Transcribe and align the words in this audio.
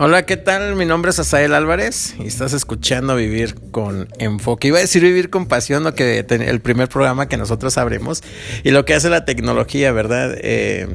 Hola, 0.00 0.24
¿qué 0.26 0.36
tal? 0.36 0.76
Mi 0.76 0.86
nombre 0.86 1.10
es 1.10 1.18
Asael 1.18 1.52
Álvarez 1.54 2.14
y 2.20 2.28
estás 2.28 2.52
escuchando 2.52 3.16
Vivir 3.16 3.56
con 3.72 4.08
Enfoque. 4.20 4.68
Iba 4.68 4.78
a 4.78 4.82
decir 4.82 5.02
Vivir 5.02 5.28
con 5.28 5.46
Pasión, 5.46 5.82
lo 5.82 5.96
que 5.96 6.20
el 6.20 6.60
primer 6.60 6.88
programa 6.88 7.26
que 7.26 7.36
nosotros 7.36 7.76
abremos 7.78 8.22
y 8.62 8.70
lo 8.70 8.84
que 8.84 8.94
hace 8.94 9.10
la 9.10 9.24
tecnología, 9.24 9.90
¿verdad? 9.90 10.36
Eh, 10.36 10.86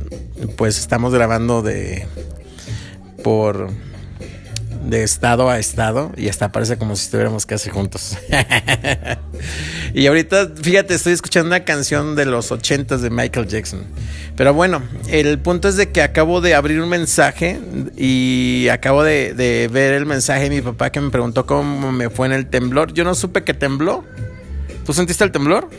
pues 0.56 0.80
estamos 0.80 1.14
grabando 1.14 1.62
de 1.62 2.08
por 3.26 3.72
de 4.86 5.04
estado 5.04 5.50
a 5.50 5.60
estado 5.60 6.14
y 6.16 6.30
hasta 6.30 6.54
parece 6.54 6.78
como 6.78 6.96
si 6.96 7.04
estuviéramos 7.04 7.46
casi 7.46 7.70
juntos. 7.70 8.18
y 9.94 10.08
ahorita, 10.08 10.52
fíjate, 10.62 10.94
estoy 10.94 11.14
escuchando 11.14 11.48
una 11.48 11.64
canción 11.64 12.16
de 12.16 12.26
los 12.26 12.52
ochentas 12.52 13.02
de 13.02 13.10
Michael 13.10 13.48
Jackson. 13.48 13.84
Pero 14.36 14.54
bueno, 14.54 14.82
el 15.10 15.40
punto 15.40 15.68
es 15.68 15.76
de 15.76 15.92
que 15.92 16.02
acabo 16.02 16.42
de 16.42 16.56
abrir 16.56 16.82
un 16.82 16.90
mensaje 16.90 17.60
y 17.96 18.68
acabo 18.70 19.04
de, 19.04 19.34
de 19.34 19.68
ver 19.72 19.94
el 19.94 20.06
mensaje 20.06 20.44
de 20.44 20.50
mi 20.50 20.62
papá 20.62 20.92
que 20.92 21.00
me 21.02 21.10
preguntó 21.10 21.46
cómo 21.46 21.92
me 21.92 22.10
fue 22.10 22.28
en 22.28 22.34
el 22.34 22.48
temblor. 22.48 22.94
Yo 22.94 23.04
no 23.04 23.14
supe 23.16 23.44
que 23.44 23.54
tembló. 23.54 24.04
¿Tú 24.86 24.94
sentiste 24.94 25.24
el 25.24 25.32
temblor? 25.32 25.70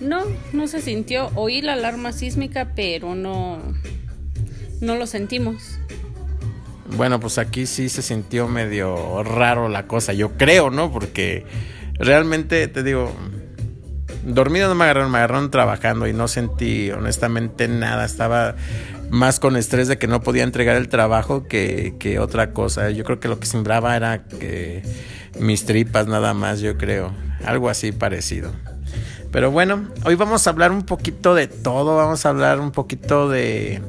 No, 0.00 0.22
no 0.52 0.68
se 0.68 0.80
sintió. 0.80 1.30
Oí 1.34 1.62
la 1.62 1.72
alarma 1.72 2.12
sísmica, 2.12 2.72
pero 2.76 3.14
no, 3.14 3.58
no 4.80 4.96
lo 4.96 5.06
sentimos. 5.06 5.78
Bueno, 6.96 7.18
pues 7.18 7.38
aquí 7.38 7.66
sí 7.66 7.88
se 7.88 8.02
sintió 8.02 8.46
medio 8.46 9.22
raro 9.22 9.68
la 9.68 9.86
cosa, 9.86 10.12
yo 10.12 10.32
creo, 10.32 10.70
¿no? 10.70 10.92
Porque 10.92 11.44
realmente 11.98 12.66
te 12.68 12.82
digo, 12.82 13.12
dormido 14.24 14.68
no 14.68 14.74
me 14.74 14.84
agarraron, 14.84 15.10
me 15.10 15.18
agarraron 15.18 15.50
trabajando 15.50 16.06
y 16.06 16.12
no 16.12 16.28
sentí 16.28 16.90
honestamente 16.90 17.68
nada, 17.68 18.04
estaba 18.04 18.56
más 19.10 19.38
con 19.38 19.56
estrés 19.56 19.88
de 19.88 19.98
que 19.98 20.06
no 20.06 20.20
podía 20.22 20.42
entregar 20.42 20.76
el 20.76 20.88
trabajo 20.88 21.46
que, 21.46 21.94
que 21.98 22.18
otra 22.18 22.52
cosa. 22.52 22.90
Yo 22.90 23.04
creo 23.04 23.20
que 23.20 23.28
lo 23.28 23.38
que 23.38 23.46
sembraba 23.46 23.96
era 23.96 24.24
que 24.24 24.82
mis 25.38 25.64
tripas 25.64 26.06
nada 26.06 26.34
más, 26.34 26.60
yo 26.60 26.76
creo, 26.76 27.12
algo 27.44 27.68
así 27.68 27.92
parecido. 27.92 28.52
Pero 29.30 29.50
bueno, 29.50 29.88
hoy 30.04 30.14
vamos 30.14 30.46
a 30.46 30.50
hablar 30.50 30.70
un 30.70 30.82
poquito 30.82 31.34
de 31.34 31.48
todo, 31.48 31.96
vamos 31.96 32.24
a 32.24 32.28
hablar 32.28 32.60
un 32.60 32.70
poquito 32.70 33.28
de 33.28 33.82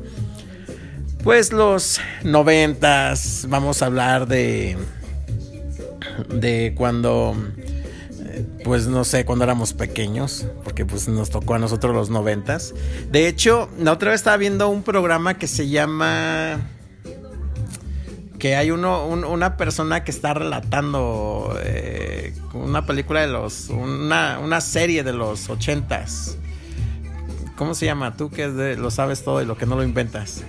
pues 1.23 1.53
los 1.53 1.99
noventas, 2.23 3.45
vamos 3.49 3.81
a 3.81 3.87
hablar 3.87 4.27
de 4.27 4.77
de 6.29 6.73
cuando 6.75 7.35
pues 8.63 8.87
no 8.87 9.03
sé, 9.03 9.25
cuando 9.25 9.43
éramos 9.43 9.73
pequeños, 9.73 10.47
porque 10.63 10.85
pues 10.85 11.07
nos 11.07 11.29
tocó 11.29 11.55
a 11.55 11.59
nosotros 11.59 11.93
los 11.93 12.09
noventas. 12.09 12.73
De 13.11 13.27
hecho, 13.27 13.69
la 13.79 13.91
otra 13.91 14.11
vez 14.11 14.21
estaba 14.21 14.37
viendo 14.37 14.69
un 14.69 14.83
programa 14.83 15.37
que 15.37 15.47
se 15.47 15.69
llama 15.69 16.59
que 18.39 18.55
hay 18.55 18.71
uno, 18.71 19.07
una 19.07 19.57
persona 19.57 20.03
que 20.03 20.11
está 20.11 20.33
relatando 20.33 21.57
eh, 21.63 22.33
una 22.53 22.85
película 22.85 23.21
de 23.21 23.27
los, 23.27 23.69
una, 23.69 24.39
una 24.39 24.61
serie 24.61 25.03
de 25.03 25.13
los 25.13 25.49
ochentas. 25.49 26.37
¿Cómo 27.55 27.73
se 27.73 27.85
llama? 27.85 28.17
Tú 28.17 28.29
que 28.29 28.47
lo 28.47 28.91
sabes 28.91 29.23
todo 29.23 29.41
y 29.41 29.45
lo 29.45 29.57
que 29.57 29.65
no 29.65 29.75
lo 29.75 29.83
inventas. 29.83 30.43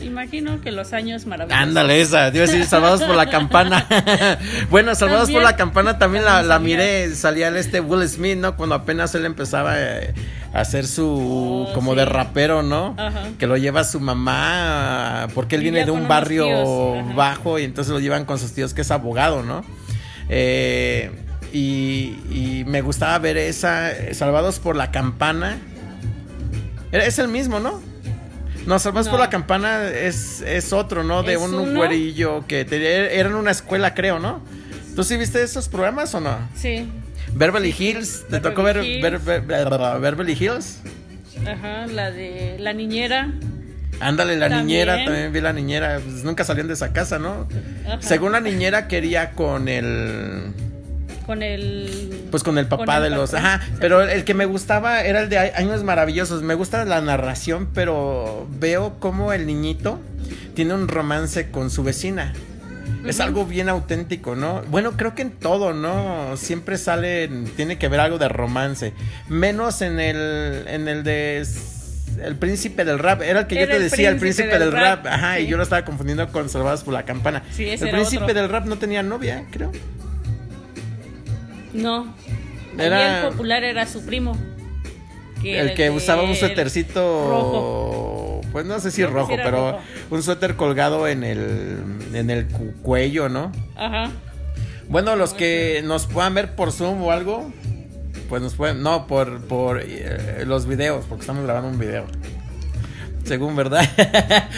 Imagino 0.00 0.60
que 0.60 0.72
los 0.72 0.92
años 0.92 1.26
maravillosos. 1.26 1.62
Ándale, 1.62 2.00
esa. 2.00 2.32
Te 2.32 2.38
decir, 2.38 2.64
Salvados 2.64 3.02
por 3.02 3.14
la 3.14 3.28
Campana. 3.28 3.86
bueno, 4.70 4.94
Salvados 4.94 5.30
por 5.30 5.42
la 5.42 5.56
Campana 5.56 5.98
también 5.98 6.24
la, 6.24 6.42
la, 6.42 6.58
miré. 6.58 7.14
Salía 7.14 7.48
el 7.48 7.56
este 7.56 7.80
Will 7.80 8.08
Smith, 8.08 8.38
¿no? 8.38 8.56
Cuando 8.56 8.74
apenas 8.74 9.14
él 9.14 9.26
empezaba 9.26 9.74
eh, 9.76 10.14
a 10.54 10.60
hacer 10.60 10.86
su. 10.86 11.66
Oh, 11.68 11.72
como 11.74 11.94
de 11.94 12.04
rapero, 12.04 12.62
¿no? 12.62 12.96
Que 13.38 13.46
lo 13.46 13.56
lleva 13.56 13.84
su 13.84 14.00
mamá. 14.00 15.28
Porque 15.34 15.56
él 15.56 15.62
viene 15.62 15.84
de 15.84 15.90
un 15.90 16.08
barrio 16.08 17.04
bajo 17.14 17.58
y 17.58 17.64
entonces 17.64 17.92
lo 17.92 18.00
llevan 18.00 18.24
con 18.24 18.38
sus 18.38 18.52
tíos, 18.52 18.72
que 18.72 18.80
es 18.80 18.90
abogado, 18.90 19.42
¿no? 19.42 19.62
Eh, 20.28 21.10
y, 21.52 22.16
y 22.30 22.64
me 22.66 22.80
gustaba 22.80 23.18
ver 23.18 23.36
esa. 23.36 23.90
Salvados 24.12 24.58
por 24.58 24.74
la 24.74 24.90
Campana. 24.90 25.58
Es 26.92 27.18
el 27.18 27.28
mismo, 27.28 27.60
¿no? 27.60 27.91
No, 28.66 28.78
Salvados 28.78 29.08
por 29.08 29.18
la 29.18 29.28
Campana 29.30 29.88
es, 29.88 30.40
es 30.42 30.72
otro, 30.72 31.02
¿no? 31.04 31.22
De 31.22 31.36
un 31.36 31.74
güerillo 31.74 32.46
que 32.46 32.60
era 32.70 33.28
en 33.28 33.34
una 33.34 33.50
escuela, 33.50 33.94
creo, 33.94 34.18
¿no? 34.18 34.42
¿Tú 34.94 35.04
sí 35.04 35.16
viste 35.16 35.42
esos 35.42 35.68
programas 35.68 36.14
o 36.14 36.20
no? 36.20 36.36
Sí. 36.54 36.88
Beverly 37.34 37.74
Hills, 37.76 38.24
¿te 38.28 38.40
tocó 38.40 38.62
ver, 38.62 38.80
Beverly 38.82 40.32
Hills? 40.32 40.80
Ajá, 41.46 41.86
la 41.86 42.10
de 42.10 42.56
la 42.58 42.72
niñera. 42.72 43.32
Ándale, 44.00 44.36
la 44.36 44.48
niñera, 44.48 45.04
también 45.04 45.32
vi 45.32 45.40
la 45.40 45.52
niñera. 45.52 46.00
Pues 46.02 46.24
nunca 46.24 46.44
salían 46.44 46.66
de 46.68 46.74
esa 46.74 46.92
casa, 46.92 47.18
¿no? 47.18 47.48
Según 48.00 48.32
la 48.32 48.40
niñera 48.40 48.88
quería 48.88 49.32
con 49.32 49.68
el 49.68 50.52
con 51.32 51.42
el 51.42 52.28
pues 52.30 52.42
con 52.42 52.58
el 52.58 52.66
papá 52.66 53.00
de 53.00 53.08
los 53.08 53.32
ajá 53.32 53.62
pero 53.80 54.02
el 54.02 54.24
que 54.24 54.34
me 54.34 54.44
gustaba 54.44 55.00
era 55.02 55.22
el 55.22 55.30
de 55.30 55.38
años 55.38 55.82
maravillosos 55.82 56.42
me 56.42 56.52
gusta 56.52 56.84
la 56.84 57.00
narración 57.00 57.70
pero 57.72 58.46
veo 58.60 59.00
como 59.00 59.32
el 59.32 59.46
niñito 59.46 59.98
tiene 60.54 60.74
un 60.74 60.88
romance 60.88 61.50
con 61.50 61.70
su 61.70 61.84
vecina 61.84 62.34
es 63.06 63.18
algo 63.18 63.44
bien 63.46 63.68
auténtico, 63.68 64.36
¿no? 64.36 64.62
Bueno, 64.70 64.92
creo 64.92 65.16
que 65.16 65.22
en 65.22 65.32
todo, 65.32 65.72
¿no? 65.72 66.36
Siempre 66.36 66.78
sale, 66.78 67.28
tiene 67.56 67.76
que 67.76 67.88
ver 67.88 67.98
algo 67.98 68.16
de 68.16 68.28
romance. 68.28 68.92
Menos 69.28 69.82
en 69.82 69.98
el, 69.98 70.68
en 70.68 70.86
el 70.86 71.02
de 71.02 71.44
el 72.22 72.36
príncipe 72.36 72.84
del 72.84 73.00
rap. 73.00 73.22
Era 73.22 73.40
el 73.40 73.46
que 73.48 73.56
yo 73.56 73.66
te 73.66 73.80
decía, 73.80 74.08
el 74.08 74.18
príncipe 74.18 74.56
del, 74.56 74.70
rap. 74.70 75.04
Ajá, 75.06 75.40
y 75.40 75.48
yo 75.48 75.56
lo 75.56 75.64
estaba 75.64 75.84
confundiendo 75.84 76.28
con 76.28 76.48
Salvados 76.48 76.84
por 76.84 76.94
la 76.94 77.04
Campana. 77.04 77.42
el 77.58 77.90
príncipe 77.90 78.34
del 78.34 78.48
rap 78.48 78.66
no 78.66 78.78
tenía 78.78 79.02
novia, 79.02 79.46
creo. 79.50 79.72
No. 81.72 82.14
Era... 82.78 83.20
El 83.20 83.30
popular 83.30 83.64
era 83.64 83.86
su 83.86 84.04
primo. 84.04 84.36
el 85.44 85.74
que 85.74 85.90
usaba 85.90 86.22
un 86.22 86.34
suétercito 86.34 87.00
rojo. 87.28 88.40
Pues 88.52 88.66
no 88.66 88.80
sé 88.80 88.90
si 88.90 89.04
rojo, 89.04 89.34
pero 89.36 89.78
un 90.10 90.22
suéter 90.22 90.56
colgado 90.56 91.08
en 91.08 91.24
el 91.24 91.78
en 92.12 92.30
el 92.30 92.46
cuello, 92.82 93.28
¿no? 93.28 93.50
Ajá. 93.76 94.10
Bueno, 94.88 95.16
los 95.16 95.32
que 95.32 95.80
nos 95.84 96.06
puedan 96.06 96.34
ver 96.34 96.54
por 96.54 96.70
Zoom 96.70 97.02
o 97.02 97.12
algo, 97.12 97.50
pues 98.28 98.42
nos 98.42 98.54
pueden, 98.54 98.82
no, 98.82 99.06
por, 99.06 99.40
por 99.46 99.80
eh, 99.82 100.44
los 100.46 100.66
videos, 100.66 101.06
porque 101.08 101.22
estamos 101.22 101.44
grabando 101.44 101.70
un 101.70 101.78
video. 101.78 102.04
Según, 103.24 103.54
¿verdad? 103.56 103.88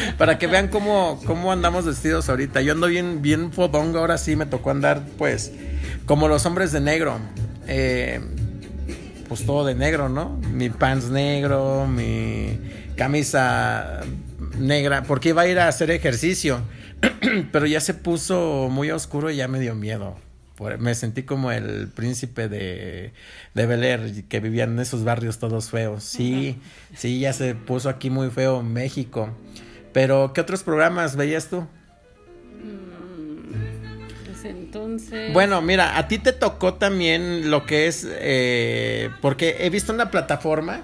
Para 0.19 0.39
que 0.39 0.47
vean 0.47 0.69
cómo, 0.69 1.21
cómo 1.27 1.53
andamos 1.53 1.85
vestidos 1.85 2.29
ahorita. 2.29 2.63
Yo 2.63 2.73
ando 2.73 2.87
bien, 2.87 3.23
bien 3.23 3.53
fodongo, 3.53 3.99
ahora 3.99 4.19
sí 4.19 4.37
me 4.37 4.47
tocó 4.47 4.71
andar, 4.71 5.03
pues, 5.19 5.53
como 6.07 6.29
los 6.29 6.47
hombres 6.47 6.73
de 6.73 6.81
negro. 6.81 7.19
Eh, 7.67 8.21
pues 9.29 9.47
todo 9.47 9.65
de 9.65 9.75
negro, 9.75 10.09
¿no? 10.09 10.39
Mi 10.53 10.71
pants 10.71 11.07
negro, 11.07 11.87
mi 11.87 12.59
camisa 12.97 14.01
negra, 14.59 15.03
porque 15.03 15.31
iba 15.31 15.43
a 15.43 15.47
ir 15.47 15.59
a 15.59 15.69
hacer 15.69 15.91
ejercicio, 15.91 16.61
pero 17.53 17.67
ya 17.67 17.81
se 17.81 17.95
puso 17.95 18.69
muy 18.71 18.91
oscuro 18.91 19.31
y 19.31 19.37
ya 19.37 19.49
me 19.49 19.61
dio 19.61 19.75
miedo. 19.75 20.17
Me 20.79 20.95
sentí 20.95 21.25
como 21.25 21.51
el 21.51 21.89
príncipe 21.89 22.49
de, 22.49 23.13
de 23.55 23.67
Bel 23.67 23.83
Air, 23.83 24.25
que 24.29 24.41
vivían 24.41 24.73
en 24.73 24.81
esos 24.81 25.05
barrios 25.05 25.39
todos 25.39 25.71
feos. 25.71 26.05
Sí, 26.05 26.59
sí, 26.95 27.21
ya 27.21 27.33
se 27.33 27.55
puso 27.55 27.89
aquí 27.89 28.11
muy 28.11 28.31
feo 28.31 28.63
México. 28.63 29.31
Pero, 29.93 30.33
¿qué 30.33 30.41
otros 30.41 30.63
programas 30.63 31.17
veías 31.17 31.49
tú? 31.49 31.67
Entonces. 34.45 35.33
Bueno, 35.33 35.63
mira, 35.63 35.97
a 35.97 36.07
ti 36.07 36.19
te 36.19 36.33
tocó 36.33 36.75
también 36.75 37.51
lo 37.51 37.65
que 37.65 37.87
es. 37.87 38.07
Eh, 38.07 39.11
porque 39.23 39.57
he 39.61 39.71
visto 39.71 39.93
una 39.93 40.11
plataforma 40.11 40.83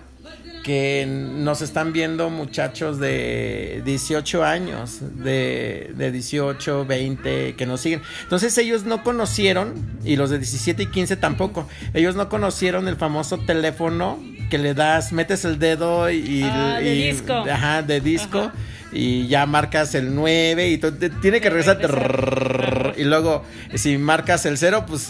que 0.63 1.07
nos 1.07 1.63
están 1.63 1.93
viendo 1.93 2.31
muchachos 2.31 2.99
de 2.99 3.83
18 3.85 4.45
años, 4.45 4.99
de, 5.01 5.93
de 5.97 6.13
18, 6.13 6.85
20, 6.87 7.55
que 7.55 7.67
nos 7.67 7.81
siguen. 7.81 8.03
Entonces 8.23 8.57
ellos 8.59 8.85
no 8.85 9.03
conocieron, 9.03 9.75
y 10.05 10.17
los 10.17 10.31
de 10.31 10.39
17 10.39 10.83
y 10.83 10.87
15 10.87 11.17
tampoco, 11.17 11.69
ellos 11.95 12.17
no 12.17 12.29
conocieron 12.29 12.89
el 12.89 12.97
famoso 12.97 13.39
teléfono 13.39 14.19
que 14.51 14.59
le 14.59 14.75
das, 14.75 15.13
metes 15.13 15.45
el 15.45 15.59
dedo 15.59 16.11
y... 16.11 16.43
Ah, 16.45 16.79
de 16.81 16.93
disco. 16.93 17.33
Ajá, 17.33 17.83
de 17.83 18.01
disco 18.01 18.53
y 18.93 19.29
ya 19.29 19.47
marcas 19.47 19.95
el 19.95 20.15
9 20.15 20.69
y 20.69 20.79
tiene 20.79 21.41
que 21.41 21.51
regresar 21.51 22.95
y 22.97 23.05
luego 23.05 23.45
si 23.75 23.99
marcas 23.99 24.47
el 24.47 24.59
0 24.59 24.85
pues 24.87 25.09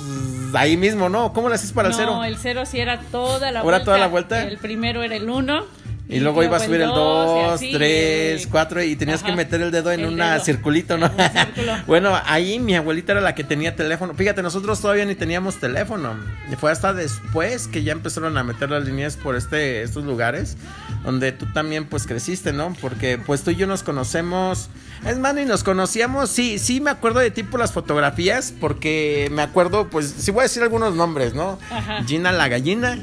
ahí 0.55 0.77
mismo 0.77 1.09
no 1.09 1.33
¿cómo 1.33 1.49
lo 1.49 1.55
haces 1.55 1.73
para 1.73 1.89
el 1.89 1.95
0? 1.95 2.13
No, 2.15 2.25
el 2.25 2.37
0 2.37 2.67
sí 2.67 2.79
era 2.81 3.01
toda 3.01 3.51
la 3.51 3.63
vuelta. 3.63 3.85
toda 3.85 3.99
la 3.99 4.09
vuelta? 4.09 4.47
El 4.47 4.59
primero 4.59 5.03
era 5.03 5.17
el 5.17 5.29
1 5.29 5.65
Y 6.11 6.21
luego 6.21 6.43
iba 6.43 6.57
a 6.57 6.61
subir 6.61 6.81
el 6.81 6.89
2, 6.89 7.61
3, 7.73 8.47
4 8.49 8.83
y 8.83 8.97
tenías 8.97 9.23
que 9.23 9.33
meter 9.33 9.61
el 9.63 9.71
dedo 9.71 9.93
en 9.93 10.05
un 10.05 10.21
circulito, 10.43 10.99
¿no? 10.99 11.11
bueno, 11.87 12.19
ahí 12.27 12.59
mi 12.59 12.75
abuelita 12.75 13.13
era 13.13 13.21
la 13.21 13.35
que 13.35 13.45
tenía 13.45 13.77
teléfono. 13.77 14.15
Fíjate, 14.15 14.43
nosotros 14.43 14.81
todavía 14.81 15.05
ni 15.05 15.15
teníamos 15.15 15.57
teléfono. 15.57 16.17
Y 16.51 16.57
fue 16.57 16.73
hasta 16.73 16.93
después 16.93 17.69
que 17.69 17.85
ya 17.85 17.93
empezaron 17.93 18.37
a 18.37 18.43
meter 18.43 18.71
las 18.71 18.85
líneas 18.85 19.17
por 19.17 19.37
este 19.37 19.83
estos 19.83 20.05
lugares 20.05 20.57
donde 21.05 21.33
tú 21.33 21.47
también 21.47 21.87
pues 21.87 22.07
creciste, 22.07 22.53
¿no? 22.53 22.75
Porque 22.81 23.19
pues 23.19 23.43
tú 23.43 23.51
y 23.53 23.57
yo 23.57 23.67
nos 23.67 23.83
conocemos. 23.83 24.69
Es 25.07 25.19
más, 25.19 25.37
y 25.39 25.45
nos 25.45 25.63
conocíamos. 25.63 26.31
Sí, 26.31 26.59
sí 26.59 26.81
me 26.81 26.91
acuerdo 26.91 27.21
de 27.21 27.31
ti 27.31 27.43
por 27.43 27.61
las 27.61 27.73
fotografías 27.73 28.53
porque 28.61 29.29
me 29.33 29.43
acuerdo 29.43 29.89
pues 29.89 30.13
sí 30.19 30.31
voy 30.31 30.41
a 30.41 30.43
decir 30.45 30.63
algunos 30.63 30.95
nombres, 30.95 31.35
¿no? 31.35 31.59
Gina 32.07 32.33
la 32.33 32.49
gallina 32.49 32.99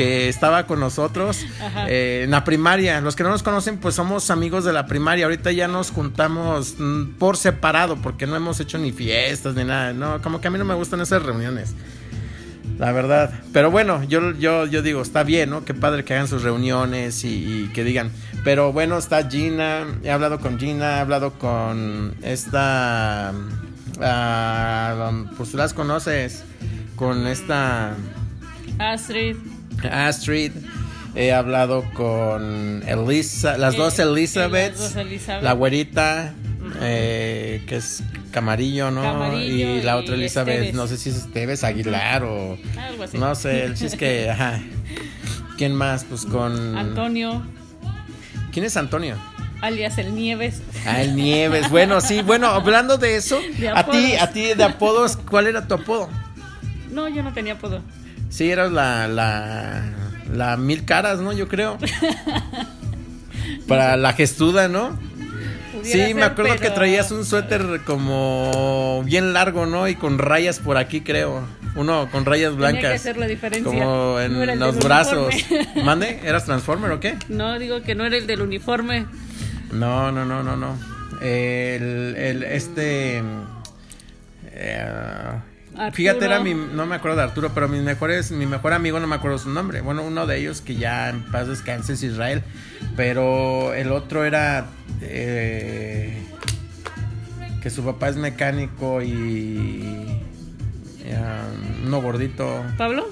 que 0.00 0.30
estaba 0.30 0.66
con 0.66 0.80
nosotros 0.80 1.44
eh, 1.86 2.22
en 2.24 2.30
la 2.30 2.42
primaria. 2.42 3.02
Los 3.02 3.16
que 3.16 3.22
no 3.22 3.28
nos 3.28 3.42
conocen, 3.42 3.76
pues 3.76 3.94
somos 3.94 4.30
amigos 4.30 4.64
de 4.64 4.72
la 4.72 4.86
primaria. 4.86 5.26
Ahorita 5.26 5.52
ya 5.52 5.68
nos 5.68 5.90
juntamos 5.90 6.76
mm, 6.78 7.18
por 7.18 7.36
separado 7.36 7.96
porque 7.96 8.26
no 8.26 8.34
hemos 8.34 8.58
hecho 8.60 8.78
ni 8.78 8.92
fiestas 8.92 9.54
ni 9.56 9.64
nada. 9.64 9.92
No, 9.92 10.22
como 10.22 10.40
que 10.40 10.48
a 10.48 10.50
mí 10.50 10.58
no 10.58 10.64
me 10.64 10.72
gustan 10.72 11.02
esas 11.02 11.22
reuniones. 11.22 11.74
La 12.78 12.92
verdad. 12.92 13.30
Pero 13.52 13.70
bueno, 13.70 14.02
yo, 14.04 14.32
yo, 14.38 14.64
yo 14.64 14.80
digo, 14.80 15.02
está 15.02 15.22
bien, 15.22 15.50
¿no? 15.50 15.66
Qué 15.66 15.74
padre 15.74 16.02
que 16.02 16.14
hagan 16.14 16.28
sus 16.28 16.44
reuniones 16.44 17.22
y, 17.24 17.70
que 17.74 17.84
digan. 17.84 18.10
Pero 18.42 18.72
bueno, 18.72 18.96
está 18.96 19.28
Gina. 19.28 19.84
He 20.02 20.10
hablado 20.10 20.40
con 20.40 20.58
Gina, 20.58 20.96
he 20.96 21.00
hablado 21.00 21.32
con 21.32 22.14
esta. 22.22 23.34
Uh, 23.98 25.26
pues 25.36 25.50
tú 25.50 25.58
las 25.58 25.74
conoces. 25.74 26.42
Con 26.96 27.26
esta. 27.26 27.92
Astrid. 28.78 29.36
Astrid. 29.84 30.52
He 31.16 31.32
hablado 31.32 31.84
con 31.92 32.84
Elisa, 32.86 33.58
las 33.58 33.76
dos 33.76 33.98
eh, 33.98 34.02
Elizabeth, 34.02 34.76
la 35.42 35.54
güerita, 35.54 36.34
eh, 36.80 37.64
que 37.66 37.76
es 37.76 38.04
Camarillo, 38.30 38.92
¿no? 38.92 39.36
y 39.40 39.82
la 39.82 39.96
otra 39.96 40.14
Elizabeth, 40.14 40.72
no 40.72 40.86
sé 40.86 40.96
si 40.96 41.10
es 41.10 41.16
Esteves 41.16 41.64
Aguilar 41.64 42.22
o 42.22 42.56
Algo 42.78 43.02
así. 43.02 43.18
no 43.18 43.34
sé, 43.34 43.64
el 43.64 43.74
chiste 43.74 43.98
que, 43.98 44.30
ajá. 44.30 44.60
¿Quién 45.58 45.74
más? 45.74 46.04
Pues 46.04 46.24
con 46.26 46.76
Antonio. 46.78 47.42
¿Quién 48.52 48.64
es 48.64 48.76
Antonio? 48.76 49.16
alias 49.62 49.98
el 49.98 50.14
Nieves. 50.14 50.62
Ah, 50.86 51.02
el 51.02 51.14
Nieves. 51.16 51.68
Bueno, 51.70 52.00
sí, 52.00 52.22
bueno, 52.22 52.46
hablando 52.46 52.96
de 52.98 53.16
eso, 53.16 53.40
a 53.74 53.84
ti, 53.90 54.14
a 54.14 54.30
ti 54.30 54.54
de 54.54 54.64
apodos, 54.64 55.16
¿cuál 55.16 55.46
era 55.46 55.66
tu 55.66 55.74
apodo? 55.74 56.08
No, 56.90 57.08
yo 57.08 57.22
no 57.22 57.32
tenía 57.32 57.54
apodo. 57.54 57.82
Sí, 58.30 58.50
eras 58.50 58.72
la, 58.72 59.08
la, 59.08 59.82
la 60.32 60.56
mil 60.56 60.84
caras, 60.84 61.20
¿no? 61.20 61.32
Yo 61.32 61.48
creo. 61.48 61.76
Para 63.68 63.96
la 63.96 64.12
gestuda, 64.12 64.68
¿no? 64.68 64.98
sí, 65.82 66.14
me 66.14 66.22
acuerdo 66.22 66.56
que 66.56 66.70
traías 66.70 67.10
un 67.10 67.24
suéter 67.24 67.80
como 67.84 69.02
bien 69.04 69.32
largo, 69.32 69.66
¿no? 69.66 69.88
Y 69.88 69.94
con 69.96 70.18
rayas 70.18 70.58
por 70.58 70.76
aquí, 70.76 71.00
creo. 71.00 71.42
Uno 71.76 72.08
con 72.10 72.24
rayas 72.24 72.56
blancas. 72.56 72.80
Tenía 72.80 72.90
que 72.90 72.96
hacer 72.96 73.16
la 73.16 73.26
diferencia. 73.26 73.70
Como 73.70 74.20
en 74.20 74.58
los 74.58 74.78
brazos. 74.78 75.34
¿Mande? 75.84 76.20
¿Eras 76.24 76.44
Transformer 76.44 76.90
o 76.90 77.00
qué? 77.00 77.16
No, 77.28 77.58
digo 77.58 77.82
que 77.82 77.94
no 77.94 78.04
era 78.04 78.16
el 78.16 78.26
del 78.26 78.42
uniforme. 78.42 79.06
No, 79.72 80.10
no, 80.10 80.24
no, 80.24 80.42
no, 80.42 80.56
no. 80.56 80.76
El, 81.20 82.16
el 82.16 82.42
este... 82.42 83.22
Eh, 84.52 85.32
Fíjate, 85.92 86.24
era 86.24 86.40
mi, 86.40 86.54
no 86.54 86.84
me 86.84 86.96
acuerdo 86.96 87.16
de 87.18 87.22
Arturo, 87.22 87.52
pero 87.54 87.68
mis 87.68 87.82
mejores, 87.82 88.30
mi 88.32 88.46
mejor 88.46 88.72
amigo 88.72 89.00
no 89.00 89.06
me 89.06 89.16
acuerdo 89.16 89.38
su 89.38 89.50
nombre. 89.50 89.80
Bueno, 89.80 90.02
uno 90.02 90.26
de 90.26 90.38
ellos 90.38 90.60
que 90.60 90.74
ya 90.76 91.08
en 91.08 91.22
paz 91.30 91.48
descanse 91.48 91.94
es 91.94 92.02
Israel, 92.02 92.42
pero 92.96 93.72
el 93.72 93.92
otro 93.92 94.24
era 94.24 94.66
eh, 95.00 96.22
que 97.62 97.70
su 97.70 97.84
papá 97.84 98.08
es 98.08 98.16
mecánico 98.16 99.00
y 99.00 100.20
um, 101.06 101.86
uno 101.86 102.02
gordito. 102.02 102.64
¿Pablo? 102.76 103.08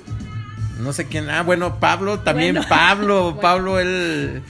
No 0.81 0.93
sé 0.93 1.07
quién. 1.07 1.31
Ah, 1.31 1.43
bueno, 1.43 1.81
Pablo, 1.81 2.21
también 2.21 2.59
Pablo, 2.69 3.39
Pablo, 3.43 3.79
él 3.79 4.43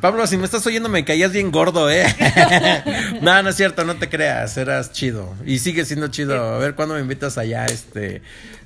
Pablo, 0.00 0.26
si 0.26 0.36
me 0.36 0.44
estás 0.44 0.66
oyendo, 0.66 0.88
me 0.88 1.04
caías 1.04 1.32
bien 1.32 1.50
gordo, 1.50 1.90
¿eh? 1.90 2.04
no, 3.22 3.42
no 3.42 3.48
es 3.48 3.56
cierto, 3.56 3.84
no 3.84 3.96
te 3.96 4.08
creas, 4.08 4.56
eras 4.56 4.92
chido. 4.92 5.34
Y 5.44 5.58
sigue 5.58 5.84
siendo 5.84 6.08
chido. 6.08 6.54
A 6.54 6.58
ver 6.58 6.74
cuándo 6.74 6.94
me 6.94 7.00
invitas 7.00 7.38
allá, 7.38 7.66
este, 7.66 8.22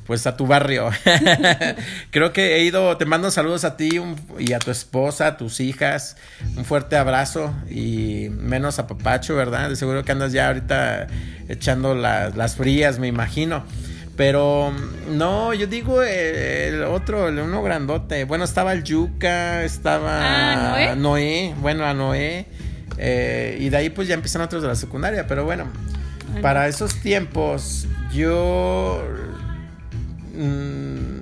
pues 0.07 0.27
a 0.27 0.37
tu 0.37 0.47
barrio. 0.47 0.91
Creo 2.11 2.33
que 2.33 2.57
he 2.57 2.65
ido, 2.65 2.97
te 2.97 3.05
mando 3.05 3.31
saludos 3.31 3.65
a 3.65 3.77
ti 3.77 4.01
y 4.39 4.53
a 4.53 4.59
tu 4.59 4.73
esposa, 4.73 5.29
a 5.29 5.37
tus 5.37 5.61
hijas. 5.61 6.17
Un 6.57 6.65
fuerte 6.65 6.97
abrazo 6.97 7.55
y 7.71 8.29
menos 8.31 8.81
a 8.81 8.89
Papacho, 8.89 9.37
¿verdad? 9.37 9.69
De 9.69 9.77
seguro 9.77 10.05
que 10.05 10.13
andas 10.13 10.33
ya 10.33 10.49
ahorita 10.49 11.07
echando 11.49 11.95
las 11.95 12.57
frías, 12.57 12.99
me 12.99 13.07
imagino. 13.07 13.65
Pero 14.21 14.71
no, 15.09 15.55
yo 15.55 15.67
digo 15.67 16.03
el, 16.03 16.83
otro, 16.83 17.29
el 17.29 17.39
uno 17.39 17.63
grandote. 17.63 18.25
Bueno, 18.25 18.45
estaba 18.45 18.75
el 18.75 18.85
Yuca, 18.85 19.65
estaba 19.65 20.91
ah, 20.91 20.95
Noé? 20.95 21.55
bueno, 21.59 21.87
a 21.87 21.95
Noé. 21.95 22.45
Eh, 22.99 23.57
y 23.59 23.71
de 23.71 23.77
ahí 23.79 23.89
pues 23.89 24.09
ya 24.09 24.15
empiezan 24.15 24.43
otros 24.43 24.61
de 24.61 24.69
la 24.69 24.75
secundaria. 24.75 25.27
Pero 25.27 25.47
bueno, 25.47 25.69
para 26.43 26.69
esos 26.69 26.97
tiempos 26.97 27.89
yo... 28.13 29.03
Mm, 30.35 31.20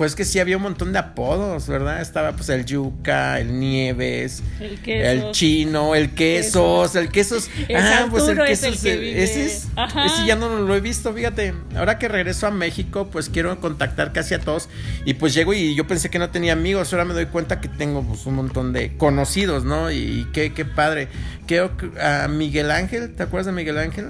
pues 0.00 0.14
que 0.14 0.24
sí 0.24 0.38
había 0.38 0.56
un 0.56 0.62
montón 0.62 0.94
de 0.94 0.98
apodos, 0.98 1.68
¿verdad? 1.68 2.00
Estaba 2.00 2.32
pues 2.32 2.48
el 2.48 2.64
yuca, 2.64 3.38
el 3.38 3.60
nieves, 3.60 4.42
el, 4.58 4.80
el 4.86 5.30
chino, 5.32 5.94
el 5.94 6.14
quesos, 6.14 6.96
el 6.96 7.10
quesos. 7.10 7.50
ah, 7.76 8.06
pues 8.08 8.26
el 8.26 8.42
quesos. 8.42 8.76
ese 8.76 9.44
es, 9.44 9.68
ese 10.06 10.26
ya 10.26 10.36
no 10.36 10.56
lo 10.56 10.74
he 10.74 10.80
visto, 10.80 11.12
fíjate. 11.12 11.52
Ahora 11.76 11.98
que 11.98 12.08
regreso 12.08 12.46
a 12.46 12.50
México, 12.50 13.10
pues 13.12 13.28
quiero 13.28 13.60
contactar 13.60 14.14
casi 14.14 14.32
a 14.32 14.40
todos. 14.40 14.70
Y 15.04 15.12
pues 15.12 15.34
llego 15.34 15.52
y 15.52 15.74
yo 15.74 15.86
pensé 15.86 16.08
que 16.08 16.18
no 16.18 16.30
tenía 16.30 16.54
amigos, 16.54 16.94
ahora 16.94 17.04
me 17.04 17.12
doy 17.12 17.26
cuenta 17.26 17.60
que 17.60 17.68
tengo 17.68 18.02
pues 18.02 18.24
un 18.24 18.36
montón 18.36 18.72
de 18.72 18.96
conocidos, 18.96 19.64
¿no? 19.64 19.90
Y 19.90 20.26
qué, 20.32 20.54
qué 20.54 20.64
padre. 20.64 21.08
Creo 21.46 21.72
a 22.02 22.26
Miguel 22.26 22.70
Ángel, 22.70 23.14
¿te 23.14 23.22
acuerdas 23.22 23.44
de 23.44 23.52
Miguel 23.52 23.76
Ángel? 23.76 24.06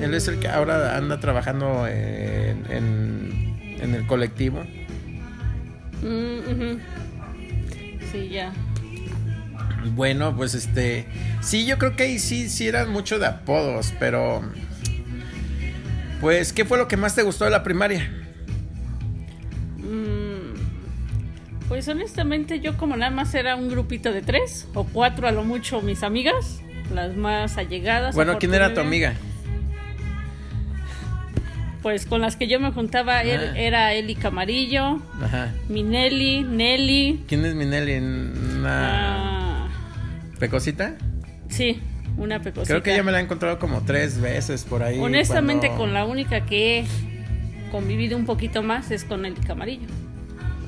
Él 0.00 0.14
es 0.14 0.26
el 0.26 0.40
que 0.40 0.48
ahora 0.48 0.96
anda 0.96 1.20
trabajando 1.20 1.86
en, 1.86 2.64
en 3.80 3.94
el 3.94 4.04
colectivo. 4.08 4.64
Mm, 6.02 6.78
sí, 8.12 8.28
ya. 8.28 8.52
Bueno, 9.94 10.34
pues 10.36 10.54
este. 10.54 11.06
Sí, 11.40 11.66
yo 11.66 11.78
creo 11.78 11.96
que 11.96 12.04
ahí 12.04 12.18
sí, 12.18 12.48
sí 12.48 12.68
eran 12.68 12.90
mucho 12.90 13.18
de 13.18 13.26
apodos, 13.26 13.92
pero. 13.98 14.42
Pues, 16.20 16.52
¿qué 16.52 16.64
fue 16.64 16.78
lo 16.78 16.88
que 16.88 16.96
más 16.96 17.14
te 17.14 17.22
gustó 17.22 17.44
de 17.44 17.50
la 17.50 17.62
primaria? 17.62 18.10
Mm, 19.76 20.56
pues 21.68 21.86
honestamente, 21.88 22.60
yo 22.60 22.76
como 22.76 22.96
nada 22.96 23.10
más 23.10 23.34
era 23.34 23.54
un 23.54 23.68
grupito 23.68 24.12
de 24.12 24.22
tres 24.22 24.66
o 24.74 24.84
cuatro 24.84 25.28
a 25.28 25.32
lo 25.32 25.44
mucho 25.44 25.80
mis 25.80 26.02
amigas, 26.02 26.60
las 26.92 27.16
más 27.16 27.56
allegadas. 27.56 28.14
Bueno, 28.14 28.38
¿quién 28.38 28.52
era 28.54 28.74
tu 28.74 28.80
amiga? 28.80 29.14
Pues 31.82 32.06
con 32.06 32.20
las 32.20 32.36
que 32.36 32.48
yo 32.48 32.60
me 32.60 32.72
juntaba 32.72 33.18
ah. 33.18 33.22
era 33.22 33.94
Eli 33.94 34.14
Camarillo, 34.14 35.00
Ajá. 35.22 35.52
mi 35.68 35.82
Nelly. 35.82 37.24
¿Quién 37.28 37.44
es 37.44 37.54
mi 37.54 37.64
Nelly? 37.64 37.98
¿Una 37.98 39.64
ah. 39.64 39.68
pecosita? 40.38 40.96
Sí, 41.48 41.80
una 42.16 42.40
pecosita. 42.40 42.74
Creo 42.74 42.82
que 42.82 42.96
ya 42.96 43.02
me 43.02 43.12
la 43.12 43.20
he 43.20 43.22
encontrado 43.22 43.58
como 43.58 43.82
tres 43.84 44.20
veces 44.20 44.64
por 44.64 44.82
ahí. 44.82 44.98
Honestamente, 44.98 45.70
con 45.76 45.92
la 45.92 46.04
única 46.04 46.46
que 46.46 46.80
he 46.80 46.84
convivido 47.70 48.16
un 48.16 48.26
poquito 48.26 48.62
más 48.62 48.90
es 48.90 49.04
con 49.04 49.24
Eli 49.24 49.40
Camarillo. 49.40 49.86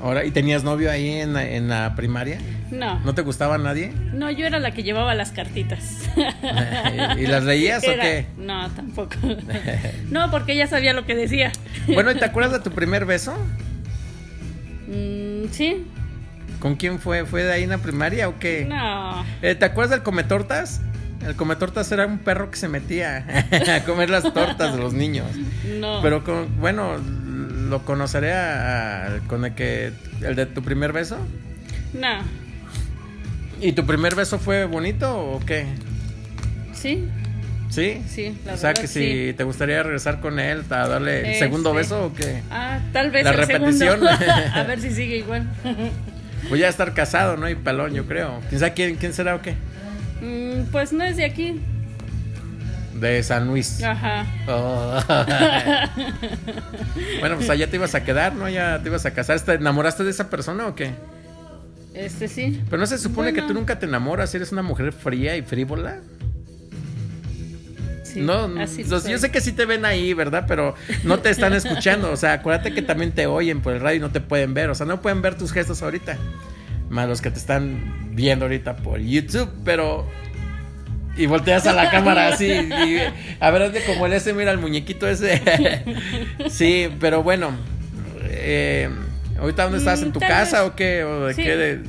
Ahora, 0.01 0.25
¿y 0.25 0.31
tenías 0.31 0.63
novio 0.63 0.89
ahí 0.89 1.09
en 1.09 1.37
en 1.37 1.67
la 1.67 1.93
primaria? 1.95 2.39
No. 2.71 2.99
¿No 3.01 3.13
te 3.13 3.21
gustaba 3.21 3.57
nadie? 3.57 3.93
No, 4.13 4.31
yo 4.31 4.45
era 4.47 4.59
la 4.59 4.71
que 4.71 4.81
llevaba 4.83 5.13
las 5.13 5.31
cartitas. 5.31 6.09
¿Y 7.19 7.27
las 7.27 7.43
leías 7.43 7.83
o 7.83 7.91
qué? 8.01 8.25
No, 8.37 8.69
tampoco. 8.71 9.15
No, 10.09 10.29
porque 10.31 10.53
ella 10.53 10.67
sabía 10.67 10.93
lo 10.93 11.05
que 11.05 11.15
decía. 11.15 11.51
Bueno, 11.87 12.11
¿y 12.11 12.15
te 12.15 12.25
acuerdas 12.31 12.53
de 12.53 12.59
tu 12.59 12.71
primer 12.71 13.05
beso? 13.05 13.33
Mm, 14.87 15.49
sí. 15.51 15.85
¿Con 16.59 16.75
quién 16.75 16.99
fue? 16.99 17.25
¿Fue 17.25 17.43
de 17.43 17.53
ahí 17.53 17.63
en 17.63 17.69
la 17.69 17.77
primaria 17.77 18.27
o 18.27 18.39
qué? 18.39 18.65
No. 18.67 19.23
Eh, 19.41 19.55
¿Te 19.55 19.65
acuerdas 19.65 19.91
del 19.91 20.03
cometortas? 20.03 20.81
El 21.25 21.35
cometortas 21.35 21.91
era 21.91 22.07
un 22.07 22.17
perro 22.17 22.49
que 22.49 22.57
se 22.57 22.67
metía 22.67 23.25
a 23.75 23.83
comer 23.83 24.09
las 24.09 24.23
tortas 24.33 24.73
de 24.73 24.81
los 24.81 24.93
niños. 24.93 25.27
No. 25.79 25.99
Pero 26.01 26.23
con, 26.23 26.59
bueno, 26.59 26.97
lo 27.71 27.83
conoceré 27.85 28.33
con 29.27 29.45
el 29.45 29.55
que 29.55 29.93
el 30.21 30.35
de 30.35 30.45
tu 30.45 30.61
primer 30.61 30.91
beso. 30.91 31.17
No. 31.93 32.21
¿Y 33.61 33.71
tu 33.71 33.85
primer 33.85 34.13
beso 34.13 34.37
fue 34.37 34.65
bonito 34.65 35.17
o 35.17 35.39
qué? 35.39 35.65
Sí. 36.73 37.07
¿Sí? 37.69 38.01
Sí, 38.09 38.37
la 38.45 38.53
O 38.53 38.57
sea, 38.57 38.73
que 38.73 38.87
si 38.87 39.33
te 39.37 39.45
gustaría 39.45 39.81
regresar 39.81 40.19
con 40.19 40.39
él 40.39 40.63
a 40.69 40.87
darle 40.87 41.19
el 41.21 41.25
este. 41.27 41.39
segundo 41.39 41.73
beso 41.73 42.07
o 42.07 42.13
qué? 42.13 42.41
Ah, 42.51 42.79
tal 42.91 43.11
vez 43.11 43.23
la 43.23 43.31
repetición. 43.31 44.05
a 44.53 44.63
ver 44.63 44.81
si 44.81 44.91
sigue 44.91 45.15
igual. 45.17 45.47
Voy 46.49 46.63
a 46.63 46.67
estar 46.67 46.93
casado, 46.93 47.37
¿no? 47.37 47.49
Y 47.49 47.55
pelón, 47.55 47.93
yo 47.93 48.05
creo. 48.05 48.41
¿Quién 48.49 48.59
sabe 48.59 48.73
quién, 48.73 48.95
quién 48.97 49.13
será 49.13 49.35
o 49.35 49.41
qué? 49.41 49.55
Mm, 50.21 50.69
pues 50.71 50.91
no 50.91 51.05
es 51.05 51.15
de 51.15 51.23
aquí. 51.23 51.61
De 53.01 53.23
San 53.23 53.47
Luis. 53.47 53.81
Ajá. 53.83 54.25
Oh. 54.47 54.99
bueno, 57.19 57.35
pues 57.37 57.49
allá 57.49 57.67
te 57.69 57.77
ibas 57.77 57.95
a 57.95 58.03
quedar, 58.03 58.35
¿no? 58.35 58.47
Ya 58.47 58.79
te 58.81 58.89
ibas 58.89 59.05
a 59.05 59.11
casar. 59.13 59.39
¿Te 59.41 59.53
enamoraste 59.53 60.03
de 60.03 60.11
esa 60.11 60.29
persona 60.29 60.67
o 60.67 60.75
qué? 60.75 60.91
Este 61.95 62.27
sí. 62.27 62.61
Pero 62.69 62.79
no 62.79 62.85
se 62.85 62.97
supone 62.97 63.33
que 63.33 63.41
tú 63.41 63.53
nunca 63.53 63.79
te 63.79 63.85
enamoras, 63.87 64.33
eres 64.35 64.51
una 64.51 64.61
mujer 64.61 64.93
fría 64.93 65.35
y 65.35 65.41
frívola. 65.41 65.99
Sí, 68.03 68.19
no, 68.21 68.49
así 68.61 68.83
los- 68.83 69.05
yo 69.07 69.17
sé 69.17 69.31
que 69.31 69.41
sí 69.41 69.51
te 69.53 69.65
ven 69.65 69.85
ahí, 69.85 70.13
¿verdad? 70.13 70.45
Pero 70.47 70.75
no 71.03 71.19
te 71.19 71.29
están 71.31 71.53
escuchando. 71.53 72.11
O 72.11 72.17
sea, 72.17 72.33
acuérdate 72.33 72.73
que 72.73 72.81
también 72.81 73.13
te 73.13 73.25
oyen 73.25 73.61
por 73.61 73.73
el 73.73 73.79
radio 73.81 73.97
y 73.97 74.01
no 74.01 74.11
te 74.11 74.21
pueden 74.21 74.53
ver. 74.53 74.69
O 74.69 74.75
sea, 74.75 74.85
no 74.85 75.01
pueden 75.01 75.21
ver 75.21 75.35
tus 75.35 75.51
gestos 75.51 75.81
ahorita. 75.81 76.17
Más 76.89 77.07
los 77.07 77.21
que 77.21 77.31
te 77.31 77.39
están 77.39 78.11
viendo 78.13 78.45
ahorita 78.45 78.77
por 78.77 78.99
YouTube, 78.99 79.49
pero. 79.65 80.07
Y 81.17 81.25
volteas 81.25 81.67
a 81.67 81.73
la 81.73 81.89
cámara 81.91 82.29
así. 82.29 82.47
Y, 82.51 82.97
a 83.39 83.51
ver, 83.51 83.63
hazle 83.63 83.83
como 83.83 84.05
el 84.05 84.13
ese, 84.13 84.33
mira 84.33 84.51
el 84.51 84.57
muñequito 84.57 85.07
ese. 85.07 85.41
sí, 86.49 86.89
pero 86.99 87.21
bueno. 87.23 87.51
eh, 88.23 88.89
¿Ahorita 89.39 89.63
dónde 89.63 89.79
estás? 89.79 90.01
¿En 90.03 90.11
tu 90.11 90.19
Mm, 90.19 90.21
tal 90.21 90.29
casa 90.29 90.61
vez. 90.63 90.71
o 90.71 90.75
qué? 90.75 91.03
¿O 91.03 91.25
de 91.27 91.33
Sí, 91.33 91.43
qué? 91.43 91.55
De- 91.57 91.79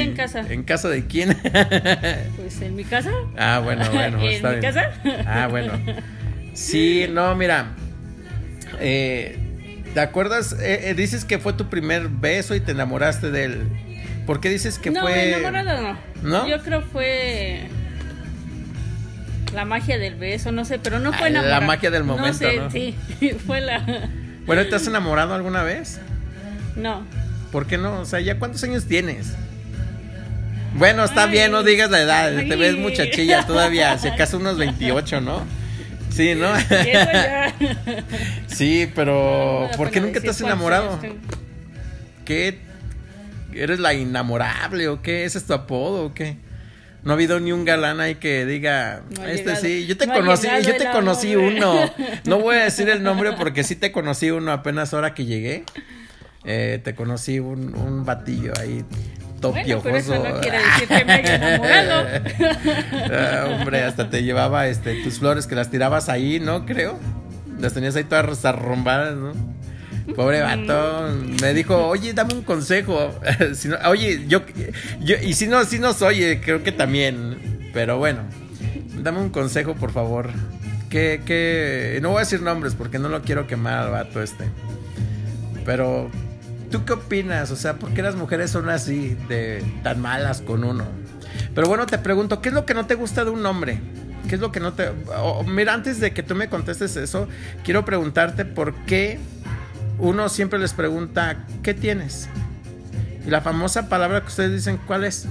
en 0.00 0.14
casa. 0.14 0.40
¿En 0.48 0.62
casa 0.62 0.88
de 0.88 1.06
quién? 1.06 1.36
Pues 2.36 2.60
en 2.62 2.76
mi 2.76 2.84
casa. 2.84 3.10
Ah, 3.36 3.60
bueno, 3.62 3.84
bueno. 3.92 4.18
¿En 4.20 4.26
está 4.28 4.50
mi 4.50 4.60
bien. 4.60 4.72
casa? 4.72 4.90
Ah, 5.26 5.48
bueno. 5.50 5.72
Sí, 6.54 7.06
no, 7.10 7.34
mira. 7.34 7.74
eh, 8.80 9.38
¿Te 9.94 10.00
acuerdas? 10.00 10.54
Eh, 10.60 10.90
eh, 10.90 10.94
dices 10.94 11.24
que 11.24 11.38
fue 11.38 11.52
tu 11.54 11.68
primer 11.68 12.08
beso 12.08 12.54
y 12.54 12.60
te 12.60 12.72
enamoraste 12.72 13.30
de 13.30 13.44
él. 13.44 13.62
¿Por 14.26 14.40
qué 14.40 14.48
dices 14.50 14.78
que 14.78 14.90
no, 14.90 15.00
fue.? 15.02 15.30
enamorada 15.34 15.80
no. 15.80 15.98
¿No? 16.22 16.48
Yo 16.48 16.62
creo 16.62 16.82
fue 16.82 17.62
la 19.56 19.64
magia 19.64 19.98
del 19.98 20.14
beso, 20.14 20.52
no 20.52 20.64
sé, 20.64 20.78
pero 20.78 20.98
no 21.00 21.10
Ah, 21.12 21.18
fue 21.18 21.30
la 21.30 21.40
enamorada. 21.40 21.66
magia 21.66 21.90
del 21.90 22.04
momento, 22.04 22.28
No 22.44 22.50
sé, 22.50 22.56
¿no? 22.58 22.70
sí, 22.70 22.94
fue 23.46 23.60
la 23.60 24.08
Bueno, 24.46 24.64
¿te 24.66 24.76
has 24.76 24.86
enamorado 24.86 25.34
alguna 25.34 25.62
vez? 25.64 25.98
no. 26.76 27.04
¿Por 27.50 27.66
qué 27.66 27.78
no? 27.78 28.00
O 28.00 28.04
sea, 28.04 28.20
¿ya 28.20 28.38
cuántos 28.38 28.62
años 28.64 28.84
tienes? 28.84 29.32
Bueno, 30.74 31.04
está 31.04 31.24
Ay. 31.24 31.30
bien, 31.30 31.52
no 31.52 31.62
digas 31.62 31.90
la 31.90 32.02
edad. 32.02 32.30
Te 32.36 32.56
ves 32.56 32.76
muchachilla 32.76 33.46
todavía. 33.46 33.96
Si 33.96 34.08
acaso 34.08 34.36
unos 34.36 34.58
28, 34.58 35.20
¿no? 35.22 35.42
Sí, 36.10 36.34
¿no? 36.34 36.48
Sí, 38.48 38.90
pero 38.94 39.70
¿por 39.76 39.90
qué 39.90 40.00
nunca 40.00 40.20
te 40.20 40.28
has 40.28 40.40
enamorado? 40.40 40.98
¿Qué? 42.26 42.58
¿Eres 43.54 43.78
la 43.78 43.94
inamorable 43.94 44.88
o 44.88 45.00
qué? 45.00 45.24
¿Ese 45.24 45.38
es 45.38 45.44
tu 45.46 45.54
apodo 45.54 46.04
o 46.06 46.12
qué? 46.14 46.36
No 47.06 47.12
ha 47.12 47.14
habido 47.14 47.38
ni 47.38 47.52
un 47.52 47.64
galán 47.64 48.00
ahí 48.00 48.16
que 48.16 48.44
diga, 48.44 49.02
No 49.16 49.24
este 49.26 49.44
llegado. 49.44 49.60
sí, 49.62 49.86
yo 49.86 49.96
te 49.96 50.08
No 50.08 50.14
conocí, 50.14 50.48
yo 50.64 50.76
te 50.76 50.90
conocí 50.90 51.36
uno. 51.36 51.88
No 52.24 52.40
voy 52.40 52.56
a 52.56 52.64
decir 52.64 52.88
el 52.88 53.04
nombre 53.04 53.32
porque 53.34 53.62
sí 53.62 53.76
te 53.76 53.92
conocí 53.92 54.32
uno 54.32 54.50
apenas 54.50 54.92
ahora 54.92 55.14
que 55.14 55.24
llegué. 55.24 55.62
Eh, 56.44 56.80
te 56.82 56.96
conocí 56.96 57.38
un, 57.38 57.76
un 57.76 58.04
batillo 58.04 58.52
ahí, 58.60 58.84
todo 59.40 59.52
Bueno, 59.52 59.80
pero 59.84 59.96
eso 59.98 60.16
no 60.16 60.40
quiere 60.40 60.58
decir 60.58 60.88
que 60.88 61.04
me 61.04 61.20
enamorado. 61.20 62.06
Ah, 63.12 63.44
hombre, 63.52 63.84
hasta 63.84 64.10
te 64.10 64.24
llevaba 64.24 64.66
este 64.66 65.02
tus 65.04 65.20
flores 65.20 65.46
que 65.46 65.54
las 65.54 65.70
tirabas 65.70 66.08
ahí, 66.08 66.40
¿no? 66.40 66.66
Creo. 66.66 66.98
Las 67.60 67.72
tenías 67.72 67.94
ahí 67.94 68.02
todas 68.02 68.44
arrombadas, 68.44 69.14
¿no? 69.14 69.32
Pobre 70.14 70.40
vato, 70.40 71.10
me 71.42 71.52
dijo, 71.52 71.88
oye, 71.88 72.12
dame 72.12 72.34
un 72.34 72.42
consejo. 72.42 73.18
No- 73.64 73.90
oye, 73.90 74.24
yo, 74.28 74.42
yo, 75.00 75.16
y 75.22 75.34
si 75.34 75.46
no, 75.48 75.64
si 75.64 75.78
nos 75.78 76.02
oye, 76.02 76.40
creo 76.40 76.62
que 76.62 76.72
también. 76.72 77.70
Pero 77.72 77.98
bueno, 77.98 78.20
dame 79.02 79.20
un 79.20 79.30
consejo, 79.30 79.74
por 79.74 79.92
favor. 79.92 80.30
Que, 80.88 81.20
que, 81.26 81.98
no 82.00 82.10
voy 82.10 82.18
a 82.18 82.20
decir 82.20 82.40
nombres 82.42 82.74
porque 82.74 82.98
no 82.98 83.08
lo 83.08 83.22
quiero 83.22 83.46
quemar 83.46 83.84
al 83.84 83.90
vato 83.90 84.22
este. 84.22 84.44
Pero, 85.64 86.10
¿tú 86.70 86.84
qué 86.84 86.92
opinas? 86.92 87.50
O 87.50 87.56
sea, 87.56 87.74
¿por 87.74 87.92
qué 87.92 88.02
las 88.02 88.14
mujeres 88.14 88.50
son 88.50 88.70
así, 88.70 89.16
de 89.28 89.64
tan 89.82 90.00
malas 90.00 90.40
con 90.40 90.62
uno? 90.62 90.84
Pero 91.54 91.66
bueno, 91.66 91.86
te 91.86 91.98
pregunto, 91.98 92.40
¿qué 92.40 92.50
es 92.50 92.54
lo 92.54 92.64
que 92.64 92.74
no 92.74 92.86
te 92.86 92.94
gusta 92.94 93.24
de 93.24 93.30
un 93.30 93.44
hombre? 93.44 93.80
¿Qué 94.28 94.36
es 94.36 94.40
lo 94.40 94.52
que 94.52 94.60
no 94.60 94.72
te... 94.72 94.90
mira, 95.46 95.74
antes 95.74 96.00
de 96.00 96.12
que 96.12 96.22
tú 96.22 96.34
me 96.34 96.48
contestes 96.48 96.96
eso, 96.96 97.28
quiero 97.64 97.84
preguntarte 97.84 98.44
por 98.44 98.74
qué 98.84 99.18
uno 99.98 100.28
siempre 100.28 100.58
les 100.58 100.72
pregunta, 100.72 101.44
¿qué 101.62 101.74
tienes? 101.74 102.28
Y 103.26 103.30
la 103.30 103.40
famosa 103.40 103.88
palabra 103.88 104.20
que 104.20 104.28
ustedes 104.28 104.52
dicen, 104.52 104.78
¿cuál 104.86 105.04
es? 105.04 105.26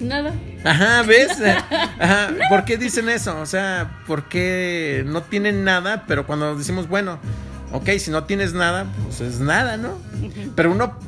Nada. 0.00 0.32
Ajá, 0.64 1.02
¿ves? 1.02 1.38
Ajá, 2.00 2.30
¿por 2.48 2.64
qué 2.64 2.76
dicen 2.76 3.08
eso? 3.08 3.40
O 3.40 3.46
sea, 3.46 4.00
¿por 4.06 4.28
qué 4.28 5.04
no 5.06 5.22
tienen 5.22 5.64
nada? 5.64 6.04
Pero 6.06 6.26
cuando 6.26 6.56
decimos, 6.56 6.88
bueno, 6.88 7.18
ok, 7.72 7.90
si 7.98 8.10
no 8.10 8.24
tienes 8.24 8.54
nada, 8.54 8.86
pues 9.04 9.20
es 9.20 9.40
nada, 9.40 9.76
¿no? 9.76 9.98
Pero 10.56 10.72
uno 10.72 10.98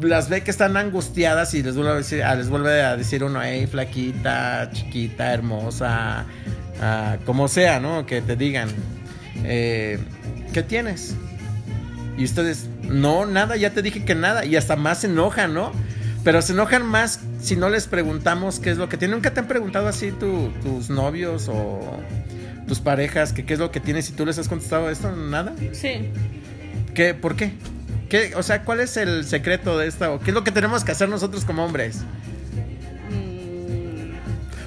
las 0.00 0.28
ve 0.28 0.42
que 0.42 0.50
están 0.50 0.76
angustiadas 0.76 1.54
y 1.54 1.62
les 1.62 1.74
vuelve 1.74 1.92
a 1.92 1.94
decir, 1.96 2.22
ah, 2.22 2.34
les 2.34 2.48
vuelve 2.48 2.82
a 2.82 2.96
decir 2.96 3.24
uno, 3.24 3.40
hey, 3.42 3.66
flaquita, 3.66 4.70
chiquita, 4.72 5.32
hermosa, 5.32 6.24
ah, 6.80 7.16
como 7.24 7.48
sea, 7.48 7.80
¿no? 7.80 8.06
Que 8.06 8.22
te 8.22 8.36
digan, 8.36 8.68
eh, 9.44 9.98
¿qué 10.52 10.62
tienes? 10.62 11.14
Y 12.16 12.24
ustedes, 12.24 12.66
no, 12.82 13.26
nada, 13.26 13.56
ya 13.56 13.70
te 13.70 13.82
dije 13.82 14.04
que 14.04 14.14
nada. 14.14 14.44
Y 14.44 14.56
hasta 14.56 14.76
más 14.76 15.00
se 15.00 15.06
enojan, 15.08 15.52
¿no? 15.54 15.72
Pero 16.24 16.42
se 16.42 16.54
enojan 16.54 16.84
más 16.84 17.20
si 17.40 17.56
no 17.56 17.68
les 17.68 17.86
preguntamos 17.86 18.58
qué 18.58 18.70
es 18.70 18.78
lo 18.78 18.88
que 18.88 18.96
tienen. 18.96 19.16
¿Nunca 19.18 19.32
te 19.34 19.40
han 19.40 19.46
preguntado 19.48 19.86
así 19.88 20.10
tu- 20.12 20.50
tus 20.62 20.90
novios 20.90 21.48
o 21.48 22.00
tus 22.66 22.80
parejas 22.80 23.32
que 23.32 23.44
qué 23.44 23.52
es 23.54 23.60
lo 23.60 23.70
que 23.70 23.78
tienes 23.80 24.08
y 24.08 24.12
tú 24.12 24.26
les 24.26 24.38
has 24.38 24.48
contestado 24.48 24.90
esto? 24.90 25.14
¿Nada? 25.14 25.54
Sí. 25.72 26.10
¿Qué? 26.94 27.14
¿Por 27.14 27.36
qué? 27.36 27.52
¿Qué? 28.08 28.32
O 28.34 28.42
sea, 28.42 28.62
¿cuál 28.64 28.80
es 28.80 28.96
el 28.96 29.24
secreto 29.24 29.76
de 29.78 29.86
esta? 29.86 30.10
¿O 30.10 30.18
qué 30.20 30.30
es 30.30 30.34
lo 30.34 30.42
que 30.42 30.50
tenemos 30.52 30.82
que 30.84 30.92
hacer 30.92 31.08
nosotros 31.08 31.44
como 31.44 31.64
hombres? 31.64 31.98
Mm, 33.10 34.14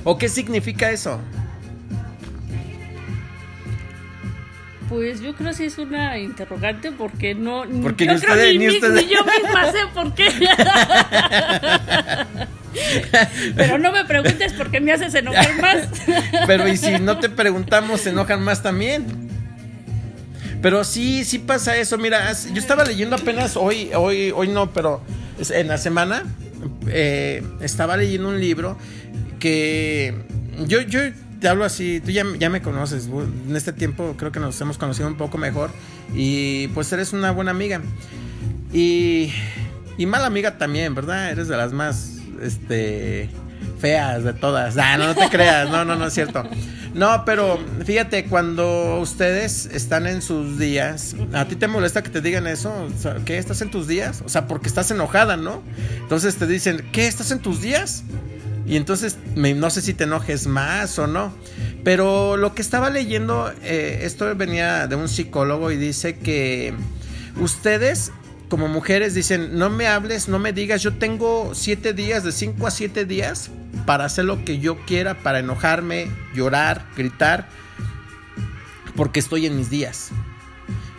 ¿O 0.04 0.18
qué 0.18 0.30
significa 0.30 0.92
eso? 0.92 1.20
Pues 4.90 5.22
yo 5.22 5.36
creo 5.36 5.52
que 5.52 5.56
sí 5.56 5.66
es 5.66 5.78
una 5.78 6.18
interrogante 6.18 6.92
porque 6.92 7.36
no. 7.36 7.64
Porque 7.84 8.08
yo 8.08 8.16
ni 8.16 8.20
creo 8.20 8.36
ni, 8.36 8.54
yo 9.08 9.24
misma 9.24 9.72
sé 9.72 9.78
por 9.94 10.16
qué. 10.16 10.30
Pero 13.56 13.78
no 13.78 13.92
me 13.92 14.04
preguntes 14.06 14.54
porque 14.54 14.80
me 14.80 14.92
haces 14.92 15.14
enojar 15.14 15.62
más. 15.62 15.88
Pero 16.48 16.68
y 16.68 16.76
si 16.76 16.98
no 17.00 17.20
te 17.20 17.30
preguntamos, 17.30 18.02
se 18.02 18.10
enojan 18.10 18.42
más 18.42 18.64
también. 18.64 19.06
Pero 20.62 20.84
sí, 20.84 21.24
sí 21.24 21.38
pasa 21.38 21.78
eso. 21.78 22.00
Mira, 22.00 22.34
yo 22.34 22.60
estaba 22.60 22.84
leyendo 22.84 23.16
apenas 23.16 23.58
hoy, 23.58 23.92
hoy, 23.94 24.32
hoy 24.36 24.48
no, 24.48 24.74
pero 24.74 25.04
en 25.52 25.68
la 25.68 25.78
semana 25.78 26.24
eh, 26.88 27.44
estaba 27.62 27.96
leyendo 27.96 28.30
un 28.30 28.40
libro 28.40 28.76
que 29.40 30.16
yo, 30.66 30.82
yo 30.82 31.02
te 31.40 31.48
hablo 31.48 31.66
así, 31.66 32.02
tú 32.02 32.12
ya, 32.12 32.24
me 32.24 32.62
conoces. 32.62 33.08
En 33.08 33.56
este 33.56 33.74
tiempo 33.74 34.16
creo 34.18 34.32
que 34.32 34.40
nos 34.40 34.60
hemos 34.62 34.78
conocido 34.78 35.08
un 35.08 35.18
poco 35.18 35.38
mejor 35.38 35.72
y 36.14 36.68
pues 36.70 36.92
eres 36.92 37.14
una 37.14 37.32
buena 37.32 37.52
amiga. 37.52 37.82
Y, 38.72 39.32
y 39.98 40.06
mala 40.06 40.28
amiga 40.28 40.58
también, 40.58 40.94
¿verdad? 40.94 41.32
Eres 41.32 41.48
de 41.48 41.58
las 41.58 41.74
más, 41.74 42.18
este, 42.42 43.30
feas 43.80 44.24
de 44.24 44.34
todas. 44.34 44.78
Ah, 44.78 44.98
no, 44.98 45.08
no 45.08 45.16
te 45.16 45.30
creas, 45.30 45.70
no, 45.70 45.86
no, 45.86 45.96
no 45.96 46.08
es 46.08 46.14
cierto. 46.14 46.44
No, 46.94 47.24
pero 47.24 47.60
fíjate, 47.86 48.26
cuando 48.26 49.00
ustedes 49.00 49.68
están 49.68 50.08
en 50.08 50.22
sus 50.22 50.58
días, 50.58 51.16
¿a 51.34 51.46
ti 51.46 51.56
te 51.56 51.68
molesta 51.68 52.02
que 52.02 52.10
te 52.10 52.22
digan 52.22 52.48
eso? 52.48 52.88
¿Qué? 53.26 53.38
¿Estás 53.38 53.62
en 53.62 53.70
tus 53.70 53.88
días? 53.88 54.24
O 54.26 54.30
sea, 54.30 54.48
porque 54.48 54.68
estás 54.68 54.90
enojada, 54.92 55.38
¿no? 55.38 55.62
Entonces 56.02 56.36
te 56.38 56.48
dicen, 56.48 56.86
¿qué? 56.92 57.08
¿Estás 57.08 57.32
en 57.32 57.40
tus 57.40 57.62
días? 57.62 58.04
Y 58.70 58.78
entonces 58.78 59.18
no 59.36 59.70
sé 59.72 59.82
si 59.82 59.96
te 59.96 60.04
enojes 60.04 60.46
más 60.46 61.00
o 61.00 61.08
no. 61.08 61.34
Pero 61.84 62.38
lo 62.38 62.54
que 62.54 62.62
estaba 62.62 62.92
leyendo, 62.92 63.52
eh, 63.64 64.02
esto 64.04 64.34
venía 64.36 64.86
de 64.86 64.96
un 64.96 65.10
psicólogo 65.10 65.72
y 65.72 65.78
dice 65.78 66.20
que 66.20 66.74
ustedes 67.42 68.12
como 68.48 68.68
mujeres 68.68 69.14
dicen, 69.14 69.58
no 69.58 69.70
me 69.70 69.88
hables, 69.88 70.28
no 70.28 70.40
me 70.40 70.54
digas, 70.54 70.82
yo 70.82 70.94
tengo 70.94 71.52
siete 71.54 71.94
días, 71.94 72.24
de 72.24 72.32
cinco 72.32 72.66
a 72.66 72.72
siete 72.72 73.06
días 73.06 73.52
para 73.86 74.06
hacer 74.06 74.26
lo 74.26 74.44
que 74.44 74.60
yo 74.60 74.86
quiera, 74.86 75.20
para 75.20 75.40
enojarme, 75.40 76.08
llorar, 76.34 76.88
gritar, 76.98 77.48
porque 78.96 79.20
estoy 79.20 79.46
en 79.46 79.56
mis 79.56 79.70
días. 79.70 80.12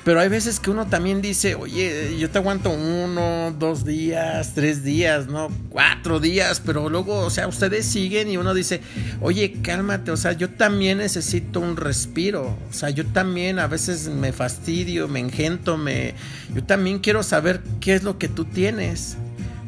Pero 0.03 0.21
hay 0.21 0.31
veces 0.31 0.61
que 0.61 0.71
uno 0.71 0.87
también 0.87 1.21
dice, 1.21 1.55
oye, 1.55 2.17
yo 2.19 2.31
te 2.31 2.39
aguanto 2.39 2.71
uno, 2.71 3.55
dos 3.59 3.85
días, 3.85 4.55
tres 4.55 4.83
días, 4.83 5.27
¿no? 5.27 5.51
Cuatro 5.69 6.21
días, 6.21 6.63
pero 6.65 6.89
luego, 6.89 7.19
o 7.19 7.29
sea, 7.29 7.47
ustedes 7.47 7.85
siguen 7.85 8.31
y 8.31 8.39
uno 8.39 8.55
dice, 8.55 8.81
oye, 9.21 9.61
cálmate, 9.63 10.11
o 10.11 10.17
sea, 10.17 10.33
yo 10.33 10.49
también 10.49 10.99
necesito 10.99 11.61
un 11.61 11.77
respiro, 11.77 12.57
o 12.71 12.73
sea, 12.73 12.89
yo 12.89 13.07
también 13.07 13.59
a 13.59 13.67
veces 13.67 14.09
me 14.09 14.33
fastidio, 14.33 15.07
me 15.07 15.21
engento, 15.21 15.77
me... 15.77 16.15
Yo 16.55 16.65
también 16.65 16.99
quiero 16.99 17.23
saber 17.23 17.61
qué 17.81 17.95
es 17.95 18.03
lo 18.03 18.19
que 18.19 18.29
tú 18.29 18.47
tienes. 18.47 19.19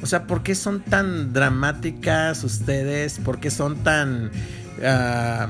O 0.02 0.06
sea, 0.06 0.26
¿por 0.26 0.42
qué 0.42 0.54
son 0.54 0.80
tan 0.80 1.32
dramáticas 1.32 2.42
ustedes? 2.42 3.18
¿Por 3.18 3.38
qué 3.38 3.50
son 3.50 3.76
tan 3.84 4.32
ah, 4.84 5.46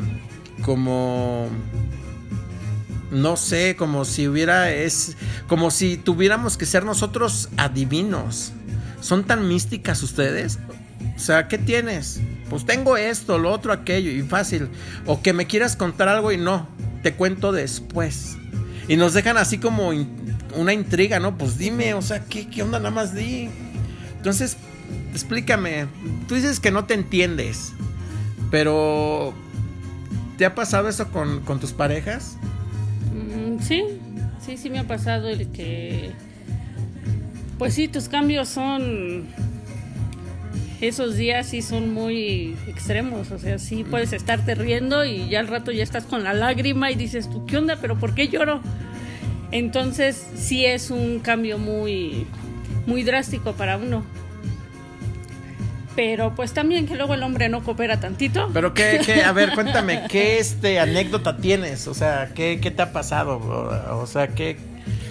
como 0.62 1.48
no 3.12 3.36
sé, 3.36 3.76
como 3.76 4.04
si 4.04 4.26
hubiera 4.26 4.70
es 4.72 5.16
como 5.46 5.70
si 5.70 5.96
tuviéramos 5.98 6.56
que 6.56 6.66
ser 6.66 6.84
nosotros 6.84 7.50
adivinos. 7.56 8.52
¿Son 9.00 9.24
tan 9.24 9.46
místicas 9.46 10.02
ustedes? 10.02 10.58
O 11.14 11.18
sea, 11.18 11.46
¿qué 11.46 11.58
tienes? 11.58 12.20
Pues 12.48 12.64
tengo 12.64 12.96
esto, 12.96 13.38
lo 13.38 13.52
otro, 13.52 13.72
aquello, 13.72 14.10
y 14.10 14.22
fácil. 14.22 14.68
O 15.06 15.22
que 15.22 15.32
me 15.32 15.46
quieras 15.46 15.76
contar 15.76 16.08
algo 16.08 16.32
y 16.32 16.38
no, 16.38 16.68
te 17.02 17.14
cuento 17.14 17.52
después. 17.52 18.36
Y 18.88 18.96
nos 18.96 19.12
dejan 19.12 19.36
así 19.36 19.58
como 19.58 19.92
una 20.54 20.72
intriga, 20.72 21.20
¿no? 21.20 21.36
Pues 21.36 21.58
dime, 21.58 21.94
o 21.94 22.02
sea, 22.02 22.24
¿qué, 22.24 22.48
qué 22.48 22.62
onda? 22.62 22.78
Nada 22.78 22.90
más 22.90 23.14
di. 23.14 23.50
Entonces, 24.16 24.56
explícame. 25.12 25.86
Tú 26.28 26.34
dices 26.34 26.60
que 26.60 26.70
no 26.70 26.84
te 26.84 26.94
entiendes, 26.94 27.72
pero 28.50 29.34
¿te 30.38 30.46
ha 30.46 30.54
pasado 30.54 30.88
eso 30.88 31.08
con, 31.08 31.40
con 31.40 31.60
tus 31.60 31.72
parejas? 31.72 32.36
Sí, 33.62 33.84
sí, 34.44 34.56
sí 34.56 34.70
me 34.70 34.78
ha 34.78 34.84
pasado 34.84 35.28
el 35.28 35.48
que... 35.48 36.10
Pues 37.58 37.74
sí, 37.74 37.88
tus 37.88 38.08
cambios 38.08 38.48
son 38.48 39.28
esos 40.80 41.16
días 41.16 41.46
sí 41.46 41.62
son 41.62 41.94
muy 41.94 42.56
extremos, 42.66 43.30
o 43.30 43.38
sea, 43.38 43.60
sí 43.60 43.84
puedes 43.84 44.12
estarte 44.12 44.56
riendo 44.56 45.04
y 45.04 45.28
ya 45.28 45.38
al 45.38 45.46
rato 45.46 45.70
ya 45.70 45.84
estás 45.84 46.04
con 46.04 46.24
la 46.24 46.34
lágrima 46.34 46.90
y 46.90 46.96
dices, 46.96 47.30
¿tú 47.30 47.46
qué 47.46 47.56
onda? 47.56 47.78
¿Pero 47.80 47.96
por 47.96 48.16
qué 48.16 48.26
lloro? 48.26 48.60
Entonces 49.52 50.26
sí 50.34 50.64
es 50.64 50.90
un 50.90 51.20
cambio 51.20 51.58
muy, 51.58 52.26
muy 52.86 53.04
drástico 53.04 53.52
para 53.52 53.76
uno. 53.76 54.02
Pero 55.94 56.34
pues 56.34 56.54
también 56.54 56.86
que 56.86 56.96
luego 56.96 57.14
el 57.14 57.22
hombre 57.22 57.48
no 57.48 57.62
coopera 57.62 58.00
tantito. 58.00 58.48
Pero 58.52 58.74
qué, 58.74 59.00
qué 59.04 59.22
a 59.22 59.32
ver, 59.32 59.52
cuéntame, 59.54 60.06
¿qué 60.10 60.38
este 60.38 60.80
anécdota 60.80 61.36
tienes? 61.36 61.86
O 61.86 61.94
sea, 61.94 62.30
¿qué, 62.34 62.60
qué 62.60 62.70
te 62.70 62.82
ha 62.82 62.92
pasado? 62.92 63.38
O, 64.00 64.06
sea, 64.06 64.28
¿qué, 64.28 64.56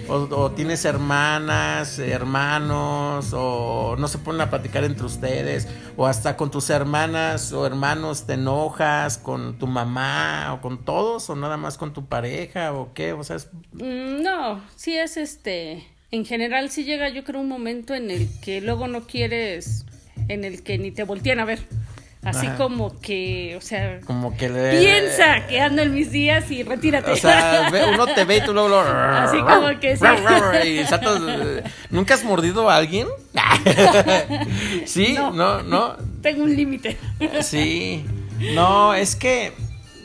o, 0.08 0.52
tienes 0.52 0.84
hermanas, 0.86 2.00
hermanos, 2.00 3.32
o 3.34 3.96
no 3.98 4.08
se 4.08 4.18
ponen 4.18 4.42
a 4.42 4.50
platicar 4.50 4.84
entre 4.84 5.06
ustedes, 5.06 5.68
o 5.98 6.08
hasta 6.08 6.36
con 6.36 6.52
tus 6.52 6.70
hermanas 6.70 7.54
o 7.54 7.66
hermanos 7.66 8.26
te 8.26 8.34
enojas 8.34 9.18
con 9.18 9.58
tu 9.58 9.68
mamá 9.68 10.54
o 10.54 10.62
con 10.62 10.84
todos, 10.84 11.30
o 11.30 11.36
nada 11.36 11.58
más 11.58 11.78
con 11.78 11.94
tu 11.94 12.06
pareja, 12.06 12.74
o 12.74 12.94
qué, 12.94 13.14
o 13.14 13.24
sea, 13.24 13.38
mm, 13.74 14.22
No, 14.22 14.62
sí 14.76 14.98
es 14.98 15.18
este, 15.18 15.88
en 16.12 16.26
general 16.26 16.70
sí 16.70 16.84
llega 16.84 17.10
yo 17.10 17.24
creo 17.24 17.40
un 17.40 17.48
momento 17.48 17.94
en 17.94 18.12
el 18.12 18.28
que 18.42 18.62
luego 18.62 18.88
no 18.88 19.08
quieres, 19.08 19.86
en 20.28 20.44
el 20.44 20.64
que 20.64 20.78
ni 20.78 20.92
te 20.92 21.04
voltean 21.04 21.40
a 21.40 21.46
ver. 21.46 21.60
Así 22.24 22.48
como 22.56 23.00
que, 23.00 23.56
o 23.58 23.62
sea, 23.62 24.00
como 24.02 24.38
que 24.38 24.48
piensa 24.48 25.48
que 25.48 25.60
ando 25.60 25.82
en 25.82 25.92
mis 25.92 26.12
días 26.12 26.52
y 26.52 26.62
retírate. 26.62 27.12
O 27.12 27.16
sea, 27.16 27.72
uno 27.94 28.06
te 28.06 28.26
ve 28.26 28.38
y 28.38 28.42
tú 28.42 28.54
luego 28.54 28.70
lo... 28.70 28.82
Así 28.82 29.40
como 29.40 29.80
que 29.80 29.98
sí. 29.98 30.04
¿Nunca 31.90 32.14
has 32.14 32.24
mordido 32.24 32.70
a 32.70 32.76
alguien? 32.78 33.08
sí, 34.86 35.16
no, 35.16 35.64
no. 35.64 35.98
Tengo 36.22 36.44
un 36.44 36.56
límite. 36.56 36.98
sí. 37.42 38.06
No, 38.54 38.94
es 38.94 39.16
que 39.16 39.54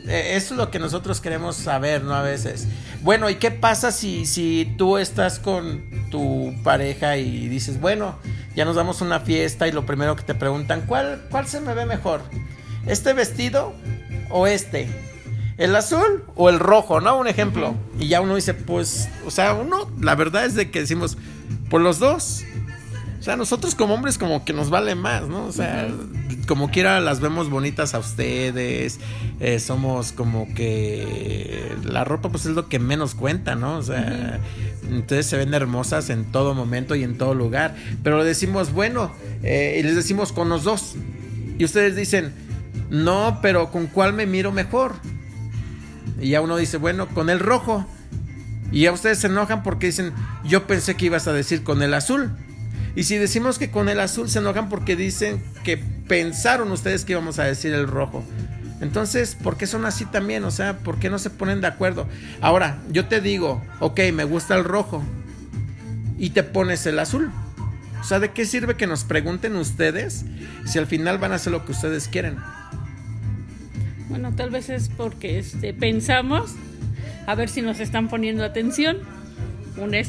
eh, 0.08 0.36
eso 0.36 0.54
es 0.54 0.58
lo 0.58 0.70
que 0.70 0.78
nosotros 0.78 1.20
queremos 1.20 1.56
saber, 1.56 2.02
¿no? 2.02 2.14
A 2.14 2.22
veces. 2.22 2.68
Bueno, 3.02 3.28
¿y 3.28 3.36
qué 3.36 3.50
pasa 3.50 3.92
si, 3.92 4.24
si 4.26 4.74
tú 4.78 4.98
estás 4.98 5.38
con 5.38 6.08
tu 6.10 6.54
pareja 6.62 7.16
y 7.16 7.48
dices, 7.48 7.80
bueno, 7.80 8.16
ya 8.56 8.64
nos 8.64 8.74
damos 8.74 9.02
una 9.02 9.20
fiesta 9.20 9.68
y 9.68 9.72
lo 9.72 9.84
primero 9.84 10.16
que 10.16 10.22
te 10.22 10.34
preguntan, 10.34 10.82
¿cuál, 10.86 11.22
cuál 11.30 11.46
se 11.46 11.60
me 11.60 11.74
ve 11.74 11.84
mejor? 11.84 12.22
¿Este 12.86 13.12
vestido 13.12 13.74
o 14.30 14.46
este? 14.46 14.88
¿El 15.58 15.76
azul 15.76 16.24
o 16.34 16.48
el 16.48 16.58
rojo? 16.58 17.00
¿No? 17.02 17.18
Un 17.18 17.28
ejemplo. 17.28 17.74
Y 17.98 18.08
ya 18.08 18.22
uno 18.22 18.34
dice, 18.34 18.54
pues, 18.54 19.10
o 19.26 19.30
sea, 19.30 19.52
uno, 19.52 19.90
la 20.00 20.14
verdad 20.14 20.46
es 20.46 20.54
de 20.54 20.70
que 20.70 20.80
decimos, 20.80 21.18
por 21.68 21.82
los 21.82 21.98
dos. 21.98 22.44
O 23.26 23.28
sea, 23.28 23.36
nosotros 23.36 23.74
como 23.74 23.94
hombres 23.94 24.18
como 24.18 24.44
que 24.44 24.52
nos 24.52 24.70
vale 24.70 24.94
más, 24.94 25.26
¿no? 25.26 25.46
O 25.46 25.52
sea, 25.52 25.88
como 26.46 26.70
quiera 26.70 27.00
las 27.00 27.18
vemos 27.18 27.50
bonitas 27.50 27.92
a 27.92 27.98
ustedes, 27.98 29.00
eh, 29.40 29.58
somos 29.58 30.12
como 30.12 30.46
que 30.54 31.74
la 31.82 32.04
ropa 32.04 32.28
pues 32.28 32.46
es 32.46 32.52
lo 32.52 32.68
que 32.68 32.78
menos 32.78 33.16
cuenta, 33.16 33.56
¿no? 33.56 33.78
O 33.78 33.82
sea, 33.82 34.38
entonces 34.88 35.26
se 35.26 35.36
ven 35.38 35.54
hermosas 35.54 36.08
en 36.08 36.26
todo 36.26 36.54
momento 36.54 36.94
y 36.94 37.02
en 37.02 37.18
todo 37.18 37.34
lugar. 37.34 37.74
Pero 38.04 38.22
decimos, 38.22 38.70
bueno, 38.72 39.10
eh, 39.42 39.78
y 39.80 39.82
les 39.82 39.96
decimos 39.96 40.30
con 40.30 40.48
los 40.48 40.62
dos. 40.62 40.94
Y 41.58 41.64
ustedes 41.64 41.96
dicen, 41.96 42.32
no, 42.90 43.40
pero 43.42 43.72
¿con 43.72 43.88
cuál 43.88 44.12
me 44.12 44.26
miro 44.26 44.52
mejor? 44.52 44.94
Y 46.20 46.28
ya 46.28 46.40
uno 46.42 46.56
dice, 46.56 46.76
bueno, 46.76 47.08
con 47.08 47.28
el 47.28 47.40
rojo. 47.40 47.84
Y 48.70 48.82
ya 48.82 48.92
ustedes 48.92 49.18
se 49.18 49.26
enojan 49.26 49.64
porque 49.64 49.86
dicen, 49.86 50.12
yo 50.44 50.68
pensé 50.68 50.94
que 50.94 51.06
ibas 51.06 51.26
a 51.26 51.32
decir 51.32 51.64
con 51.64 51.82
el 51.82 51.92
azul. 51.92 52.30
Y 52.96 53.04
si 53.04 53.18
decimos 53.18 53.58
que 53.58 53.70
con 53.70 53.90
el 53.90 54.00
azul 54.00 54.30
se 54.30 54.38
enojan 54.38 54.70
porque 54.70 54.96
dicen 54.96 55.42
que 55.62 55.76
pensaron 55.76 56.72
ustedes 56.72 57.04
que 57.04 57.12
íbamos 57.12 57.38
a 57.38 57.44
decir 57.44 57.74
el 57.74 57.86
rojo. 57.86 58.24
Entonces, 58.80 59.34
¿por 59.34 59.58
qué 59.58 59.66
son 59.66 59.84
así 59.84 60.06
también? 60.06 60.44
O 60.44 60.50
sea, 60.50 60.78
¿por 60.78 60.98
qué 60.98 61.10
no 61.10 61.18
se 61.18 61.28
ponen 61.28 61.60
de 61.60 61.66
acuerdo? 61.66 62.08
Ahora, 62.40 62.78
yo 62.90 63.06
te 63.06 63.20
digo, 63.20 63.62
ok, 63.80 64.00
me 64.14 64.24
gusta 64.24 64.54
el 64.56 64.64
rojo 64.64 65.04
y 66.18 66.30
te 66.30 66.42
pones 66.42 66.86
el 66.86 66.98
azul. 66.98 67.30
O 68.00 68.04
sea, 68.04 68.18
¿de 68.18 68.30
qué 68.30 68.46
sirve 68.46 68.76
que 68.76 68.86
nos 68.86 69.04
pregunten 69.04 69.56
ustedes 69.56 70.24
si 70.64 70.78
al 70.78 70.86
final 70.86 71.18
van 71.18 71.32
a 71.32 71.36
hacer 71.36 71.52
lo 71.52 71.66
que 71.66 71.72
ustedes 71.72 72.08
quieren? 72.08 72.36
Bueno, 74.08 74.34
tal 74.34 74.48
vez 74.48 74.70
es 74.70 74.88
porque 74.88 75.38
este, 75.38 75.74
pensamos 75.74 76.54
a 77.26 77.34
ver 77.34 77.50
si 77.50 77.60
nos 77.60 77.78
están 77.78 78.08
poniendo 78.08 78.42
atención. 78.42 78.98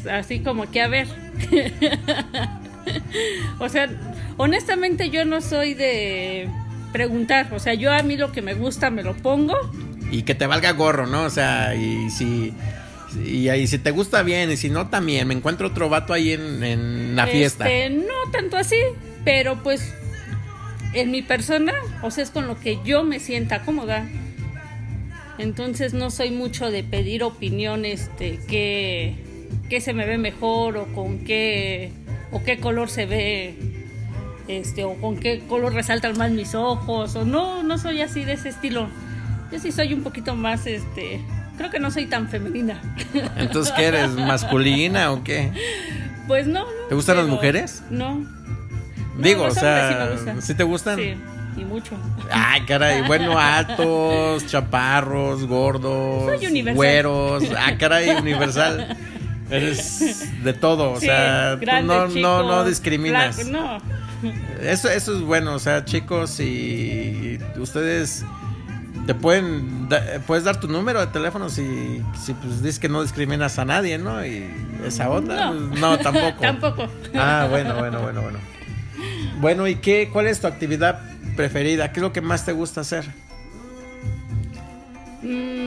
así 0.09 0.39
como 0.39 0.71
que 0.71 0.81
a 0.81 0.87
ver. 0.87 1.07
o 3.59 3.69
sea, 3.69 3.89
honestamente 4.37 5.09
yo 5.09 5.25
no 5.25 5.41
soy 5.41 5.73
de 5.73 6.49
preguntar, 6.91 7.53
o 7.53 7.59
sea, 7.59 7.73
yo 7.73 7.91
a 7.91 8.01
mí 8.03 8.17
lo 8.17 8.31
que 8.31 8.41
me 8.41 8.53
gusta 8.53 8.89
me 8.89 9.03
lo 9.03 9.15
pongo. 9.15 9.55
Y 10.11 10.23
que 10.23 10.35
te 10.35 10.47
valga 10.47 10.71
gorro, 10.71 11.05
¿no? 11.07 11.23
O 11.23 11.29
sea, 11.29 11.75
y 11.75 12.09
si... 12.09 12.53
Y 13.23 13.49
ahí 13.49 13.67
si 13.67 13.79
te 13.79 13.91
gusta 13.91 14.21
bien, 14.21 14.51
y 14.51 14.57
si 14.57 14.69
no 14.69 14.89
también, 14.89 15.27
me 15.27 15.33
encuentro 15.33 15.67
otro 15.67 15.89
vato 15.89 16.13
ahí 16.13 16.33
en, 16.33 17.15
la 17.15 17.25
fiesta. 17.25 17.67
Este, 17.69 17.89
no 17.95 18.31
tanto 18.31 18.57
así, 18.57 18.75
pero 19.23 19.63
pues 19.63 19.93
en 20.93 21.11
mi 21.11 21.21
persona, 21.21 21.73
o 22.01 22.11
sea, 22.11 22.23
es 22.23 22.31
con 22.31 22.47
lo 22.47 22.59
que 22.59 22.79
yo 22.83 23.03
me 23.03 23.19
sienta 23.19 23.63
cómoda. 23.63 24.07
Entonces 25.37 25.93
no 25.93 26.11
soy 26.11 26.31
mucho 26.31 26.69
de 26.69 26.83
pedir 26.83 27.23
opiniones 27.23 28.09
de 28.19 28.39
qué, 28.47 29.15
qué 29.69 29.81
se 29.81 29.93
me 29.93 30.05
ve 30.05 30.17
mejor 30.17 30.77
o 30.77 30.85
con 30.93 31.19
qué 31.19 31.91
o 32.31 32.43
qué 32.43 32.59
color 32.59 32.89
se 32.89 33.05
ve 33.05 33.55
este 34.47 34.83
o 34.83 34.95
con 34.95 35.17
qué 35.17 35.41
color 35.47 35.73
resaltan 35.73 36.17
más 36.17 36.31
mis 36.31 36.55
ojos 36.55 37.15
o 37.15 37.25
no 37.25 37.63
no 37.63 37.77
soy 37.77 38.01
así 38.01 38.23
de 38.23 38.33
ese 38.33 38.49
estilo. 38.49 38.87
Yo 39.51 39.59
sí 39.59 39.71
soy 39.71 39.93
un 39.93 40.03
poquito 40.03 40.35
más 40.35 40.65
este 40.67 41.21
creo 41.57 41.69
que 41.69 41.79
no 41.79 41.91
soy 41.91 42.05
tan 42.05 42.27
femenina. 42.29 42.81
Entonces 43.37 43.73
qué 43.75 43.85
eres 43.85 44.11
masculina 44.11 45.11
o 45.11 45.23
qué 45.23 45.51
pues 46.27 46.45
no, 46.45 46.65
te 46.89 46.95
gustan 46.95 47.17
las 47.17 47.27
mujeres 47.27 47.83
no. 47.89 48.25
Digo 49.17 49.45
o 49.45 49.51
sea 49.51 50.15
sí, 50.39 50.53
te 50.53 50.63
gustan 50.63 50.97
sí 50.97 51.15
y 51.57 51.65
mucho. 51.65 51.95
Ay 52.29 52.61
caray 52.61 53.01
bueno 53.07 53.37
altos 53.37 54.45
chaparros 54.45 55.45
gordos 55.45 56.39
güeros. 56.75 57.43
Ah 57.57 57.77
caray 57.77 58.09
universal 58.09 58.95
Eres 59.49 60.29
de 60.43 60.53
todo, 60.53 60.91
o 60.91 60.99
sea, 60.99 61.57
no, 61.83 62.07
no, 62.07 62.43
no 62.43 62.65
discriminas. 62.65 63.45
no. 63.47 63.77
Eso, 64.61 64.89
eso 64.89 65.15
es 65.15 65.21
bueno, 65.21 65.53
o 65.53 65.59
sea, 65.59 65.85
chicos, 65.85 66.39
y 66.39 67.39
ustedes 67.57 68.25
te 69.05 69.13
pueden, 69.13 69.87
puedes 70.25 70.43
dar 70.43 70.59
tu 70.59 70.67
número 70.67 70.99
de 70.99 71.07
teléfono 71.07 71.49
si, 71.49 72.01
si 72.19 72.33
pues 72.33 72.61
dices 72.61 72.79
que 72.79 72.89
no 72.89 73.03
discriminas 73.03 73.59
a 73.59 73.65
nadie, 73.65 73.97
¿no? 73.97 74.25
Y 74.25 74.43
esa 74.85 75.09
onda, 75.09 75.51
no, 75.51 75.69
pues, 75.69 75.79
no 75.79 75.97
tampoco. 75.99 76.37
tampoco. 76.41 76.87
Ah, 77.15 77.47
bueno, 77.49 77.75
bueno, 77.75 78.01
bueno, 78.01 78.21
bueno. 78.21 78.39
Bueno, 79.39 79.67
¿y 79.67 79.75
qué, 79.75 80.09
cuál 80.11 80.27
es 80.27 80.41
tu 80.41 80.47
actividad 80.47 80.99
preferida? 81.35 81.91
¿Qué 81.91 81.99
es 81.99 82.01
lo 82.01 82.11
que 82.11 82.21
más 82.21 82.43
te 82.43 82.53
gusta 82.53 82.81
hacer? 82.81 83.05
Mmm 85.21 85.66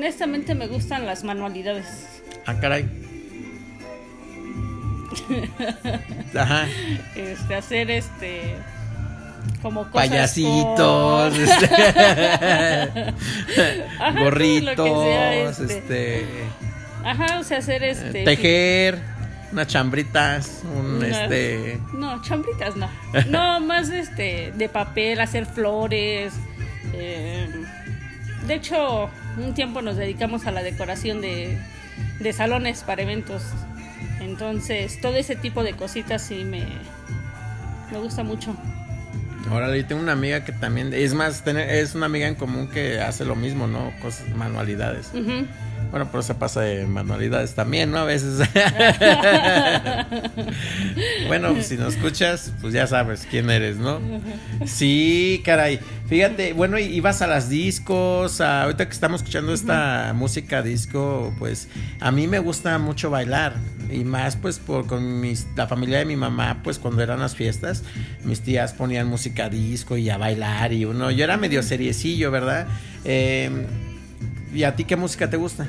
Honestamente 0.00 0.54
me 0.54 0.66
gustan 0.66 1.04
las 1.04 1.24
manualidades. 1.24 2.22
Ah, 2.46 2.54
caray. 2.58 2.88
Ajá. 6.34 6.66
Este, 7.14 7.54
hacer 7.54 7.90
este 7.90 8.56
como 9.60 9.90
cosas 9.90 10.08
payasitos, 10.08 11.38
este, 11.38 11.66
gorritos, 14.22 15.58
este, 15.60 16.26
Ajá, 17.04 17.38
o 17.38 17.44
sea, 17.44 17.58
hacer 17.58 17.84
este 17.84 18.24
tejer. 18.24 18.98
unas 19.52 19.66
chambritas, 19.66 20.62
un 20.78 21.04
este... 21.04 21.78
No, 21.92 22.22
chambritas 22.22 22.74
no. 22.74 22.88
No, 23.28 23.60
más 23.60 23.90
este, 23.90 24.54
de 24.56 24.68
papel, 24.70 25.20
hacer 25.20 25.44
flores. 25.44 26.32
Eh, 26.94 27.46
de 28.50 28.56
hecho, 28.56 29.08
un 29.38 29.54
tiempo 29.54 29.80
nos 29.80 29.96
dedicamos 29.96 30.44
a 30.44 30.50
la 30.50 30.64
decoración 30.64 31.20
de, 31.20 31.56
de 32.18 32.32
salones 32.32 32.82
para 32.82 33.02
eventos. 33.02 33.44
Entonces, 34.20 35.00
todo 35.00 35.14
ese 35.14 35.36
tipo 35.36 35.62
de 35.62 35.74
cositas 35.74 36.20
sí 36.20 36.42
me, 36.42 36.66
me 37.92 37.98
gusta 37.98 38.24
mucho. 38.24 38.56
Ahora 39.48 39.74
yo 39.76 39.86
tengo 39.86 40.02
una 40.02 40.12
amiga 40.12 40.44
que 40.44 40.50
también, 40.50 40.92
es 40.92 41.14
más, 41.14 41.46
es 41.46 41.94
una 41.94 42.06
amiga 42.06 42.26
en 42.26 42.34
común 42.34 42.66
que 42.66 43.00
hace 43.00 43.24
lo 43.24 43.36
mismo, 43.36 43.68
¿no? 43.68 43.92
Cosas, 44.02 44.28
manualidades. 44.30 45.12
Bueno, 45.90 46.08
pero 46.10 46.22
se 46.22 46.34
pasa 46.34 46.60
de 46.60 46.86
manualidades 46.86 47.54
también, 47.54 47.90
¿no? 47.90 47.98
A 47.98 48.04
veces. 48.04 48.38
bueno, 51.26 51.52
pues 51.52 51.66
si 51.66 51.76
nos 51.76 51.94
escuchas, 51.94 52.52
pues 52.60 52.72
ya 52.72 52.86
sabes 52.86 53.26
quién 53.28 53.50
eres, 53.50 53.76
¿no? 53.76 54.00
Sí, 54.66 55.42
caray. 55.44 55.80
Fíjate, 56.08 56.52
bueno, 56.52 56.78
y 56.78 56.98
vas 57.00 57.22
a 57.22 57.26
las 57.26 57.48
discos, 57.48 58.40
ahorita 58.40 58.86
que 58.86 58.92
estamos 58.92 59.20
escuchando 59.20 59.52
esta 59.52 60.12
música 60.14 60.62
disco, 60.62 61.32
pues 61.38 61.68
a 62.00 62.10
mí 62.10 62.26
me 62.26 62.38
gusta 62.38 62.78
mucho 62.78 63.10
bailar. 63.10 63.54
Y 63.90 64.04
más 64.04 64.36
pues 64.36 64.58
por 64.60 64.86
con 64.86 65.20
mis, 65.20 65.46
la 65.56 65.66
familia 65.66 65.98
de 65.98 66.04
mi 66.04 66.16
mamá, 66.16 66.60
pues 66.62 66.78
cuando 66.78 67.02
eran 67.02 67.18
las 67.20 67.34
fiestas, 67.34 67.82
mis 68.24 68.40
tías 68.40 68.72
ponían 68.72 69.08
música 69.08 69.48
disco 69.48 69.96
y 69.96 70.10
a 70.10 70.18
bailar 70.18 70.72
y 70.72 70.84
uno, 70.84 71.10
yo 71.10 71.24
era 71.24 71.36
medio 71.36 71.62
seriecillo, 71.62 72.30
¿verdad? 72.30 72.68
Eh, 73.04 73.66
¿Y 74.52 74.64
a 74.64 74.74
ti 74.74 74.84
qué 74.84 74.96
música 74.96 75.28
te 75.28 75.36
gusta? 75.36 75.68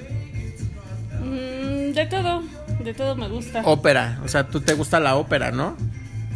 Mm, 1.20 1.94
de 1.94 2.08
todo, 2.10 2.44
de 2.84 2.94
todo 2.94 3.16
me 3.16 3.28
gusta. 3.28 3.62
Ópera, 3.66 4.20
o 4.24 4.28
sea, 4.28 4.48
tú 4.48 4.62
te 4.62 4.74
gusta 4.74 5.00
la 5.00 5.16
ópera, 5.16 5.52
¿no? 5.52 5.78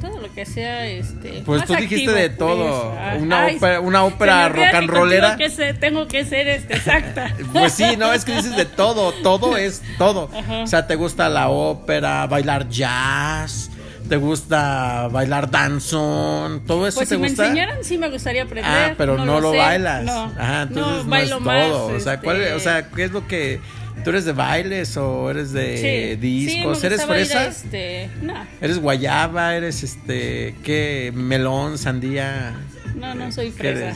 Todo 0.01 0.19
lo 0.19 0.31
que 0.34 0.45
sea, 0.45 0.86
este. 0.86 1.41
Pues 1.45 1.65
tú 1.65 1.73
dijiste 1.75 2.12
de 2.12 2.29
todo. 2.29 2.93
Pues, 2.93 3.21
una, 3.21 3.47
ópera, 3.47 3.79
una 3.79 4.03
ópera 4.03 4.49
rock 4.49 4.73
and 4.73 4.89
rollera. 4.89 5.27
Tengo 5.29 5.38
que 5.38 5.49
ser, 5.49 5.79
tengo 5.79 6.08
que 6.08 6.25
ser 6.25 6.47
este, 6.47 6.75
exacta. 6.75 7.34
pues 7.53 7.73
sí, 7.73 7.95
no, 7.97 8.13
es 8.13 8.25
que 8.25 8.36
dices 8.36 8.55
de 8.55 8.65
todo. 8.65 9.13
Todo 9.23 9.58
es 9.58 9.81
todo. 9.97 10.29
O 10.63 10.67
sea, 10.67 10.86
te 10.86 10.95
gusta 10.95 11.29
la 11.29 11.49
ópera, 11.49 12.27
bailar 12.27 12.69
jazz 12.69 13.71
te 14.07 14.17
gusta 14.17 15.07
bailar 15.11 15.49
danzón, 15.49 16.61
todo 16.65 16.87
eso 16.87 16.99
pues 16.99 17.09
te 17.09 17.15
si 17.15 17.21
gusta. 17.21 17.43
me 17.43 17.49
enseñaran 17.49 17.83
sí 17.83 17.97
me 17.97 18.09
gustaría 18.09 18.43
aprender. 18.43 18.71
Ah, 18.71 18.93
pero 18.97 19.17
no, 19.17 19.39
lo, 19.39 19.53
bailas. 19.53 20.03
No, 20.03 20.33
Ajá, 20.37 20.63
entonces 20.63 21.05
no, 21.05 21.15
es 21.15 21.29
todo. 21.29 21.87
o 21.87 21.99
sea, 21.99 22.19
¿cuál, 22.19 22.41
o 22.55 22.59
sea, 22.59 22.89
¿qué 22.89 23.03
es 23.05 23.11
lo 23.11 23.27
que 23.27 23.59
tú 24.03 24.09
eres 24.11 24.25
de 24.25 24.33
bailes 24.33 24.95
o 24.97 25.29
eres 25.29 25.51
de 25.51 26.17
discos? 26.19 26.83
¿Eres 26.83 27.05
fresa? 27.05 27.47
Este, 27.47 28.09
no. 28.21 28.33
¿Eres 28.61 28.79
guayaba? 28.79 29.55
¿Eres 29.55 29.83
este 29.83 30.55
qué 30.63 31.11
melón, 31.15 31.77
sandía? 31.77 32.53
No, 32.95 33.15
no 33.15 33.31
soy 33.31 33.51
fresa. 33.51 33.95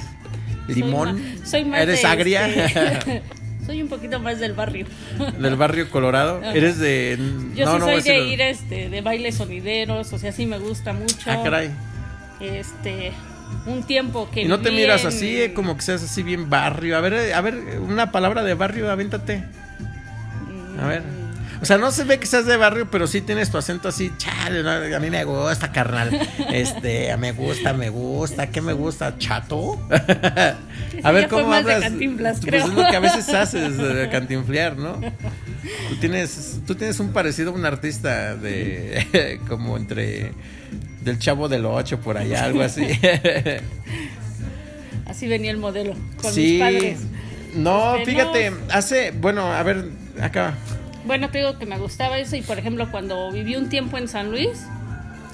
¿Limón? 0.67 1.21
Soy 1.45 1.65
más, 1.65 1.81
¿Eres 1.81 2.05
agria? 2.05 2.47
Este, 2.47 3.23
soy 3.69 3.83
un 3.83 3.87
poquito 3.87 4.19
más 4.19 4.39
del 4.39 4.53
barrio. 4.53 4.87
¿Del 5.37 5.55
barrio 5.55 5.91
Colorado? 5.91 6.41
¿Eres 6.41 6.79
de.? 6.79 7.19
Yo 7.53 7.71
sí 7.71 7.79
soy 7.79 8.01
de 8.01 8.19
ir 8.27 8.41
este, 8.41 8.89
de 8.89 9.01
bailes 9.01 9.35
sonideros, 9.35 10.11
o 10.11 10.17
sea, 10.17 10.31
sí 10.31 10.47
me 10.47 10.57
gusta 10.57 10.91
mucho. 10.91 11.29
Ah, 11.29 11.41
caray. 11.43 11.69
Este. 12.39 13.11
Un 13.67 13.83
tiempo 13.83 14.27
que. 14.31 14.41
Y 14.41 14.47
no 14.47 14.59
te 14.59 14.71
miras 14.71 15.05
así, 15.05 15.39
eh, 15.39 15.53
como 15.53 15.75
que 15.75 15.83
seas 15.83 16.01
así 16.01 16.23
bien 16.23 16.49
barrio. 16.49 16.97
A 16.97 17.01
ver, 17.01 17.31
a 17.31 17.41
ver, 17.41 17.79
una 17.79 18.11
palabra 18.11 18.43
de 18.43 18.55
barrio, 18.55 18.91
avéntate. 18.91 19.43
A 20.81 20.87
ver. 20.87 21.18
O 21.61 21.65
sea, 21.65 21.77
no 21.77 21.91
se 21.91 22.05
ve 22.05 22.19
que 22.19 22.25
seas 22.25 22.45
de 22.45 22.55
barrio, 22.55 22.89
pero 22.89 23.05
sí 23.05 23.19
tienes 23.19 23.51
tu 23.51 23.57
acento 23.57 23.89
así, 23.89 24.13
chale, 24.17 24.95
a 24.95 24.99
mí 24.99 25.09
me 25.09 25.25
gusta, 25.25 25.71
carnal. 25.71 26.17
Este, 26.53 27.15
me 27.17 27.33
gusta, 27.33 27.73
me 27.73 27.89
gusta, 27.89 28.47
¿qué 28.47 28.61
me 28.61 28.71
gusta? 28.71 29.17
¿Chato? 29.17 29.77
a 31.03 31.11
ver 31.11 31.27
cómo 31.27 31.53
hablas. 31.53 31.91
pues 31.91 32.63
es 32.63 32.69
lo 32.69 32.89
que 32.89 32.95
a 32.95 32.99
veces 33.01 33.27
haces, 33.33 33.77
de 33.77 34.09
cantinflear, 34.09 34.77
¿no? 34.77 35.01
Tú 35.89 35.95
tienes, 35.99 36.61
tú 36.65 36.75
tienes 36.75 36.99
un 37.01 37.11
parecido 37.11 37.51
a 37.51 37.53
un 37.53 37.65
artista 37.65 38.35
de 38.35 39.39
como 39.47 39.75
entre 39.75 40.31
del 41.01 41.19
chavo 41.19 41.49
del 41.49 41.65
ocho 41.65 41.99
por 41.99 42.17
allá, 42.17 42.45
algo 42.45 42.61
así. 42.61 42.87
así 45.05 45.27
venía 45.27 45.51
el 45.51 45.57
modelo 45.57 45.93
con 46.21 46.33
mis 46.33 46.59
padres. 46.59 46.99
No, 47.53 47.95
este, 47.95 48.11
fíjate, 48.11 48.53
hace, 48.71 49.11
bueno, 49.11 49.51
a 49.51 49.61
ver, 49.63 49.89
acá 50.21 50.55
bueno, 51.05 51.29
te 51.29 51.39
digo 51.39 51.57
que 51.57 51.65
me 51.65 51.77
gustaba 51.77 52.19
eso 52.19 52.35
y 52.35 52.41
por 52.41 52.59
ejemplo 52.59 52.89
cuando 52.91 53.31
viví 53.31 53.55
un 53.55 53.69
tiempo 53.69 53.97
en 53.97 54.07
San 54.07 54.31
Luis 54.31 54.65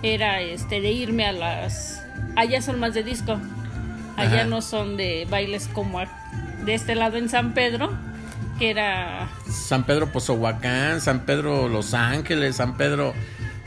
era 0.04 0.42
este 0.42 0.82
de 0.82 0.92
irme 0.92 1.26
a 1.26 1.32
las 1.32 2.04
allá 2.36 2.62
son 2.62 2.80
más 2.80 2.94
de 2.94 3.04
disco. 3.04 3.40
Allá 4.18 4.46
no 4.46 4.62
son 4.62 4.96
de 4.96 5.28
bailes 5.30 5.68
como 5.68 6.00
de 6.00 6.74
este 6.74 6.96
lado 6.96 7.18
en 7.18 7.28
San 7.28 7.54
Pedro, 7.54 7.92
que 8.58 8.70
era 8.70 9.30
San 9.50 9.86
Pedro 9.86 10.10
Pozohuacán, 10.14 11.02
San 11.02 11.26
Pedro 11.26 11.68
Los 11.68 11.94
Ángeles, 11.94 12.56
San 12.56 12.78
Pedro 12.78 13.14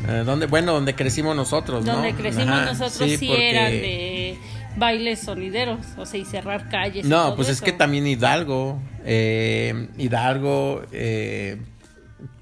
eh, 0.07 0.23
donde 0.25 0.47
bueno, 0.47 0.73
donde 0.73 0.95
crecimos 0.95 1.35
nosotros, 1.35 1.85
¿no? 1.85 1.95
Donde 1.95 2.15
crecimos 2.15 2.65
nosotros 2.65 3.11
sí, 3.19 3.31
eran 3.31 3.73
de 3.73 4.39
bailes 4.77 5.21
sonideros, 5.21 5.81
o 5.97 6.07
sea, 6.07 6.21
y 6.21 6.25
cerrar 6.25 6.69
calles. 6.69 7.05
No, 7.05 7.35
pues 7.35 7.49
es 7.49 7.61
que 7.61 7.73
también 7.73 8.07
Hidalgo, 8.07 8.79
eh, 9.05 9.89
Hidalgo, 9.99 10.83
eh, 10.93 11.59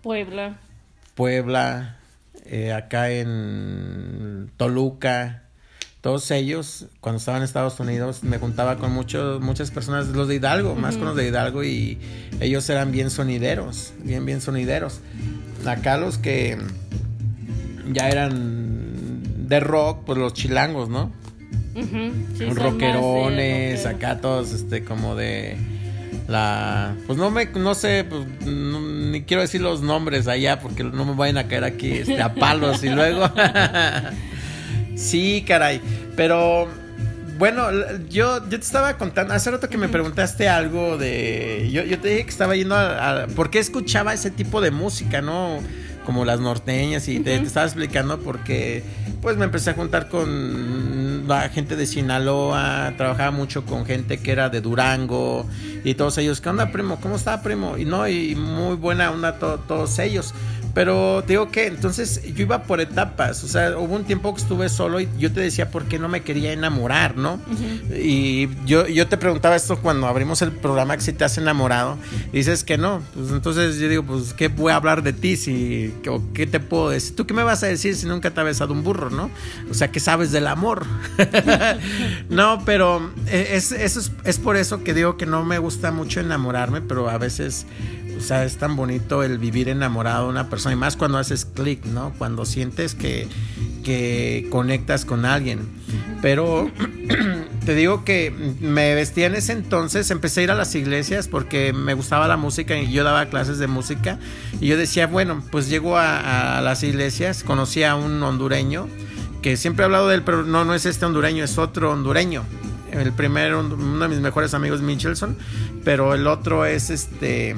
Puebla. 0.07 0.57
Puebla, 1.17 1.97
eh, 2.45 2.73
acá 2.73 3.11
en 3.11 4.53
Toluca, 4.57 5.43
todos 6.01 6.31
ellos, 6.31 6.87
cuando 7.01 7.19
estaban 7.19 7.41
en 7.41 7.45
Estados 7.45 7.81
Unidos, 7.81 8.23
me 8.23 8.39
juntaba 8.39 8.77
con 8.77 8.93
muchos, 8.93 9.41
muchas 9.41 9.73
personas, 9.73 10.07
los 10.07 10.29
de 10.29 10.37
Hidalgo, 10.37 10.77
más 10.77 10.97
con 10.97 11.07
los 11.07 11.17
de 11.17 11.27
Hidalgo, 11.27 11.65
y 11.65 11.99
ellos 12.39 12.71
eran 12.71 12.93
bien 12.93 13.11
sonideros, 13.11 13.95
bien, 14.05 14.25
bien 14.25 14.41
sonideros. 14.41 15.01
Acá 15.67 15.97
los 15.97 16.19
que 16.19 16.57
ya 17.91 18.09
eran 18.09 19.49
de 19.49 19.59
rock, 19.59 20.05
pues 20.07 20.19
los 20.19 20.35
chilangos, 20.35 20.89
¿no? 20.89 21.11
rockerones, 22.55 23.87
acá 23.87 24.21
todos, 24.21 24.53
este, 24.53 24.85
como 24.85 25.17
de 25.17 25.57
la 26.29 26.95
pues 27.07 27.19
no 27.19 27.31
me 27.31 27.47
no 27.47 27.75
sé 27.75 28.05
pues, 28.09 28.27
ni 28.47 29.23
quiero 29.23 29.43
decir 29.43 29.61
los 29.61 29.83
nombres 29.83 30.27
allá 30.27 30.61
porque 30.61 30.83
no 30.83 31.05
me 31.05 31.15
vayan 31.15 31.39
a 31.39 31.47
caer 31.47 31.65
aquí 31.65 31.93
este, 31.93 32.21
a 32.21 32.35
palos 32.35 32.83
y 32.85 32.91
luego. 32.91 33.31
Sí 34.97 35.45
caray. 35.47 35.83
Pero 36.17 36.69
bueno 37.39 37.69
yo 38.09 38.39
yo 38.49 38.49
te 38.49 38.57
estaba 38.57 38.97
contando 38.97 39.35
hace 39.35 39.51
rato 39.51 39.69
que 39.69 39.77
me 39.77 39.91
preguntaste 39.91 40.49
algo 40.49 40.97
de 40.97 41.69
yo, 41.71 41.85
yo 41.85 41.99
te 42.01 42.09
dije 42.09 42.25
que 42.25 42.31
estaba 42.31 42.57
yendo 42.57 42.75
a, 42.75 43.25
a 43.25 43.27
por 43.27 43.51
qué 43.51 43.59
escuchaba 43.59 44.15
ese 44.15 44.31
tipo 44.31 44.63
de 44.63 44.71
música 44.71 45.21
no 45.21 45.61
como 46.07 46.25
las 46.25 46.41
norteñas 46.41 47.09
y 47.09 47.19
te, 47.19 47.35
estaba 47.35 47.67
explicando 47.67 48.21
porque 48.21 48.83
pues 49.21 49.37
me 49.37 49.45
empecé 49.45 49.71
a 49.71 49.75
juntar 49.75 50.09
con 50.09 50.25
la 51.27 51.49
gente 51.49 51.77
de 51.77 51.87
Sinaloa, 51.87 52.95
trabajaba 52.97 53.31
mucho 53.31 53.65
con 53.65 53.85
gente 53.85 54.19
que 54.19 54.31
era 54.31 54.49
de 54.49 54.61
Durango 54.61 55.47
y 55.85 55.95
todos 55.95 56.19
ellos, 56.19 56.41
¿qué 56.41 56.49
onda 56.49 56.71
primo? 56.71 56.99
¿Cómo 57.01 57.17
está 57.17 57.43
primo? 57.43 57.77
Y 57.79 57.85
no, 57.85 58.09
y 58.09 58.35
muy 58.35 58.77
buena 58.77 59.11
onda 59.11 59.39
todos 59.39 59.99
ellos. 59.99 60.35
Pero 60.77 61.25
digo 61.27 61.51
que 61.51 61.69
entonces 61.69 62.21
yo 62.35 62.43
iba 62.43 62.65
por 62.65 62.83
etapas, 62.83 63.43
o 63.43 63.49
sea, 63.49 63.79
hubo 63.79 63.97
un 63.97 64.05
tiempo 64.05 64.35
que 64.35 64.43
estuve 64.43 64.69
solo 64.69 65.01
y 65.01 65.09
yo 65.19 65.33
te 65.33 65.41
decía 65.41 65.71
por 65.71 65.87
qué 65.87 65.99
no 65.99 66.07
me 66.07 66.21
quería 66.21 66.53
enamorar, 66.53 67.17
¿no? 67.17 67.41
Y 67.99 68.51
yo, 68.67 68.87
yo 68.87 69.09
te 69.09 69.17
preguntaba 69.17 69.57
esto 69.57 69.79
cuando 69.79 70.07
abrimos 70.07 70.43
el 70.43 70.53
programa 70.53 70.95
que 70.95 71.03
si 71.03 71.15
te 71.15 71.25
has 71.25 71.39
enamorado, 71.39 71.97
y 72.31 72.37
dices 72.37 72.63
que 72.63 72.77
no, 72.77 73.01
pues 73.15 73.31
entonces 73.31 73.79
yo 73.79 73.89
digo, 73.89 74.03
pues 74.03 74.35
¿qué 74.35 74.49
voy 74.49 74.71
a 74.71 74.77
hablar 74.77 75.03
de 75.03 75.15
ti? 75.15 75.39
Si, 75.39 75.95
¿Qué 76.35 76.47
te 76.47 76.61
puedo 76.61 76.91
decir? 76.91 77.17
¿Tú 77.17 77.27
qué 77.27 77.33
me 77.33 77.43
vas 77.43 77.63
a 77.63 77.69
decir 77.69 77.97
si 77.97 78.05
nunca 78.05 78.33
te 78.33 78.41
ha 78.41 78.45
besado 78.45 78.75
un 78.75 78.85
burro, 78.85 79.09
no? 79.09 79.31
O 79.71 79.73
sea, 79.73 79.91
¿qué 79.91 79.99
sabes 79.99 80.31
del 80.31 80.47
amor? 80.47 80.85
no, 82.29 82.63
pero 82.67 83.13
eh, 83.29 83.53
es, 83.53 83.73
es, 83.73 84.13
es 84.25 84.39
por 84.39 84.59
eso 84.59 84.85
que 84.85 84.93
digo 84.93 85.17
que 85.17 85.25
no 85.25 85.43
me 85.43 85.57
gusta 85.57 85.91
mucho 85.91 86.21
enamorarme, 86.21 86.83
pero 86.83 87.09
a 87.09 87.17
veces 87.17 87.65
o 88.17 88.21
sea, 88.21 88.45
es 88.45 88.57
tan 88.57 88.77
bonito 88.77 89.23
el 89.23 89.39
vivir 89.39 89.69
enamorado 89.69 90.25
de 90.25 90.31
una 90.31 90.49
persona 90.49 90.75
y 90.75 90.77
más 90.77 90.97
cuando 90.97 91.19
haces 91.19 91.45
clic, 91.45 91.85
¿no? 91.85 92.13
Cuando 92.19 92.45
sientes 92.45 92.95
que, 92.95 93.29
que 93.85 94.49
conectas 94.51 95.05
con 95.05 95.25
alguien. 95.25 95.61
Pero 96.23 96.71
te 97.67 97.75
digo 97.75 98.05
que 98.05 98.33
me 98.61 98.95
vestía 98.95 99.27
en 99.27 99.35
ese 99.35 99.53
entonces, 99.53 100.11
empecé 100.11 100.41
a 100.41 100.45
ir 100.45 100.51
a 100.51 100.55
las 100.55 100.75
iglesias 100.75 101.29
porque 101.29 101.73
me 101.73 101.95
gustaba 101.95 102.27
la 102.29 102.37
música 102.37 102.77
y 102.77 102.91
yo 102.91 103.05
daba 103.05 103.27
clases 103.27 103.59
de 103.59 103.67
música 103.67 104.19
y 104.61 104.69
yo 104.69 104.77
decía, 104.77 105.07
bueno, 105.07 105.43
pues 105.51 105.69
llego 105.69 105.99
a, 105.99 106.61
las 106.63 106.83
iglesias, 106.83 107.45
conocí 107.45 107.83
a 107.83 107.95
un 107.97 108.23
hondureño 108.23 108.89
que 109.43 109.57
siempre 109.57 109.83
he 109.83 109.87
hablado 109.87 110.09
de 110.09 110.17
él, 110.17 110.23
pero 110.23 110.43
no, 110.43 110.65
no 110.65 110.75
es 110.75 110.87
este 110.87 111.07
hondureño, 111.07 111.45
es 111.45 111.59
otro 111.59 111.93
hondureño. 111.93 112.43
El 112.91 113.13
primero, 113.13 113.61
uno 113.61 114.01
de 114.01 114.09
mis 114.09 114.21
mejores 114.21 114.55
amigos, 114.55 114.81
Michelson, 114.81 115.37
pero 115.85 116.15
el 116.15 116.27
otro 116.27 116.65
es 116.65 116.91
este 116.91 117.55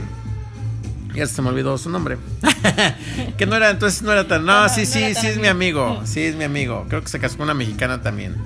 Ya 1.18 1.26
se 1.26 1.42
me 1.42 1.48
olvidó 1.50 1.76
su 1.78 1.90
nombre. 1.90 2.16
que 3.36 3.46
no 3.46 3.56
era, 3.56 3.70
entonces 3.70 4.02
no 4.02 4.12
era 4.12 4.26
tan. 4.28 4.44
No, 4.46 4.68
sí, 4.68 4.86
sí, 4.86 5.14
sí, 5.14 5.26
es 5.26 5.38
mi 5.38 5.48
amigo. 5.48 6.00
Sí, 6.06 6.20
es 6.22 6.36
mi 6.36 6.44
amigo. 6.44 6.86
Creo 6.88 7.02
que 7.02 7.08
se 7.08 7.18
casó 7.18 7.36
con 7.36 7.44
una 7.44 7.54
mexicana 7.54 8.00
también. 8.02 8.36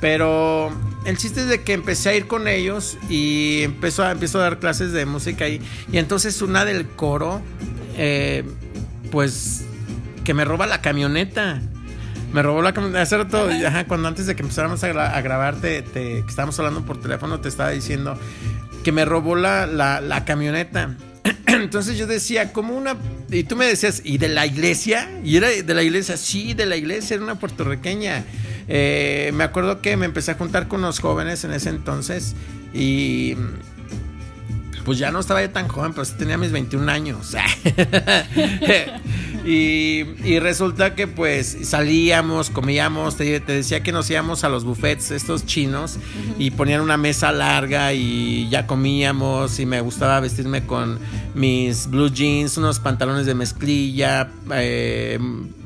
Pero 0.00 0.72
el 1.04 1.16
chiste 1.16 1.42
es 1.42 1.48
de 1.48 1.62
que 1.62 1.74
empecé 1.74 2.08
a 2.10 2.14
ir 2.16 2.26
con 2.26 2.48
ellos 2.48 2.98
y 3.08 3.62
empezó 3.62 4.02
a, 4.02 4.10
empezó 4.10 4.40
a 4.40 4.42
dar 4.42 4.58
clases 4.58 4.92
de 4.92 5.06
música 5.06 5.44
ahí. 5.44 5.60
Y 5.92 5.98
entonces 5.98 6.42
una 6.42 6.64
del 6.64 6.88
coro, 6.88 7.40
eh, 7.96 8.44
pues, 9.12 9.64
que 10.24 10.34
me 10.34 10.44
roba 10.44 10.66
la 10.66 10.80
camioneta. 10.80 11.60
Me 12.32 12.42
robó 12.42 12.62
la 12.62 12.72
camioneta. 12.72 13.02
Hace 13.02 13.16
rato, 13.18 13.48
ajá, 13.66 13.84
cuando 13.86 14.08
antes 14.08 14.26
de 14.26 14.34
que 14.34 14.42
empezáramos 14.42 14.82
a, 14.82 14.88
gra- 14.92 15.14
a 15.14 15.20
grabar, 15.20 15.56
te, 15.56 15.82
te- 15.82 16.22
que 16.22 16.26
estábamos 16.28 16.58
hablando 16.58 16.82
por 16.84 17.00
teléfono, 17.00 17.38
te 17.40 17.48
estaba 17.48 17.70
diciendo 17.70 18.18
que 18.82 18.90
me 18.90 19.04
robó 19.04 19.36
la, 19.36 19.66
la, 19.66 20.00
la 20.00 20.24
camioneta. 20.24 20.96
Entonces 21.46 21.98
yo 21.98 22.06
decía, 22.06 22.52
como 22.52 22.76
una. 22.76 22.96
Y 23.30 23.44
tú 23.44 23.56
me 23.56 23.66
decías, 23.66 24.02
¿y 24.04 24.18
de 24.18 24.28
la 24.28 24.46
iglesia? 24.46 25.10
Y 25.24 25.36
era 25.36 25.48
de 25.48 25.74
la 25.74 25.82
iglesia, 25.82 26.16
sí, 26.16 26.54
de 26.54 26.66
la 26.66 26.76
iglesia, 26.76 27.14
era 27.14 27.24
una 27.24 27.38
puertorriqueña. 27.38 28.24
Eh, 28.68 29.30
me 29.34 29.44
acuerdo 29.44 29.80
que 29.80 29.96
me 29.96 30.06
empecé 30.06 30.32
a 30.32 30.34
juntar 30.34 30.68
con 30.68 30.82
los 30.82 31.00
jóvenes 31.00 31.44
en 31.44 31.52
ese 31.52 31.70
entonces 31.70 32.34
y. 32.74 33.36
Pues 34.84 34.98
ya 34.98 35.12
no 35.12 35.20
estaba 35.20 35.40
yo 35.40 35.50
tan 35.50 35.68
joven, 35.68 35.92
sí 36.04 36.14
tenía 36.18 36.36
mis 36.36 36.50
21 36.50 36.90
años. 36.90 37.36
y, 39.44 40.38
resulta 40.38 40.94
que 40.94 41.08
pues 41.08 41.56
salíamos, 41.62 42.50
comíamos, 42.50 43.16
te, 43.16 43.40
decía 43.40 43.82
que 43.82 43.92
nos 43.92 44.08
íbamos 44.10 44.44
a 44.44 44.48
los 44.48 44.64
buffets 44.64 45.10
estos 45.10 45.46
chinos 45.46 45.98
y 46.38 46.52
ponían 46.52 46.80
una 46.80 46.96
mesa 46.96 47.32
larga 47.32 47.92
y 47.92 48.48
ya 48.50 48.66
comíamos 48.66 49.58
y 49.58 49.66
me 49.66 49.80
gustaba 49.80 50.20
vestirme 50.20 50.64
con 50.64 50.98
mis 51.34 51.88
blue 51.88 52.10
jeans, 52.10 52.56
unos 52.56 52.78
pantalones 52.78 53.26
de 53.26 53.34
mezclilla, 53.34 54.30
eh, 54.54 55.18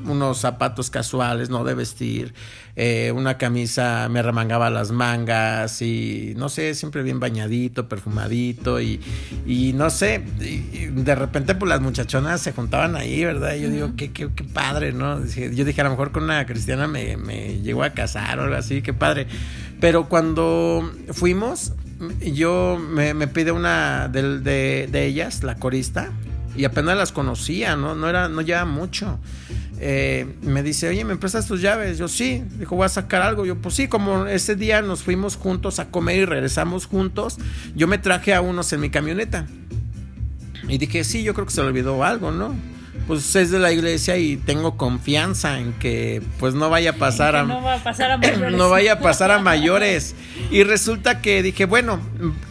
unos 0.07 0.39
zapatos 0.39 0.91
casuales, 0.91 1.51
no 1.51 1.65
de 1.65 1.75
vestir, 1.75 2.35
eh, 2.77 3.11
una 3.15 3.39
camisa, 3.39 4.09
me 4.11 4.23
remangaba 4.23 4.71
las 4.71 4.93
mangas 4.93 5.83
y 5.83 6.35
no 6.37 6.49
sé, 6.49 6.75
siempre 6.75 7.03
bien 7.03 7.19
bañadito, 7.19 7.89
perfumadito 7.89 8.81
y, 8.81 9.01
y 9.47 9.73
no 9.73 9.91
sé, 9.91 10.23
y- 10.41 10.87
de 10.87 11.15
repente 11.15 11.55
pues 11.55 11.69
las 11.69 11.81
muchachonas 11.81 12.41
se 12.41 12.53
juntaban 12.53 12.95
ahí, 12.97 13.25
¿verdad? 13.25 13.55
Yo 13.67 13.73
digo, 13.73 13.93
qué, 13.97 14.13
qué, 14.13 14.29
qué 14.35 14.45
padre, 14.45 14.93
¿no? 14.93 15.25
Yo 15.25 15.65
dije, 15.65 15.81
a 15.81 15.85
lo 15.85 15.91
mejor 15.91 16.13
con 16.13 16.25
una 16.25 16.47
cristiana 16.47 16.87
me, 16.87 17.17
me 17.17 17.61
llegó 17.61 17.83
a 17.83 17.91
casar 17.91 18.39
o 18.39 18.45
algo 18.45 18.57
así, 18.57 18.83
qué 18.83 18.93
padre. 18.93 19.27
Pero 19.81 20.09
cuando 20.09 20.91
fuimos, 21.13 21.73
yo 22.21 22.79
me, 22.79 23.15
me 23.15 23.29
pide 23.29 23.53
una 23.53 24.09
de, 24.09 24.41
de, 24.41 24.89
de 24.91 25.07
ellas, 25.07 25.43
la 25.43 25.57
corista, 25.57 26.11
y 26.57 26.65
apenas 26.65 26.97
las 26.97 27.13
conocía, 27.13 27.77
¿no? 27.77 27.95
No 27.95 28.09
era, 28.09 28.29
no 28.29 28.41
lleva 28.41 28.65
mucho. 28.65 29.19
Eh, 29.79 30.27
me 30.41 30.63
dice, 30.63 30.89
oye, 30.89 31.05
¿me 31.05 31.17
prestas 31.17 31.47
tus 31.47 31.61
llaves? 31.61 31.99
Yo 31.99 32.09
sí, 32.09 32.43
dijo, 32.59 32.77
voy 32.77 32.87
a 32.87 32.89
sacar 32.89 33.23
algo. 33.23 33.45
Yo, 33.45 33.57
pues 33.57 33.75
sí, 33.75 33.89
como 33.89 34.27
ese 34.27 34.57
día 34.57 34.81
nos 34.81 35.03
fuimos 35.03 35.37
juntos 35.37 35.79
a 35.79 35.91
comer 35.91 36.17
y 36.17 36.25
regresamos 36.25 36.87
juntos, 36.87 37.37
yo 37.75 37.87
me 37.87 37.99
traje 37.99 38.33
a 38.33 38.41
unos 38.41 38.73
en 38.73 38.81
mi 38.81 38.91
camioneta. 38.91 39.47
Y 40.69 40.79
dije, 40.79 41.05
sí, 41.05 41.23
yo 41.23 41.35
creo 41.35 41.47
que 41.47 41.53
se 41.53 41.61
le 41.61 41.69
olvidó 41.69 42.03
algo, 42.05 42.33
¿no? 42.33 42.55
Pues 43.07 43.37
es 43.37 43.51
de 43.53 43.61
la 43.61 43.71
iglesia 43.73 44.17
y 44.17 44.37
tengo 44.37 44.77
confianza 44.77 45.61
en 45.61 45.73
que 45.75 46.23
pues 46.41 46.55
no 46.55 46.71
vaya 46.71 46.91
a 46.91 46.93
pasar 46.95 47.37
a 47.37 47.45
no 47.45 47.63
va 47.63 47.75
a 47.75 47.83
pasar 47.83 48.11
a 48.11 48.17
mayores. 48.19 48.59
no 48.59 48.69
vaya 48.69 48.95
a 48.95 48.99
pasar 49.01 49.31
a 49.31 49.39
mayores. 49.39 50.15
Y 50.51 50.65
resulta 50.65 51.21
que 51.21 51.43
dije, 51.43 51.67
bueno, 51.67 52.01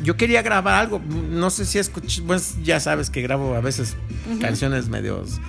yo 0.01 0.15
quería 0.15 0.41
grabar 0.41 0.75
algo. 0.75 1.01
No 1.29 1.49
sé 1.49 1.65
si 1.65 1.77
escuché, 1.77 2.21
pues 2.21 2.55
ya 2.63 2.79
sabes 2.79 3.09
que 3.09 3.21
grabo 3.21 3.55
a 3.55 3.61
veces 3.61 3.97
canciones 4.39 4.87
medios 4.87 5.41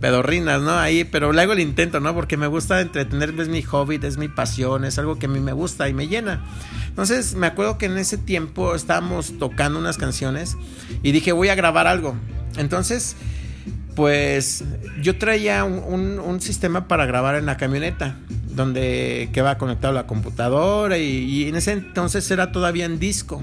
pedorrinas, 0.00 0.60
¿no? 0.62 0.72
Ahí, 0.72 1.04
pero 1.04 1.32
le 1.32 1.42
hago 1.42 1.52
el 1.52 1.60
intento, 1.60 2.00
¿no? 2.00 2.12
Porque 2.14 2.36
me 2.36 2.48
gusta 2.48 2.80
entretenerme, 2.80 3.42
es 3.42 3.48
mi 3.48 3.62
hobby, 3.62 4.00
es 4.02 4.16
mi 4.16 4.28
pasión, 4.28 4.84
es 4.84 4.98
algo 4.98 5.18
que 5.18 5.26
a 5.26 5.28
mí 5.28 5.38
me 5.40 5.52
gusta 5.52 5.88
y 5.88 5.94
me 5.94 6.08
llena. 6.08 6.44
Entonces, 6.88 7.34
me 7.34 7.46
acuerdo 7.46 7.78
que 7.78 7.86
en 7.86 7.96
ese 7.96 8.18
tiempo 8.18 8.74
estábamos 8.74 9.38
tocando 9.38 9.78
unas 9.78 9.98
canciones 9.98 10.56
y 11.02 11.12
dije, 11.12 11.32
voy 11.32 11.48
a 11.48 11.54
grabar 11.54 11.86
algo. 11.86 12.16
Entonces, 12.56 13.16
pues 13.94 14.64
yo 15.02 15.16
traía 15.18 15.64
un, 15.64 15.74
un- 15.86 16.18
un 16.20 16.40
sistema 16.40 16.88
para 16.88 17.06
grabar 17.06 17.34
en 17.36 17.46
la 17.46 17.56
camioneta, 17.56 18.16
donde 18.54 19.30
que 19.32 19.42
va 19.42 19.58
conectado 19.58 19.92
a 19.92 20.02
la 20.02 20.06
computadora 20.06 20.98
y, 20.98 21.04
y 21.04 21.48
en 21.48 21.56
ese 21.56 21.72
entonces 21.72 22.30
era 22.30 22.52
todavía 22.52 22.84
en 22.86 22.98
disco. 22.98 23.42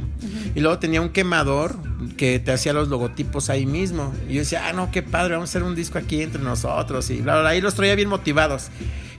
Y 0.56 0.60
luego 0.62 0.80
tenía 0.80 1.02
un 1.02 1.10
quemador 1.10 1.76
que 2.18 2.40
te 2.40 2.52
hacía 2.52 2.74
los 2.74 2.88
logotipos 2.90 3.50
ahí 3.50 3.66
mismo. 3.66 4.14
Y 4.28 4.34
yo 4.34 4.40
decía, 4.40 4.68
ah, 4.68 4.74
no, 4.74 4.92
qué 4.92 5.04
padre, 5.04 5.34
vamos 5.34 5.50
a 5.50 5.52
hacer 5.52 5.64
un 5.64 5.76
disco 5.76 5.98
aquí 5.98 6.22
entre 6.22 6.42
nosotros. 6.42 7.10
Y 7.10 7.18
bla, 7.22 7.34
bla, 7.34 7.42
bla. 7.42 7.50
Ahí 7.52 7.62
los 7.62 7.76
traía 7.76 7.96
bien 7.96 8.10
motivados. 8.10 8.68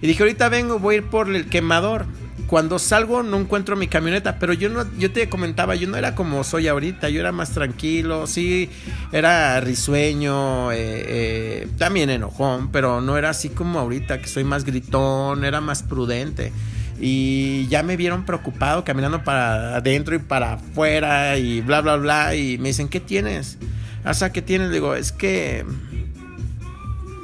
Y 0.02 0.06
dije, 0.06 0.22
ahorita 0.22 0.48
vengo, 0.48 0.78
voy 0.78 0.94
a 0.96 0.98
ir 0.98 1.04
por 1.04 1.28
el 1.34 1.48
quemador. 1.48 2.06
Cuando 2.50 2.80
salgo 2.80 3.22
no 3.22 3.36
encuentro 3.36 3.76
mi 3.76 3.86
camioneta, 3.86 4.40
pero 4.40 4.52
yo 4.52 4.68
no, 4.70 4.84
yo 4.98 5.12
te 5.12 5.28
comentaba, 5.28 5.76
yo 5.76 5.86
no 5.86 5.96
era 5.96 6.16
como 6.16 6.42
soy 6.42 6.66
ahorita, 6.66 7.08
yo 7.08 7.20
era 7.20 7.30
más 7.30 7.52
tranquilo, 7.52 8.26
sí, 8.26 8.68
era 9.12 9.60
risueño, 9.60 10.72
eh, 10.72 10.78
eh, 10.80 11.68
también 11.78 12.10
enojón, 12.10 12.72
pero 12.72 13.00
no 13.00 13.16
era 13.16 13.30
así 13.30 13.50
como 13.50 13.78
ahorita, 13.78 14.20
que 14.20 14.26
soy 14.26 14.42
más 14.42 14.64
gritón, 14.64 15.44
era 15.44 15.60
más 15.60 15.84
prudente. 15.84 16.52
Y 16.98 17.68
ya 17.68 17.84
me 17.84 17.96
vieron 17.96 18.26
preocupado 18.26 18.82
caminando 18.82 19.22
para 19.22 19.76
adentro 19.76 20.16
y 20.16 20.18
para 20.18 20.54
afuera 20.54 21.38
y 21.38 21.60
bla, 21.60 21.82
bla, 21.82 21.98
bla. 21.98 22.34
Y 22.34 22.58
me 22.58 22.70
dicen, 22.70 22.88
¿qué 22.88 22.98
tienes? 22.98 23.58
O 24.04 24.12
sea, 24.12 24.32
¿qué 24.32 24.42
tienes? 24.42 24.72
Digo, 24.72 24.96
es 24.96 25.12
que 25.12 25.64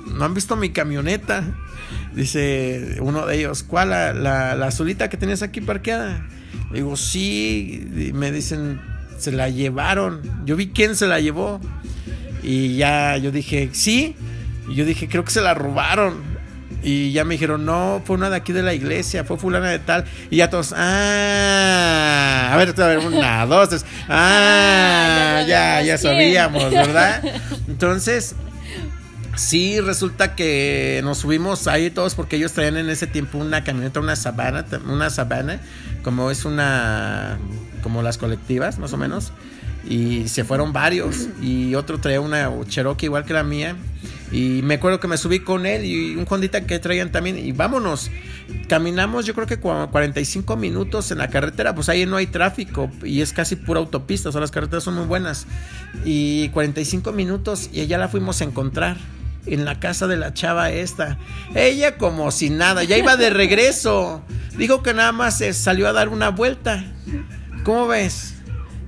no 0.06 0.24
han 0.24 0.34
visto 0.34 0.54
mi 0.54 0.70
camioneta. 0.70 1.42
Dice 2.16 2.96
uno 3.00 3.26
de 3.26 3.36
ellos, 3.36 3.62
¿cuál? 3.62 3.90
La, 3.90 4.14
la, 4.14 4.56
la 4.56 4.66
azulita 4.68 5.10
que 5.10 5.18
tenías 5.18 5.42
aquí 5.42 5.60
parqueada. 5.60 6.26
Digo, 6.72 6.96
sí. 6.96 7.86
Y 7.94 8.12
me 8.14 8.32
dicen, 8.32 8.80
se 9.18 9.32
la 9.32 9.50
llevaron. 9.50 10.22
Yo 10.46 10.56
vi 10.56 10.68
quién 10.68 10.96
se 10.96 11.06
la 11.06 11.20
llevó. 11.20 11.60
Y 12.42 12.76
ya 12.76 13.18
yo 13.18 13.30
dije, 13.30 13.68
sí. 13.72 14.16
Y 14.66 14.74
yo 14.74 14.86
dije, 14.86 15.08
creo 15.08 15.24
que 15.24 15.30
se 15.30 15.42
la 15.42 15.52
robaron. 15.52 16.36
Y 16.82 17.12
ya 17.12 17.24
me 17.24 17.34
dijeron, 17.34 17.66
no, 17.66 18.00
fue 18.04 18.16
una 18.16 18.30
de 18.30 18.36
aquí 18.36 18.52
de 18.52 18.62
la 18.62 18.72
iglesia, 18.72 19.24
fue 19.24 19.36
fulana 19.36 19.68
de 19.68 19.78
tal. 19.78 20.04
Y 20.30 20.36
ya 20.36 20.48
todos, 20.48 20.72
ah, 20.76 22.50
a 22.52 22.56
ver, 22.56 22.80
a 22.80 22.86
ver, 22.86 22.98
una, 22.98 23.44
dos, 23.44 23.70
tres, 23.70 23.84
ah, 24.08 25.44
ya, 25.46 25.82
ya 25.82 25.98
sabíamos, 25.98 26.70
¿verdad? 26.70 27.22
Entonces, 27.68 28.36
Sí, 29.36 29.80
resulta 29.80 30.34
que 30.34 31.00
nos 31.04 31.18
subimos 31.18 31.66
ahí 31.68 31.90
todos 31.90 32.14
porque 32.14 32.36
ellos 32.36 32.52
traían 32.52 32.78
en 32.78 32.88
ese 32.88 33.06
tiempo 33.06 33.36
una 33.38 33.62
camioneta, 33.64 34.00
una 34.00 34.16
sabana, 34.16 34.64
una 34.88 35.10
sabana, 35.10 35.60
como 36.02 36.30
es 36.30 36.46
una, 36.46 37.36
como 37.82 38.02
las 38.02 38.16
colectivas 38.16 38.78
más 38.78 38.94
o 38.94 38.96
menos, 38.96 39.32
y 39.86 40.26
se 40.28 40.42
fueron 40.44 40.72
varios. 40.72 41.28
Y 41.42 41.74
otro 41.74 41.98
traía 41.98 42.20
una 42.20 42.50
Cherokee 42.66 43.06
igual 43.06 43.24
que 43.26 43.34
la 43.34 43.44
mía. 43.44 43.76
Y 44.32 44.60
me 44.64 44.74
acuerdo 44.74 44.98
que 44.98 45.06
me 45.06 45.16
subí 45.18 45.38
con 45.40 45.66
él 45.66 45.84
y 45.84 46.16
un 46.16 46.26
Hondita 46.28 46.62
que 46.66 46.78
traían 46.80 47.12
también. 47.12 47.38
Y 47.38 47.52
vámonos. 47.52 48.10
Caminamos 48.68 49.26
yo 49.26 49.34
creo 49.34 49.46
que 49.46 49.58
cu- 49.58 49.88
45 49.92 50.56
minutos 50.56 51.10
en 51.12 51.18
la 51.18 51.28
carretera, 51.28 51.74
pues 51.74 51.88
ahí 51.88 52.06
no 52.06 52.16
hay 52.16 52.26
tráfico 52.26 52.90
y 53.04 53.20
es 53.20 53.32
casi 53.32 53.54
pura 53.56 53.78
autopista, 53.80 54.28
o 54.28 54.32
sea, 54.32 54.40
las 54.40 54.50
carreteras 54.50 54.82
son 54.82 54.94
muy 54.94 55.04
buenas. 55.04 55.46
Y 56.04 56.48
45 56.48 57.12
minutos 57.12 57.70
y 57.72 57.80
allá 57.82 57.98
la 57.98 58.08
fuimos 58.08 58.40
a 58.40 58.44
encontrar 58.44 58.96
en 59.46 59.64
la 59.64 59.80
casa 59.80 60.06
de 60.06 60.16
la 60.16 60.34
chava 60.34 60.70
esta. 60.70 61.18
Ella 61.54 61.96
como 61.98 62.30
si 62.30 62.50
nada, 62.50 62.84
ya 62.84 62.96
iba 62.96 63.16
de 63.16 63.30
regreso. 63.30 64.22
Dijo 64.56 64.82
que 64.82 64.94
nada 64.94 65.12
más 65.12 65.38
se 65.38 65.52
salió 65.52 65.88
a 65.88 65.92
dar 65.92 66.08
una 66.08 66.30
vuelta. 66.30 66.84
¿Cómo 67.64 67.86
ves? 67.86 68.34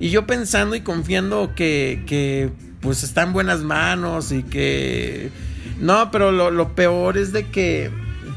Y 0.00 0.10
yo 0.10 0.26
pensando 0.26 0.76
y 0.76 0.80
confiando 0.80 1.54
que, 1.54 2.04
que 2.06 2.50
pues 2.80 3.02
está 3.02 3.22
en 3.22 3.32
buenas 3.32 3.60
manos 3.60 4.32
y 4.32 4.42
que... 4.42 5.30
No, 5.78 6.10
pero 6.10 6.32
lo, 6.32 6.50
lo 6.50 6.74
peor 6.74 7.18
es 7.18 7.32
de 7.32 7.46
que 7.46 7.90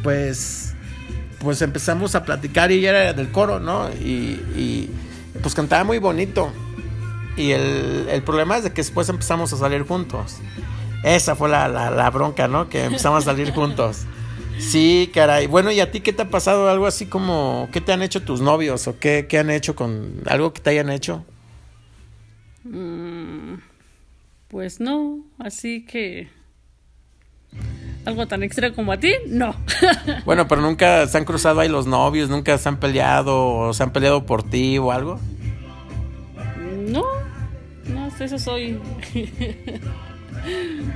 pues 0.04 0.72
pues 1.42 1.62
empezamos 1.62 2.16
a 2.16 2.24
platicar 2.24 2.72
y 2.72 2.76
ella 2.76 2.90
era 2.90 3.14
del 3.14 3.32
coro, 3.32 3.60
¿no? 3.60 3.90
Y, 3.90 4.40
y, 4.56 4.90
pues 5.42 5.56
cantaba 5.56 5.84
muy 5.84 5.98
bonito. 5.98 6.52
Y 7.36 7.52
el, 7.52 8.08
el 8.10 8.22
problema 8.22 8.58
es 8.58 8.64
de 8.64 8.70
que 8.72 8.82
después 8.82 9.10
empezamos 9.10 9.52
a 9.54 9.58
salir 9.58 9.84
juntos. 9.84 10.38
Esa 11.04 11.36
fue 11.36 11.50
la, 11.50 11.68
la, 11.68 11.90
la 11.90 12.10
bronca, 12.10 12.48
¿no? 12.48 12.70
Que 12.70 12.86
empezamos 12.86 13.24
a 13.24 13.32
salir 13.32 13.52
juntos. 13.52 14.06
Sí, 14.60 15.10
caray. 15.14 15.48
Bueno, 15.48 15.72
¿y 15.72 15.80
a 15.80 15.92
ti 15.92 16.02
qué 16.02 16.14
te 16.14 16.22
ha 16.22 16.30
pasado? 16.30 16.70
Algo 16.70 16.86
así 16.86 17.08
como, 17.08 17.68
¿qué 17.72 17.82
te 17.82 17.92
han 17.94 18.04
hecho 18.04 18.22
tus 18.22 18.42
novios? 18.42 18.88
¿O 18.88 19.00
qué, 19.00 19.26
qué 19.28 19.40
han 19.40 19.50
hecho 19.50 19.76
con 19.76 20.22
algo 20.28 20.54
que 20.54 20.62
te 20.62 20.70
hayan 20.70 20.92
hecho? 20.92 21.26
Mm, 22.64 23.56
pues 24.50 24.80
no, 24.80 25.20
así 25.40 25.84
que 25.84 26.30
algo 28.06 28.28
tan 28.28 28.44
extra 28.44 28.72
como 28.74 28.92
a 28.92 28.98
ti, 28.98 29.14
no. 29.28 29.56
Bueno, 30.26 30.48
pero 30.48 30.62
nunca 30.62 31.08
se 31.08 31.18
han 31.18 31.26
cruzado 31.26 31.60
ahí 31.60 31.70
los 31.70 31.88
novios, 31.88 32.30
nunca 32.30 32.58
se 32.58 32.70
han 32.70 32.80
peleado 32.80 33.48
o 33.48 33.74
se 33.74 33.82
han 33.84 33.92
peleado 33.92 34.26
por 34.26 34.44
ti 34.44 34.78
o 34.78 34.92
algo. 34.92 35.20
no, 36.88 37.04
no, 37.88 38.08
eso 38.08 38.38
soy. 38.38 38.80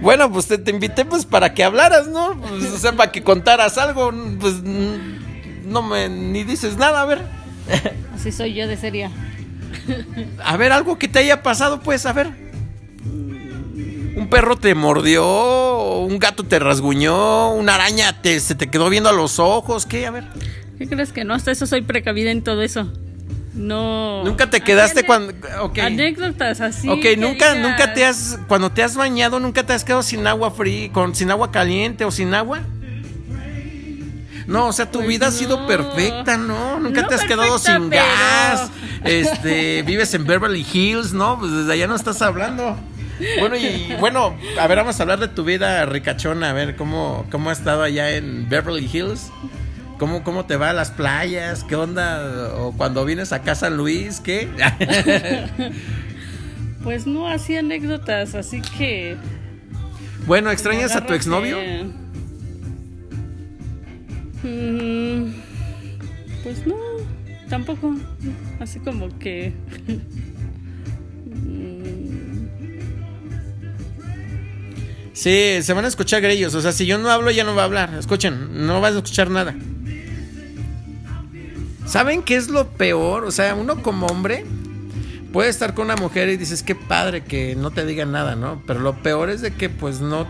Bueno, 0.02 0.32
pues 0.32 0.48
te, 0.48 0.72
invité 0.72 1.06
pues 1.06 1.26
para 1.26 1.54
que 1.54 1.64
hablaras, 1.64 2.08
¿no? 2.08 2.40
Pues, 2.40 2.72
o 2.72 2.78
sea, 2.78 2.94
para 2.94 3.12
que 3.12 3.24
contaras 3.24 3.78
algo, 3.78 4.12
pues 4.40 4.62
no 4.64 5.82
me 5.82 6.10
ni 6.10 6.44
dices 6.44 6.78
nada, 6.78 7.02
a 7.02 7.06
ver. 7.06 7.22
Así 8.14 8.32
soy 8.32 8.54
yo 8.54 8.68
de 8.68 8.78
seria. 8.78 9.12
A 10.44 10.58
ver, 10.58 10.72
algo 10.72 10.98
que 10.98 11.08
te 11.08 11.20
haya 11.20 11.44
pasado, 11.44 11.80
pues, 11.82 12.06
a 12.06 12.14
ver. 12.14 12.30
Un 14.16 14.28
perro 14.30 14.56
te 14.56 14.74
mordió, 14.76 16.00
un 16.00 16.20
gato 16.20 16.44
te 16.44 16.58
rasguñó, 16.58 17.52
una 17.54 17.76
araña 17.76 18.22
te, 18.22 18.40
se 18.40 18.56
te 18.56 18.68
quedó 18.68 18.90
viendo 18.90 19.10
a 19.10 19.14
los 19.14 19.40
ojos, 19.40 19.86
¿qué? 19.86 20.06
A 20.06 20.12
ver. 20.12 20.24
¿Qué 20.78 20.88
crees 20.88 21.12
que 21.12 21.26
no? 21.26 21.34
Hasta 21.34 21.52
eso 21.52 21.68
soy 21.68 21.82
precavida 21.82 22.32
en 22.32 22.42
todo 22.42 22.62
eso. 22.62 22.92
No. 23.56 24.24
Nunca 24.26 24.50
te 24.50 24.62
quedaste 24.62 25.06
cuando. 25.06 25.34
Anécdotas 25.82 26.60
así. 26.62 26.89
Ok, 26.89 27.18
nunca, 27.18 27.56
nunca 27.56 27.94
te 27.94 28.06
has. 28.06 28.38
Cuando 28.48 28.72
te 28.72 28.84
has 28.84 28.96
bañado, 28.96 29.39
nunca 29.39 29.65
te 29.65 29.74
has 29.74 29.84
quedado 29.84 30.04
sin 30.04 30.28
agua 30.28 30.52
fría, 30.52 30.91
con, 30.91 31.15
sin 31.15 31.32
agua 31.32 31.52
caliente 31.52 32.06
o 32.06 32.12
sin 32.12 32.34
agua. 32.34 32.62
No, 34.48 34.68
o 34.68 34.74
sea, 34.74 34.91
tu 34.91 35.00
pues 35.00 35.08
vida 35.08 35.28
ha 35.28 35.32
sido 35.32 35.65
perfecta, 35.65 36.38
¿no? 36.38 36.80
Nunca 36.80 37.08
te 37.08 37.15
has 37.15 37.24
quedado 37.24 37.58
sin 37.58 37.89
gas. 37.89 38.70
Este, 39.04 39.82
vives 39.84 40.13
en 40.13 40.26
Beverly 40.26 40.65
Hills, 40.72 41.13
¿no? 41.13 41.39
Pues 41.39 41.52
desde 41.52 41.74
allá 41.74 41.88
no 41.88 41.96
estás 41.96 42.22
hablando. 42.22 42.78
Bueno, 43.39 43.56
y 43.56 43.96
bueno, 44.00 44.36
a 44.60 44.68
ver, 44.68 44.78
vamos 44.78 45.00
a 45.00 45.04
hablar 45.04 45.20
de 45.20 45.30
tu 45.30 45.46
vida 45.46 45.86
ricachona, 45.86 46.50
a 46.50 46.54
ver 46.54 46.76
cómo, 46.76 47.26
cómo 47.32 47.50
ha 47.50 47.54
estado 47.54 47.82
allá 47.82 48.12
en 48.12 48.50
Beverly 48.50 48.89
Hills. 48.91 49.32
¿Cómo, 49.98 50.24
¿Cómo 50.24 50.46
te 50.46 50.58
va 50.58 50.72
a 50.72 50.74
las 50.74 50.92
playas? 50.92 51.64
¿Qué 51.64 51.76
onda? 51.76 52.54
¿O 52.58 52.74
cuando 52.74 53.06
vienes 53.06 53.32
a 53.32 53.42
casa 53.42 53.70
Luis? 53.70 54.20
¿Qué? 54.20 54.50
pues 56.84 57.08
no, 57.08 57.28
así 57.28 57.56
anécdotas, 57.56 58.36
así 58.36 58.62
que... 58.62 59.16
Bueno, 60.28 60.52
¿extrañas 60.52 60.96
a 60.96 61.06
tu 61.06 61.14
exnovio? 61.14 61.58
Mm, 64.44 65.34
pues 66.44 66.68
no, 66.68 66.76
tampoco. 67.50 67.96
Así 68.60 68.80
como 68.80 69.18
que... 69.18 69.54
Sí, 75.14 75.62
se 75.62 75.74
van 75.74 75.86
a 75.86 75.88
escuchar 75.88 76.22
grillos. 76.22 76.54
O 76.56 76.62
sea, 76.62 76.74
si 76.74 76.86
yo 76.86 76.98
no 76.98 77.10
hablo, 77.10 77.32
ya 77.32 77.46
no 77.46 77.56
va 77.56 77.62
a 77.62 77.66
hablar. 77.66 77.94
Escuchen, 77.98 78.68
no 78.68 78.82
vas 78.82 78.94
a 78.94 78.98
escuchar 78.98 79.30
nada. 79.30 79.56
¿Saben 81.86 82.24
qué 82.24 82.36
es 82.36 82.50
lo 82.50 82.67
peor? 82.69 83.26
O 83.26 83.32
sea, 83.32 83.56
uno 83.56 83.82
como 83.82 84.08
hombre 84.08 84.45
puede 85.32 85.50
estar 85.50 85.74
con 85.74 85.86
una 85.86 85.95
mujer 85.95 86.30
y 86.30 86.38
dices, 86.38 86.63
qué 86.63 86.76
padre 86.76 87.24
que 87.24 87.56
no 87.56 87.71
te 87.71 87.86
digan 87.86 88.12
nada, 88.12 88.36
¿no? 88.36 88.62
Pero 88.65 88.80
lo 88.80 88.95
peor 88.95 89.30
es 89.30 89.41
de 89.41 89.52
que 89.52 89.69
pues 89.69 90.00
no, 90.00 90.28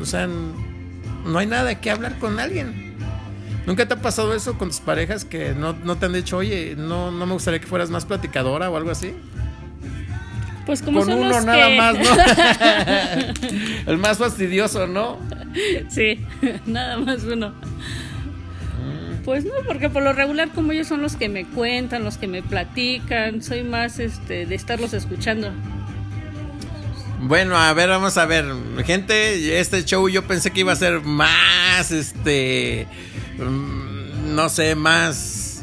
o 0.00 0.04
sea, 0.06 0.28
no 0.28 1.38
hay 1.38 1.46
nada 1.46 1.80
que 1.80 1.90
hablar 1.90 2.18
con 2.18 2.38
alguien. 2.38 2.88
¿Nunca 3.66 3.86
te 3.86 3.94
ha 3.94 4.00
pasado 4.00 4.34
eso 4.34 4.56
con 4.56 4.68
tus 4.68 4.80
parejas 4.80 5.24
que 5.24 5.54
no, 5.54 5.74
te 5.74 6.06
han 6.06 6.12
dicho, 6.12 6.38
oye, 6.38 6.74
no, 6.76 7.10
no 7.10 7.26
me 7.26 7.34
gustaría 7.34 7.60
que 7.60 7.66
fueras 7.66 7.90
más 7.90 8.06
platicadora 8.06 8.70
o 8.70 8.76
algo 8.76 8.90
así? 8.90 9.14
Pues 10.64 10.82
como 10.82 11.00
con 11.00 11.12
uno 11.12 11.40
nada 11.40 11.68
más, 11.70 11.96
¿no? 11.98 12.04
El 13.86 13.98
más 13.98 14.18
fastidioso, 14.18 14.86
¿no? 14.86 15.18
Sí, 15.88 16.24
nada 16.66 16.98
más 16.98 17.24
uno. 17.24 17.52
Pues 19.28 19.44
no, 19.44 19.52
porque 19.66 19.90
por 19.90 20.02
lo 20.02 20.14
regular 20.14 20.48
como 20.54 20.72
ellos 20.72 20.86
son 20.86 21.02
los 21.02 21.16
que 21.16 21.28
me 21.28 21.44
cuentan, 21.44 22.02
los 22.02 22.16
que 22.16 22.26
me 22.26 22.42
platican, 22.42 23.42
soy 23.42 23.62
más 23.62 23.98
este 23.98 24.46
de 24.46 24.54
estarlos 24.54 24.94
escuchando. 24.94 25.50
Bueno, 27.20 27.54
a 27.54 27.70
ver, 27.74 27.90
vamos 27.90 28.16
a 28.16 28.24
ver. 28.24 28.46
Gente, 28.86 29.60
este 29.60 29.84
show 29.84 30.08
yo 30.08 30.26
pensé 30.26 30.50
que 30.50 30.60
iba 30.60 30.72
a 30.72 30.76
ser 30.76 31.02
más, 31.02 31.90
este, 31.90 32.86
mm, 33.36 34.34
no 34.34 34.48
sé, 34.48 34.74
más, 34.74 35.62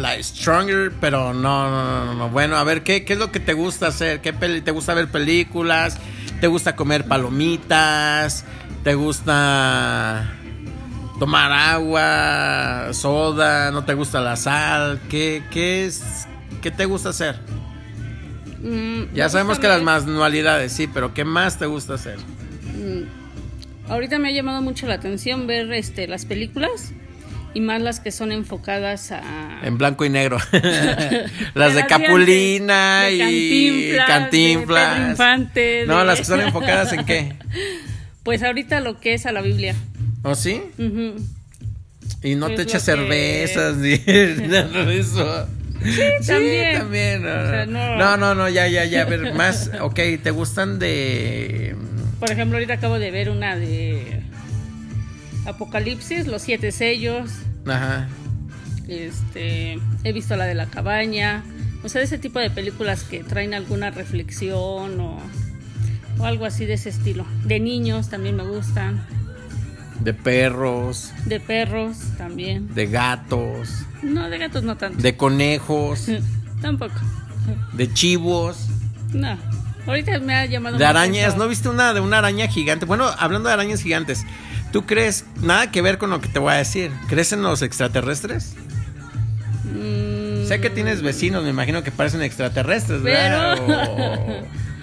like, 0.00 0.22
stronger, 0.22 0.90
pero 0.98 1.34
no, 1.34 1.70
no, 1.70 2.14
no, 2.14 2.30
Bueno, 2.30 2.56
a 2.56 2.64
ver, 2.64 2.82
¿qué, 2.82 3.04
¿qué 3.04 3.12
es 3.12 3.18
lo 3.18 3.30
que 3.30 3.40
te 3.40 3.52
gusta 3.52 3.88
hacer? 3.88 4.22
¿Qué 4.22 4.32
te 4.32 4.70
gusta 4.70 4.94
ver 4.94 5.08
películas? 5.08 5.98
¿Te 6.40 6.46
gusta 6.46 6.76
comer 6.76 7.04
palomitas? 7.04 8.46
¿Te 8.82 8.94
gusta 8.94 10.38
tomar 11.22 11.52
agua, 11.52 12.92
soda, 12.92 13.70
no 13.70 13.84
te 13.84 13.94
gusta 13.94 14.20
la 14.20 14.34
sal, 14.34 15.00
¿qué, 15.08 15.44
qué 15.52 15.84
es, 15.84 16.26
qué 16.60 16.72
te 16.72 16.84
gusta 16.84 17.10
hacer? 17.10 17.36
Mm, 18.60 19.14
ya 19.14 19.28
sabemos 19.28 19.60
que 19.60 19.68
las 19.68 19.82
manualidades, 19.82 20.72
sí, 20.72 20.88
pero 20.92 21.14
¿qué 21.14 21.24
más 21.24 21.60
te 21.60 21.66
gusta 21.66 21.94
hacer? 21.94 22.18
Mm, 22.74 23.04
ahorita 23.88 24.18
me 24.18 24.30
ha 24.30 24.32
llamado 24.32 24.62
mucho 24.62 24.88
la 24.88 24.94
atención 24.94 25.46
ver 25.46 25.72
este, 25.72 26.08
las 26.08 26.26
películas 26.26 26.90
y 27.54 27.60
más 27.60 27.80
las 27.80 28.00
que 28.00 28.10
son 28.10 28.32
enfocadas 28.32 29.12
a... 29.12 29.60
En 29.62 29.78
blanco 29.78 30.04
y 30.04 30.10
negro. 30.10 30.38
las 31.54 31.74
de, 31.76 31.86
Capulina 31.86 33.10
y 33.12 33.94
Cantinflas. 34.08 35.16
No, 35.86 36.02
las 36.02 36.18
que 36.18 36.24
son 36.24 36.40
enfocadas 36.40 36.92
en 36.92 37.04
qué? 37.04 37.36
Pues 38.24 38.44
ahorita 38.44 38.78
lo 38.78 39.00
que 39.00 39.14
es 39.14 39.26
a 39.26 39.32
la 39.32 39.42
Biblia. 39.42 39.74
¿Oh, 40.22 40.34
sí? 40.34 40.62
Y 42.22 42.34
no 42.36 42.48
te 42.50 42.62
echas 42.62 42.84
cervezas 42.84 43.76
ni 43.76 43.98
nada 44.48 44.84
de 44.84 44.98
eso. 45.00 45.48
Sí, 45.84 46.26
también. 46.26 46.78
también. 46.78 47.22
No. 47.72 48.16
no. 48.16 48.34
no, 48.34 48.48
ya, 48.48 48.68
ya, 48.68 48.84
ya. 48.84 49.02
A 49.02 49.04
ver, 49.04 49.34
más. 49.34 49.70
Ok, 49.80 49.98
¿te 50.22 50.30
gustan 50.30 50.78
de. 50.78 51.74
Por 52.20 52.30
ejemplo, 52.30 52.56
ahorita 52.56 52.74
acabo 52.74 52.98
de 52.98 53.10
ver 53.10 53.30
una 53.30 53.56
de. 53.56 54.22
Apocalipsis, 55.44 56.28
los 56.28 56.42
siete 56.42 56.70
sellos. 56.70 57.30
Ajá. 57.66 58.08
Este. 58.86 59.80
He 60.04 60.12
visto 60.12 60.36
la 60.36 60.46
de 60.46 60.54
la 60.54 60.66
cabaña. 60.66 61.42
O 61.82 61.88
sea, 61.88 62.00
ese 62.00 62.18
tipo 62.18 62.38
de 62.38 62.50
películas 62.50 63.02
que 63.02 63.24
traen 63.24 63.54
alguna 63.54 63.90
reflexión 63.90 65.00
o, 65.00 65.18
o 66.18 66.24
algo 66.24 66.44
así 66.44 66.64
de 66.64 66.74
ese 66.74 66.90
estilo. 66.90 67.26
De 67.44 67.58
niños 67.58 68.08
también 68.08 68.36
me 68.36 68.44
gustan. 68.44 69.04
De 70.02 70.14
perros. 70.14 71.12
De 71.26 71.38
perros 71.38 71.96
también. 72.18 72.74
De 72.74 72.86
gatos. 72.86 73.68
No, 74.02 74.28
de 74.28 74.38
gatos 74.38 74.64
no 74.64 74.76
tanto. 74.76 75.00
De 75.00 75.16
conejos. 75.16 76.06
Tampoco. 76.60 76.94
De 77.72 77.92
chivos. 77.92 78.66
No. 79.12 79.38
Ahorita 79.86 80.18
me 80.20 80.34
ha 80.34 80.46
llamado. 80.46 80.78
De 80.78 80.84
arañas. 80.84 81.36
¿No 81.36 81.46
viste 81.46 81.68
una 81.68 81.94
de 81.94 82.00
una 82.00 82.18
araña 82.18 82.48
gigante? 82.48 82.86
Bueno, 82.86 83.06
hablando 83.18 83.48
de 83.48 83.54
arañas 83.54 83.82
gigantes. 83.82 84.24
¿Tú 84.72 84.86
crees 84.86 85.26
nada 85.40 85.70
que 85.70 85.82
ver 85.82 85.98
con 85.98 86.10
lo 86.10 86.20
que 86.20 86.28
te 86.28 86.38
voy 86.38 86.52
a 86.52 86.56
decir? 86.56 86.90
¿Crees 87.08 87.32
en 87.32 87.42
los 87.42 87.62
extraterrestres? 87.62 88.54
Mm. 89.64 90.46
Sé 90.46 90.60
que 90.60 90.70
tienes 90.70 91.02
vecinos, 91.02 91.44
me 91.44 91.50
imagino 91.50 91.82
que 91.82 91.90
parecen 91.90 92.22
extraterrestres, 92.22 93.02
¿verdad? 93.02 93.58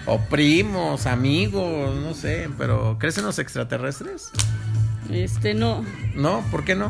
O, 0.05 0.13
o 0.13 0.19
primos, 0.29 1.07
amigos, 1.07 1.95
no 1.95 2.13
sé, 2.13 2.49
pero 2.57 2.97
¿crees 2.99 3.17
en 3.17 3.25
los 3.25 3.39
extraterrestres? 3.39 4.31
Este, 5.11 5.53
no. 5.53 5.85
¿No? 6.15 6.43
¿Por 6.51 6.63
qué 6.63 6.75
no? 6.75 6.89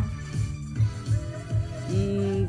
Mm, 1.90 2.46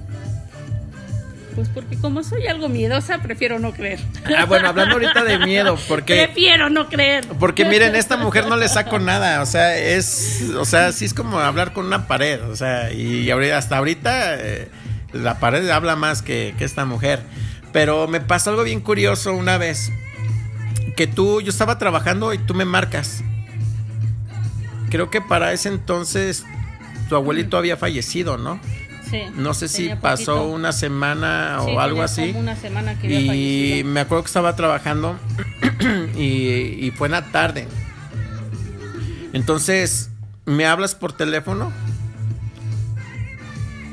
pues 1.54 1.68
porque 1.68 1.96
como 1.96 2.22
soy 2.22 2.46
algo 2.46 2.68
miedosa, 2.68 3.18
prefiero 3.18 3.59
no 3.59 3.72
creer. 3.72 4.00
Ah, 4.37 4.44
bueno, 4.44 4.68
hablando 4.68 4.94
ahorita 4.94 5.24
de 5.24 5.38
miedo, 5.38 5.78
porque... 5.88 6.24
Prefiero 6.24 6.70
no 6.70 6.88
creer. 6.88 7.26
Porque 7.38 7.64
miren, 7.64 7.94
esta 7.94 8.16
mujer 8.16 8.46
no 8.46 8.56
le 8.56 8.68
saco 8.68 8.98
nada, 8.98 9.42
o 9.42 9.46
sea, 9.46 9.76
es, 9.76 10.50
o 10.56 10.64
sea, 10.64 10.92
sí 10.92 11.04
es 11.04 11.14
como 11.14 11.38
hablar 11.38 11.72
con 11.72 11.87
una 11.87 12.06
pared, 12.06 12.42
o 12.42 12.56
sea, 12.56 12.92
y 12.92 13.30
hasta 13.30 13.78
ahorita 13.78 14.37
eh, 14.38 14.68
la 15.12 15.38
pared 15.38 15.68
habla 15.70 15.96
más 15.96 16.22
que, 16.22 16.54
que 16.59 16.64
esta 16.64 16.85
mujer. 16.85 17.20
Pero 17.72 18.09
me 18.09 18.20
pasó 18.20 18.50
algo 18.50 18.64
bien 18.64 18.80
curioso 18.80 19.33
una 19.33 19.56
vez, 19.56 19.92
que 20.96 21.06
tú, 21.06 21.40
yo 21.40 21.50
estaba 21.50 21.78
trabajando 21.78 22.35
y 22.35 22.38
tú 22.38 22.54
me 22.54 22.64
marcas 22.64 23.22
creo 24.90 25.11
que 25.11 25.20
para 25.20 25.53
ese 25.53 25.68
entonces 25.68 26.44
tu 27.09 27.16
abuelito 27.16 27.57
había 27.57 27.76
fallecido, 27.76 28.37
¿no? 28.37 28.61
Sí. 29.09 29.22
No 29.35 29.55
sé 29.55 29.68
si 29.68 29.88
pasó 30.00 30.46
una 30.46 30.72
semana 30.72 31.59
o 31.62 31.81
algo 31.81 32.03
así. 32.03 32.33
una 32.37 32.55
semana 32.55 32.98
que 32.98 33.09
y 33.09 33.85
me 33.85 34.00
acuerdo 34.00 34.22
que 34.22 34.29
estaba 34.29 34.55
trabajando 34.55 35.18
y, 36.16 36.87
y 36.87 36.92
fue 36.96 37.09
en 37.09 37.12
la 37.12 37.33
tarde. 37.33 37.66
Entonces, 39.33 40.11
me 40.44 40.66
hablas 40.66 40.94
por 40.94 41.12
teléfono 41.12 41.72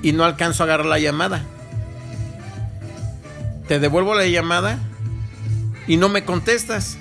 y 0.03 0.11
no 0.11 0.23
alcanzo 0.23 0.63
a 0.63 0.65
agarrar 0.65 0.85
la 0.85 0.99
llamada. 0.99 1.43
Te 3.67 3.79
devuelvo 3.79 4.13
la 4.15 4.25
llamada 4.27 4.79
y 5.87 5.97
no 5.97 6.09
me 6.09 6.23
contestas. 6.25 6.97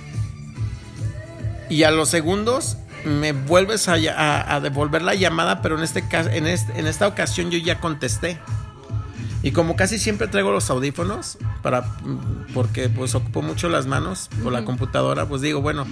Y 1.69 1.83
a 1.83 1.91
los 1.91 2.09
segundos 2.09 2.79
me 3.07 3.33
vuelves 3.33 3.89
a, 3.89 4.61
devolver 4.61 5.03
la 5.03 5.15
llamada, 5.15 5.63
pero 5.63 5.77
en, 5.77 5.85
este 5.85 6.05
en, 6.11 6.47
este, 6.47 6.79
en 6.79 6.87
esta 6.87 7.07
ocasión 7.07 7.51
yo 7.51 7.59
ya 7.59 7.81
contesté. 7.81 8.39
Y 9.43 9.53
como 9.53 9.77
casi 9.77 9.99
siempre 9.99 10.27
traigo 10.27 10.51
los 10.51 10.71
audífonos 10.71 11.39
para 11.63 11.85
porque 12.53 12.89
pues 12.89 13.15
ocupo 13.15 13.43
mucho 13.43 13.69
las 13.69 13.87
manos 13.87 14.29
por 14.43 14.53
la 14.53 14.65
computadora, 14.65 15.27
pues 15.27 15.41
digo, 15.41 15.61
bueno, 15.61 15.87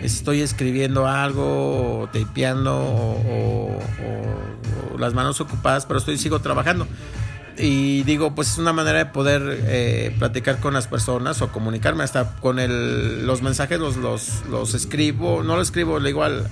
estoy 0.00 0.42
escribiendo 0.42 1.08
algo, 1.08 2.02
o 2.02 2.08
tapeando 2.08 2.76
o, 2.76 3.78
las 4.98 5.14
manos 5.14 5.40
ocupadas, 5.40 5.86
pero 5.86 5.98
estoy 5.98 6.18
sigo 6.18 6.40
trabajando. 6.40 6.86
Y 7.60 8.02
digo, 8.04 8.34
pues 8.34 8.52
es 8.52 8.58
una 8.58 8.72
manera 8.72 8.98
de 8.98 9.06
poder 9.06 9.42
eh, 9.66 10.14
platicar 10.18 10.58
con 10.58 10.74
las 10.74 10.86
personas 10.86 11.42
o 11.42 11.52
comunicarme. 11.52 12.04
Hasta 12.04 12.36
con 12.36 12.58
el, 12.58 13.26
los 13.26 13.42
mensajes 13.42 13.78
los, 13.78 13.96
los, 13.96 14.42
los 14.50 14.74
escribo, 14.74 15.42
no 15.42 15.56
lo 15.56 15.62
escribo, 15.62 15.98
le 15.98 16.08
digo 16.08 16.24
al, 16.24 16.46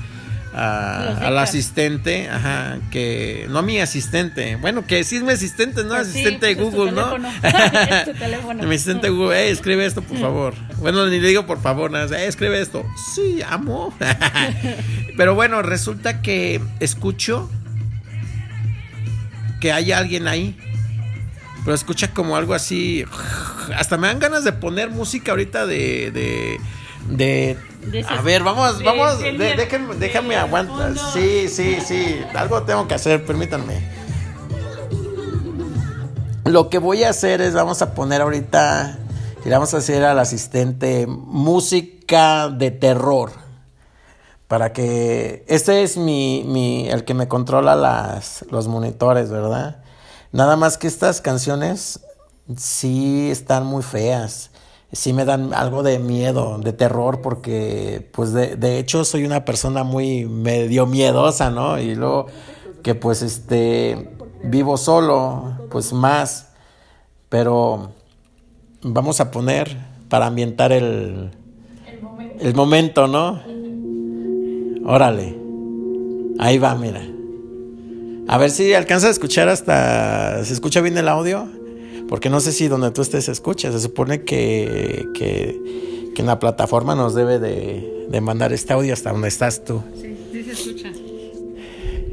al 0.54 1.38
asistente, 1.38 2.28
ajá, 2.28 2.78
que 2.90 3.46
no 3.50 3.62
mi 3.62 3.78
asistente, 3.80 4.56
bueno, 4.56 4.86
que 4.86 5.04
sí 5.04 5.16
es 5.16 5.22
mi 5.22 5.32
asistente, 5.32 5.82
no 5.82 5.90
pues 5.90 6.08
asistente 6.08 6.46
de 6.46 6.56
pues 6.56 6.74
Google, 6.74 6.92
¿no? 6.92 7.18
mi 8.66 8.74
asistente 8.74 9.08
de 9.08 9.10
Google, 9.10 9.36
hey, 9.38 9.50
escribe 9.50 9.84
esto, 9.84 10.02
por 10.02 10.18
favor. 10.18 10.54
Bueno, 10.78 11.06
ni 11.06 11.20
le 11.20 11.28
digo 11.28 11.46
por 11.46 11.60
favor, 11.60 11.90
nada, 11.90 12.08
hey, 12.18 12.26
escribe 12.26 12.60
esto. 12.60 12.84
Sí, 13.14 13.40
amo. 13.46 13.94
Pero 15.16 15.34
bueno, 15.34 15.62
resulta 15.62 16.22
que 16.22 16.60
escucho 16.80 17.50
que 19.60 19.72
hay 19.72 19.92
alguien 19.92 20.28
ahí. 20.28 20.56
Pero 21.68 21.76
escucha 21.76 22.14
como 22.14 22.34
algo 22.34 22.54
así. 22.54 23.04
Hasta 23.76 23.98
me 23.98 24.06
dan 24.06 24.20
ganas 24.20 24.42
de 24.42 24.52
poner 24.52 24.88
música 24.88 25.32
ahorita 25.32 25.66
de, 25.66 26.10
de 26.10 26.58
de 27.10 27.58
a 28.08 28.22
ver, 28.22 28.42
vamos, 28.42 28.82
vamos, 28.82 29.18
déjenme, 29.18 29.94
déjame 29.96 30.36
aguantar. 30.36 30.94
Sí, 31.12 31.46
sí, 31.50 31.76
sí, 31.86 32.22
algo 32.34 32.62
tengo 32.62 32.88
que 32.88 32.94
hacer, 32.94 33.22
permítanme. 33.22 33.86
Lo 36.46 36.70
que 36.70 36.78
voy 36.78 37.04
a 37.04 37.10
hacer 37.10 37.42
es, 37.42 37.52
vamos 37.52 37.82
a 37.82 37.92
poner 37.92 38.22
ahorita, 38.22 38.98
y 39.44 39.50
vamos 39.50 39.74
a 39.74 39.76
hacer 39.76 40.06
al 40.06 40.18
asistente 40.20 41.06
música 41.06 42.48
de 42.48 42.70
terror. 42.70 43.32
Para 44.46 44.72
que, 44.72 45.44
este 45.48 45.82
es 45.82 45.98
mi, 45.98 46.44
mi, 46.46 46.88
el 46.88 47.04
que 47.04 47.12
me 47.12 47.28
controla 47.28 47.76
las, 47.76 48.46
los 48.50 48.68
monitores, 48.68 49.30
¿verdad? 49.30 49.82
Nada 50.32 50.56
más 50.56 50.78
que 50.78 50.86
estas 50.86 51.20
canciones 51.20 52.00
sí 52.56 53.30
están 53.30 53.66
muy 53.66 53.82
feas 53.82 54.50
sí 54.92 55.12
me 55.12 55.24
dan 55.24 55.52
algo 55.52 55.82
de 55.82 55.98
miedo, 55.98 56.58
de 56.58 56.72
terror, 56.72 57.20
porque 57.20 58.08
pues 58.12 58.32
de, 58.32 58.56
de, 58.56 58.78
hecho 58.78 59.04
soy 59.04 59.24
una 59.24 59.44
persona 59.44 59.84
muy 59.84 60.24
medio 60.24 60.86
miedosa, 60.86 61.50
¿no? 61.50 61.78
Y 61.78 61.94
luego 61.94 62.26
que 62.82 62.94
pues 62.94 63.22
este 63.22 64.10
vivo 64.44 64.76
solo, 64.76 65.58
pues 65.70 65.92
más, 65.92 66.48
pero 67.28 67.92
vamos 68.82 69.20
a 69.20 69.30
poner 69.30 69.76
para 70.08 70.26
ambientar 70.26 70.72
el, 70.72 71.32
el 72.40 72.54
momento, 72.54 73.06
¿no? 73.06 73.42
Órale, 74.86 75.38
ahí 76.38 76.58
va, 76.58 76.74
mira. 76.76 77.17
A 78.28 78.36
ver 78.36 78.50
si 78.50 78.74
alcanza 78.74 79.08
a 79.08 79.10
escuchar 79.10 79.48
hasta... 79.48 80.44
¿Se 80.44 80.52
escucha 80.52 80.82
bien 80.82 80.98
el 80.98 81.08
audio? 81.08 81.48
Porque 82.10 82.28
no 82.28 82.40
sé 82.40 82.52
si 82.52 82.68
donde 82.68 82.90
tú 82.90 83.00
estés 83.00 83.26
escuchas. 83.28 83.72
Se 83.72 83.80
supone 83.80 84.22
que, 84.22 85.06
que, 85.14 85.58
en 86.16 86.26
la 86.26 86.38
plataforma 86.38 86.94
nos 86.94 87.14
debe 87.14 87.38
de, 87.38 88.20
mandar 88.20 88.52
este 88.52 88.74
audio 88.74 88.92
hasta 88.92 89.12
donde 89.12 89.28
estás 89.28 89.64
tú. 89.64 89.82
Sí, 89.98 90.14
sí 90.30 90.44
se 90.44 90.52
escucha. 90.52 90.92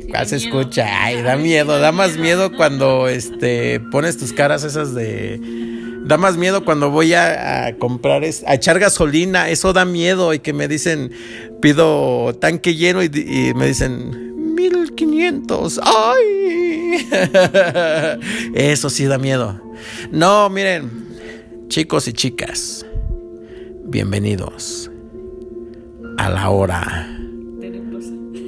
¿Cuál 0.10 0.28
se 0.28 0.36
escucha? 0.38 1.04
Ay, 1.04 1.22
da 1.22 1.36
miedo, 1.36 1.80
da 1.80 1.92
más 1.92 2.18
miedo 2.18 2.56
cuando 2.56 3.10
este 3.10 3.82
pones 3.92 4.18
tus 4.18 4.32
caras 4.32 4.64
esas 4.64 4.94
de 4.94 5.42
da 6.06 6.18
más 6.18 6.38
miedo 6.38 6.64
cuando 6.64 6.92
voy 6.92 7.16
a, 7.16 7.76
comprar, 7.80 8.24
a 8.24 8.54
echar 8.54 8.80
gasolina, 8.80 9.50
eso 9.50 9.74
da 9.74 9.86
miedo 9.86 10.36
y 10.36 10.40
que 10.40 10.54
me 10.54 10.68
dicen, 10.68 11.12
pido 11.62 12.36
tanque 12.36 12.76
lleno 12.76 13.02
y, 13.02 13.08
y 13.08 13.54
me 13.56 13.66
dicen, 13.66 14.35
1500, 14.96 15.82
ay, 15.84 17.10
eso 18.54 18.90
sí 18.90 19.06
da 19.06 19.18
miedo. 19.18 19.62
No, 20.12 20.50
miren, 20.50 20.90
chicos 21.68 22.08
y 22.08 22.14
chicas, 22.14 22.86
bienvenidos 23.84 24.90
a 26.18 26.30
la 26.30 26.50
hora 26.50 27.10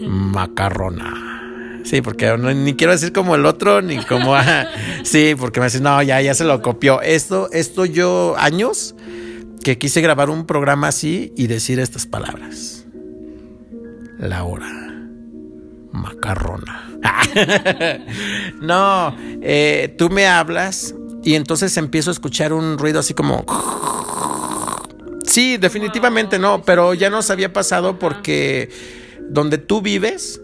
macarrona. 0.07 1.81
Sí, 1.83 2.01
porque 2.01 2.37
ni 2.37 2.75
quiero 2.75 2.93
decir 2.93 3.11
como 3.11 3.35
el 3.35 3.45
otro, 3.45 3.81
ni 3.81 3.97
como... 3.97 4.35
sí, 5.03 5.35
porque 5.37 5.59
me 5.59 5.67
dicen, 5.67 5.83
no, 5.83 6.01
ya, 6.01 6.21
ya 6.21 6.33
se 6.33 6.43
lo 6.43 6.61
copió. 6.61 7.01
Esto, 7.01 7.49
esto 7.51 7.85
yo, 7.85 8.35
años 8.37 8.95
que 9.63 9.77
quise 9.77 10.01
grabar 10.01 10.29
un 10.29 10.45
programa 10.45 10.89
así 10.89 11.33
y 11.35 11.47
decir 11.47 11.79
estas 11.79 12.05
palabras. 12.05 12.85
La 14.17 14.43
hora 14.43 14.86
macarrona. 15.97 16.89
no, 18.61 19.15
eh, 19.41 19.93
tú 19.97 20.09
me 20.09 20.27
hablas 20.27 20.95
y 21.23 21.35
entonces 21.35 21.75
empiezo 21.77 22.09
a 22.09 22.13
escuchar 22.13 22.53
un 22.53 22.77
ruido 22.77 22.99
así 22.99 23.13
como... 23.13 23.45
Sí, 25.25 25.57
definitivamente 25.57 26.39
no, 26.39 26.63
pero 26.63 26.93
ya 26.93 27.09
nos 27.09 27.29
había 27.29 27.51
pasado 27.51 27.99
porque 27.99 28.69
donde 29.29 29.57
tú 29.57 29.81
vives, 29.81 30.41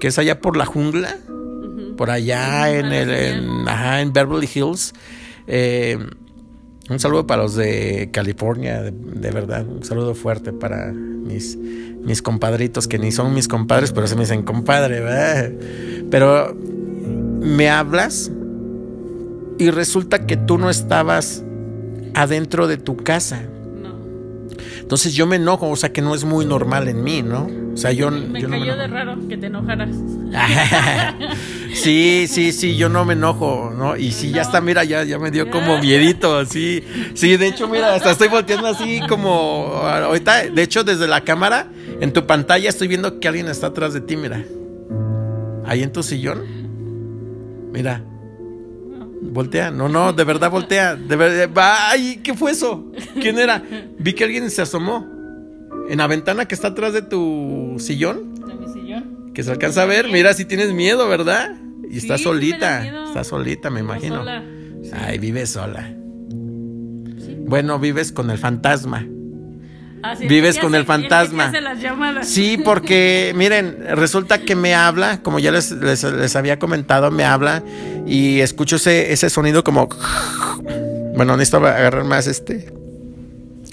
que 0.00 0.08
es 0.08 0.18
allá 0.18 0.40
por 0.40 0.56
la 0.56 0.64
jungla, 0.64 1.18
por 1.96 2.10
allá 2.10 2.70
en, 2.70 2.86
el, 2.86 3.10
en, 3.10 4.12
Beverly 4.12 4.48
Hills, 4.52 4.94
eh, 5.46 5.98
un 6.88 6.98
saludo 6.98 7.26
para 7.26 7.42
los 7.42 7.54
de 7.54 8.08
California, 8.12 8.82
de, 8.82 9.30
verdad, 9.30 9.66
un 9.66 9.84
saludo 9.84 10.14
fuerte 10.14 10.52
para 10.52 10.90
mis, 10.92 11.56
mis 11.56 12.22
compadritos, 12.22 12.88
que 12.88 12.98
ni 12.98 13.12
son 13.12 13.34
mis 13.34 13.46
compadres, 13.46 13.92
pero 13.92 14.06
se 14.06 14.14
me 14.14 14.22
dicen 14.22 14.42
compadre, 14.42 15.00
¿verdad? 15.00 15.52
Pero 16.10 16.54
me 16.54 17.68
hablas 17.68 18.30
y 19.58 19.70
resulta 19.70 20.26
que 20.26 20.36
tú 20.36 20.56
no 20.56 20.70
estabas 20.70 21.44
adentro 22.14 22.66
de 22.66 22.78
tu 22.78 22.96
casa. 22.96 23.42
No. 23.82 23.94
Entonces 24.80 25.14
yo 25.14 25.26
me 25.26 25.36
enojo, 25.36 25.68
o 25.68 25.76
sea 25.76 25.92
que 25.92 26.00
no 26.00 26.14
es 26.14 26.24
muy 26.24 26.46
normal 26.46 26.88
en 26.88 27.04
mí, 27.04 27.22
¿no? 27.22 27.48
O 27.74 27.76
sea, 27.76 27.92
yo, 27.92 28.10
me 28.10 28.40
yo 28.40 28.48
cayó 28.48 28.76
de 28.76 28.86
raro 28.86 29.16
que 29.28 29.36
te 29.36 29.46
enojaras. 29.46 29.90
sí, 31.78 32.26
sí, 32.28 32.52
sí, 32.52 32.76
yo 32.76 32.88
no 32.88 33.04
me 33.04 33.14
enojo, 33.14 33.72
¿no? 33.76 33.96
Y 33.96 34.12
sí, 34.12 34.30
ya 34.30 34.42
está, 34.42 34.60
mira, 34.60 34.84
ya, 34.84 35.04
ya 35.04 35.18
me 35.18 35.30
dio 35.30 35.50
como 35.50 35.78
miedito, 35.78 36.36
así. 36.36 36.82
Sí, 37.14 37.36
de 37.36 37.48
hecho, 37.48 37.68
mira, 37.68 37.94
hasta 37.94 38.10
estoy 38.10 38.28
volteando 38.28 38.68
así 38.68 39.00
como 39.08 39.72
ahorita, 39.84 40.50
de 40.50 40.62
hecho, 40.62 40.84
desde 40.84 41.08
la 41.08 41.22
cámara, 41.22 41.68
en 42.00 42.12
tu 42.12 42.26
pantalla 42.26 42.68
estoy 42.68 42.88
viendo 42.88 43.20
que 43.20 43.28
alguien 43.28 43.48
está 43.48 43.68
atrás 43.68 43.94
de 43.94 44.00
ti, 44.00 44.16
mira. 44.16 44.44
Ahí 45.64 45.82
en 45.82 45.92
tu 45.92 46.02
sillón. 46.02 46.44
Mira. 47.72 48.02
Voltea, 49.20 49.70
no, 49.70 49.88
no, 49.88 50.12
de 50.12 50.24
verdad 50.24 50.50
voltea. 50.50 50.96
De 50.96 51.16
verdad, 51.16 51.50
ay, 51.90 52.20
¿qué 52.22 52.34
fue 52.34 52.52
eso? 52.52 52.90
¿Quién 53.20 53.38
era? 53.38 53.62
Vi 53.98 54.12
que 54.12 54.24
alguien 54.24 54.50
se 54.50 54.62
asomó 54.62 55.06
en 55.88 55.98
la 55.98 56.06
ventana 56.06 56.46
que 56.46 56.54
está 56.54 56.68
atrás 56.68 56.92
de 56.92 57.02
tu 57.02 57.76
sillón. 57.78 58.34
De 58.34 58.54
mi 58.54 58.68
sillón. 58.72 59.32
Que 59.34 59.42
se 59.42 59.50
alcanza 59.50 59.82
a 59.82 59.86
ver. 59.86 60.08
Mira, 60.08 60.32
si 60.34 60.44
tienes 60.44 60.72
miedo, 60.72 61.08
¿verdad? 61.08 61.56
Y 61.90 61.98
está 61.98 62.18
solita. 62.18 63.06
Está 63.06 63.24
solita, 63.24 63.70
me 63.70 63.80
imagino. 63.80 64.24
Ay, 64.92 65.18
vives 65.18 65.50
sola. 65.50 65.92
Bueno, 67.46 67.78
vives 67.78 68.12
con 68.12 68.30
el 68.30 68.38
fantasma. 68.38 69.06
Ah, 70.02 70.14
Vives 70.14 70.58
con 70.58 70.74
el 70.74 70.84
fantasma. 70.84 71.52
Sí, 72.22 72.58
porque 72.64 73.32
miren, 73.34 73.78
resulta 73.96 74.38
que 74.38 74.54
me 74.54 74.74
habla, 74.74 75.22
como 75.22 75.40
ya 75.40 75.50
les, 75.50 75.72
les, 75.72 76.36
había 76.36 76.58
comentado, 76.58 77.10
me 77.10 77.24
habla 77.24 77.64
y 78.06 78.40
escucho 78.40 78.76
ese, 78.76 79.12
ese 79.12 79.28
sonido 79.30 79.64
como... 79.64 79.88
Bueno, 81.16 81.36
necesito 81.36 81.66
agarrar 81.66 82.04
más 82.04 82.28
este... 82.28 82.72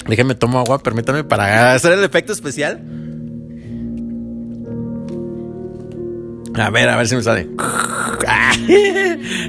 Déjenme 0.08 0.36
tomo 0.36 0.60
agua, 0.60 0.80
permítame 0.80 1.24
para 1.24 1.74
hacer 1.74 1.92
el 1.94 2.04
efecto 2.04 2.34
especial. 2.34 2.82
A 6.58 6.70
ver, 6.70 6.90
a 6.90 6.98
ver 6.98 7.08
si 7.08 7.16
me 7.16 7.24
sale. 7.24 7.48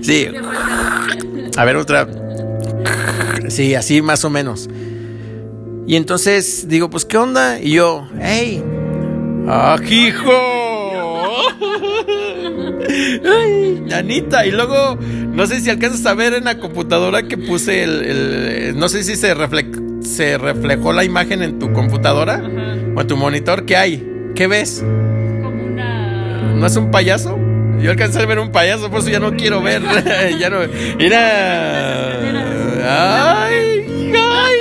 Sí. 0.02 0.28
A 1.56 1.64
ver 1.64 1.76
otra. 1.76 2.06
Sí, 3.48 3.74
así 3.74 4.02
más 4.02 4.24
o 4.24 4.30
menos. 4.30 4.68
Y 5.86 5.96
entonces 5.96 6.66
digo, 6.68 6.90
pues, 6.90 7.04
¿qué 7.04 7.16
onda? 7.16 7.60
Y 7.60 7.72
yo, 7.72 8.08
hey, 8.20 8.62
ajijo. 9.48 10.32
Ay, 13.24 13.84
Anita. 13.92 14.46
Y 14.46 14.50
luego, 14.50 14.98
no 15.00 15.46
sé 15.46 15.60
si 15.60 15.70
alcanzas 15.70 16.04
a 16.06 16.14
ver 16.14 16.34
en 16.34 16.44
la 16.44 16.58
computadora 16.58 17.22
que 17.22 17.38
puse 17.38 17.84
el. 17.84 18.76
no 18.76 18.88
sé 18.88 19.04
si 19.04 19.14
se, 19.16 19.34
se 20.02 20.38
reflejó 20.38 20.92
la 20.92 21.04
imagen 21.04 21.42
en 21.42 21.58
tu 21.58 21.72
computadora 21.72 22.42
o 22.96 23.00
en 23.00 23.06
tu 23.06 23.16
monitor. 23.16 23.64
¿Qué 23.64 23.76
hay? 23.76 24.06
¿Qué 24.34 24.48
ves? 24.48 24.84
¿No 26.56 26.66
es 26.66 26.76
un 26.76 26.90
payaso? 26.90 27.38
Yo 27.80 27.90
alcancé 27.90 28.20
a 28.22 28.26
ver 28.26 28.38
un 28.38 28.50
payaso, 28.50 28.90
por 28.90 29.00
eso 29.00 29.10
ya 29.10 29.20
no 29.20 29.36
quiero 29.36 29.60
ver. 29.62 29.82
ya 30.40 30.48
no. 30.50 30.60
Mira. 30.96 32.20
Ay, 33.44 34.12
ay. 34.14 34.56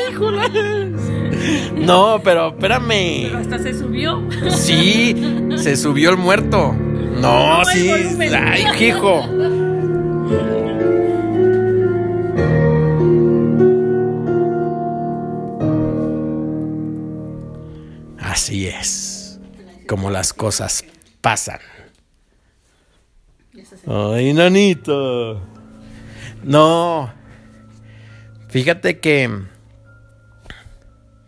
No, 1.77 2.19
pero 2.23 2.49
espérame. 2.49 3.27
Pero 3.27 3.37
hasta 3.37 3.59
se 3.59 3.77
subió. 3.77 4.27
Sí, 4.49 5.15
se 5.57 5.77
subió 5.77 6.09
el 6.09 6.17
muerto. 6.17 6.73
No, 6.73 7.59
No, 7.59 7.65
sí. 7.65 7.89
Ay, 8.33 8.65
hijo. 8.87 9.23
Así 18.19 18.67
es. 18.67 19.39
Como 19.87 20.09
las 20.09 20.33
cosas 20.33 20.83
pasan. 21.21 21.59
Ay, 23.87 24.33
nanito. 24.33 25.41
No. 26.43 27.11
Fíjate 28.49 28.99
que. 28.99 29.29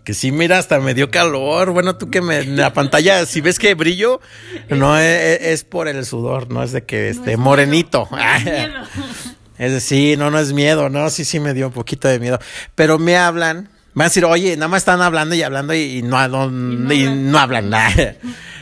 Que 0.04 0.14
sí, 0.14 0.32
mira, 0.32 0.58
hasta 0.58 0.80
me 0.80 0.94
dio 0.94 1.12
calor. 1.12 1.72
Bueno, 1.72 1.98
tú 1.98 2.10
que 2.10 2.22
me. 2.22 2.40
En 2.40 2.56
la 2.56 2.72
pantalla, 2.74 3.26
si 3.26 3.42
ves 3.42 3.60
que 3.60 3.74
brillo, 3.74 4.22
no 4.70 4.98
es, 4.98 5.42
es 5.42 5.64
por 5.66 5.88
el 5.90 6.06
sudor, 6.06 6.50
no 6.50 6.64
es 6.64 6.72
de 6.72 6.86
que 6.86 7.10
esté 7.10 7.36
morenito. 7.38 8.08
Miedo. 8.12 8.74
Es 9.60 9.72
decir, 9.72 10.20
no, 10.20 10.30
no 10.30 10.38
es 10.38 10.54
miedo, 10.54 10.88
no, 10.88 11.10
sí, 11.10 11.26
sí 11.26 11.40
me 11.40 11.56
dio 11.56 11.66
un 11.66 11.74
poquito 11.74 12.08
de 12.08 12.20
miedo. 12.20 12.38
Pero 12.76 13.00
me 13.00 13.18
hablan, 13.18 13.70
van 13.96 14.06
a 14.06 14.10
decir, 14.10 14.24
oye, 14.24 14.56
nada 14.56 14.68
más 14.68 14.82
están 14.84 15.02
hablando 15.02 15.34
y 15.34 15.42
hablando 15.42 15.74
y, 15.74 15.98
y 15.98 16.02
no, 16.04 16.28
no- 16.28 16.52
no 16.52 16.94
y 16.94 17.02
hablan. 17.06 17.32
no 17.32 17.40
hablan 17.40 17.70
nada. 17.72 18.16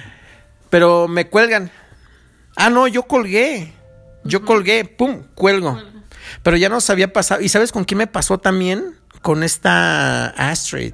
Pero 0.69 1.09
me 1.09 1.27
cuelgan. 1.27 1.69
Ah, 2.55 2.69
no, 2.69 2.87
yo 2.87 3.03
colgué. 3.03 3.73
Yo 4.25 4.43
colgué, 4.43 4.85
pum, 4.85 5.23
cuelgo. 5.35 5.81
Pero 6.43 6.57
ya 6.57 6.69
nos 6.69 6.89
había 6.89 7.13
pasado. 7.13 7.41
¿Y 7.41 7.49
sabes 7.49 7.71
con 7.71 7.83
quién 7.85 7.99
me 7.99 8.07
pasó 8.07 8.37
también? 8.39 8.95
Con 9.21 9.43
esta 9.43 10.27
Astrid. 10.27 10.93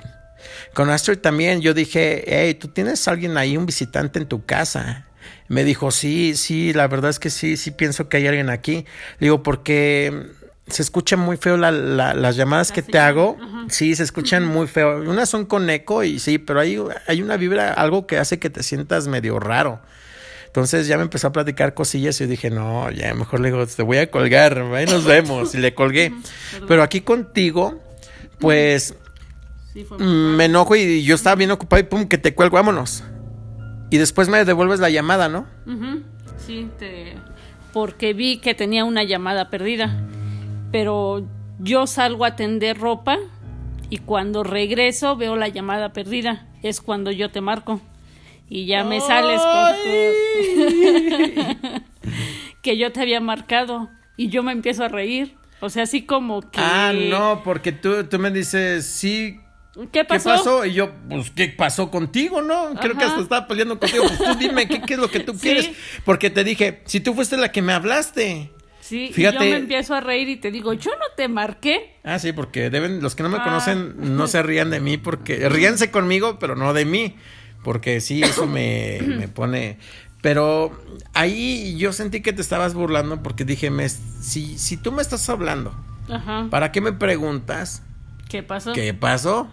Con 0.73 0.89
Astrid 0.89 1.17
también 1.19 1.61
yo 1.61 1.73
dije, 1.73 2.23
hey, 2.27 2.53
tú 2.55 2.67
tienes 2.67 3.07
alguien 3.07 3.37
ahí, 3.37 3.57
un 3.57 3.65
visitante 3.65 4.19
en 4.19 4.27
tu 4.27 4.45
casa. 4.45 5.05
Me 5.47 5.63
dijo, 5.63 5.91
sí, 5.91 6.35
sí, 6.35 6.71
la 6.73 6.87
verdad 6.87 7.09
es 7.09 7.19
que 7.19 7.29
sí, 7.29 7.57
sí 7.57 7.71
pienso 7.71 8.07
que 8.09 8.17
hay 8.17 8.27
alguien 8.27 8.49
aquí. 8.49 8.85
Le 9.19 9.25
digo, 9.27 9.43
porque 9.43 10.27
se 10.67 10.81
escuchan 10.81 11.19
muy 11.19 11.35
feo 11.37 11.57
la- 11.57 11.71
la- 11.71 12.13
las 12.13 12.35
llamadas 12.37 12.71
que 12.71 12.81
te 12.81 12.99
hago. 12.99 13.37
Sí, 13.69 13.95
se 13.95 14.03
escuchan 14.03 14.45
muy 14.45 14.67
feo. 14.67 15.01
Unas 15.01 15.27
son 15.29 15.45
con 15.45 15.69
eco 15.69 16.03
y 16.03 16.19
sí, 16.19 16.37
pero 16.37 16.59
hay, 16.61 16.81
hay 17.07 17.21
una 17.21 17.35
vibra, 17.37 17.73
algo 17.73 18.07
que 18.07 18.17
hace 18.17 18.39
que 18.39 18.49
te 18.49 18.63
sientas 18.63 19.07
medio 19.07 19.39
raro. 19.39 19.81
Entonces 20.51 20.85
ya 20.87 20.97
me 20.97 21.03
empezó 21.03 21.27
a 21.27 21.31
platicar 21.31 21.73
cosillas 21.73 22.19
y 22.19 22.25
dije, 22.25 22.49
no, 22.49 22.91
ya 22.91 23.13
mejor 23.13 23.39
le 23.39 23.51
digo, 23.51 23.65
te 23.65 23.83
voy 23.83 23.97
a 23.97 24.11
colgar, 24.11 24.57
ahí 24.57 24.85
nos 24.85 25.05
vemos. 25.05 25.55
Y 25.55 25.59
le 25.59 25.73
colgué. 25.73 26.13
Pero 26.67 26.83
aquí 26.83 27.01
contigo, 27.01 27.81
pues 28.37 28.95
Sí, 29.73 29.85
fue 29.85 29.97
mm, 29.97 30.35
me 30.35 30.45
enojo 30.45 30.75
y 30.75 31.03
yo 31.03 31.15
estaba 31.15 31.35
bien 31.35 31.51
ocupado 31.51 31.79
y 31.79 31.83
pum, 31.83 32.07
que 32.07 32.17
te 32.17 32.35
cuelgo, 32.35 32.55
vámonos. 32.55 33.03
Y 33.89 33.97
después 33.97 34.29
me 34.29 34.43
devuelves 34.43 34.79
la 34.79 34.89
llamada, 34.89 35.29
¿no? 35.29 35.47
Sí, 36.45 36.69
te... 36.79 37.15
porque 37.73 38.13
vi 38.13 38.37
que 38.37 38.53
tenía 38.53 38.85
una 38.85 39.03
llamada 39.03 39.49
perdida. 39.49 40.07
Pero 40.71 41.25
yo 41.59 41.87
salgo 41.87 42.25
a 42.25 42.29
atender 42.29 42.77
ropa 42.77 43.17
y 43.89 43.97
cuando 43.97 44.43
regreso 44.43 45.15
veo 45.15 45.35
la 45.35 45.47
llamada 45.47 45.93
perdida. 45.93 46.47
Es 46.63 46.81
cuando 46.81 47.11
yo 47.11 47.31
te 47.31 47.41
marco. 47.41 47.81
Y 48.53 48.65
ya 48.65 48.83
me 48.83 48.99
sales 48.99 49.39
con 49.41 49.75
que 52.61 52.77
yo 52.77 52.91
te 52.91 52.99
había 53.01 53.21
marcado. 53.21 53.89
Y 54.17 54.27
yo 54.27 54.43
me 54.43 54.51
empiezo 54.51 54.83
a 54.83 54.87
reír. 54.89 55.35
O 55.61 55.69
sea, 55.69 55.83
así 55.83 56.01
como 56.05 56.41
que... 56.41 56.59
Ah, 56.59 56.91
no, 56.93 57.43
porque 57.45 57.71
tú, 57.71 58.03
tú 58.05 58.19
me 58.19 58.29
dices, 58.29 58.85
sí, 58.85 59.39
¿Qué 59.73 59.87
¿qué 59.91 60.03
pasó? 60.05 60.29
pasó? 60.31 60.65
Y 60.65 60.73
yo, 60.73 60.91
pues, 61.07 61.31
¿qué 61.31 61.47
pasó 61.47 61.89
contigo, 61.89 62.41
no? 62.41 62.73
Creo 62.75 62.97
que 62.97 63.05
hasta 63.05 63.21
estaba 63.21 63.47
peleando 63.47 63.79
contigo. 63.79 64.03
Pues 64.05 64.17
tú 64.19 64.35
dime, 64.37 64.67
¿qué, 64.67 64.81
qué 64.81 64.95
es 64.95 64.99
lo 64.99 65.09
que 65.09 65.21
tú 65.21 65.33
Sí. 65.35 65.39
quieres? 65.39 65.69
Porque 66.03 66.29
te 66.29 66.43
dije, 66.43 66.81
si 66.85 66.99
tú 66.99 67.13
fuiste 67.13 67.37
la 67.37 67.51
que 67.53 67.61
me 67.61 67.71
hablaste. 67.71 68.51
Sí, 68.81 69.05
y 69.11 69.13
Fíjate- 69.13 69.45
yo 69.45 69.51
me 69.51 69.61
empiezo 69.61 69.93
a 69.95 70.01
reír 70.01 70.27
y 70.27 70.35
te 70.35 70.51
digo, 70.51 70.73
yo 70.73 70.91
no 70.91 71.05
te 71.15 71.29
marqué. 71.29 71.95
Ah, 72.03 72.19
sí, 72.19 72.33
porque 72.33 72.69
deben, 72.69 73.01
los 73.01 73.15
que 73.15 73.23
no 73.23 73.29
me 73.29 73.37
Ah. 73.37 73.43
conocen 73.45 73.93
no 74.17 74.27
se 74.27 74.43
rían 74.43 74.71
de 74.71 74.81
mí 74.81 74.97
porque 74.97 75.47
ríanse 75.47 75.89
conmigo, 75.89 76.37
pero 76.39 76.55
no 76.57 76.73
de 76.73 76.83
mí, 76.83 77.15
porque 77.63 78.01
sí, 78.01 78.21
eso 78.23 78.47
me, 78.47 78.99
me 79.17 79.27
pone. 79.27 79.77
Pero 80.21 80.79
ahí 81.13 81.75
yo 81.77 81.93
sentí 81.93 82.21
que 82.21 82.33
te 82.33 82.41
estabas 82.41 82.73
burlando 82.73 83.23
porque 83.23 83.43
dije, 83.43 83.71
me, 83.71 83.89
si, 83.89 84.57
si 84.57 84.77
tú 84.77 84.91
me 84.91 85.01
estás 85.01 85.27
hablando, 85.29 85.73
Ajá. 86.09 86.47
¿para 86.49 86.71
qué 86.71 86.81
me 86.81 86.93
preguntas 86.93 87.83
¿Qué 88.29 88.43
pasó? 88.43 88.73
qué 88.73 88.93
pasó? 88.93 89.49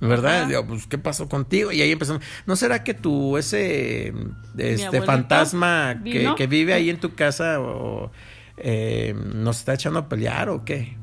¿Verdad? 0.00 0.48
Digo, 0.48 0.66
pues, 0.66 0.88
¿qué 0.88 0.98
pasó 0.98 1.28
contigo? 1.28 1.70
Y 1.70 1.80
ahí 1.80 1.92
empezamos. 1.92 2.22
¿No 2.44 2.56
será 2.56 2.82
que 2.82 2.92
tú, 2.92 3.38
ese 3.38 4.12
este 4.58 5.00
fantasma 5.02 6.02
que, 6.04 6.28
que 6.36 6.46
vive 6.48 6.74
ahí 6.74 6.90
en 6.90 6.98
tu 6.98 7.14
casa 7.14 7.60
o, 7.60 8.10
eh, 8.56 9.14
nos 9.34 9.58
está 9.58 9.74
echando 9.74 10.00
a 10.00 10.08
pelear 10.08 10.48
o 10.48 10.64
qué? 10.64 10.96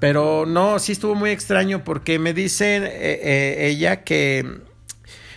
Pero 0.00 0.46
no, 0.46 0.78
sí 0.78 0.92
estuvo 0.92 1.14
muy 1.14 1.28
extraño 1.28 1.84
porque 1.84 2.18
me 2.18 2.32
dice 2.32 2.76
eh, 2.76 2.80
eh, 2.86 3.68
ella 3.68 4.02
que 4.02 4.62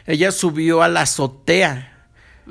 ella 0.08 0.32
subió 0.32 0.82
a 0.82 0.88
la 0.88 1.02
azotea 1.02 1.94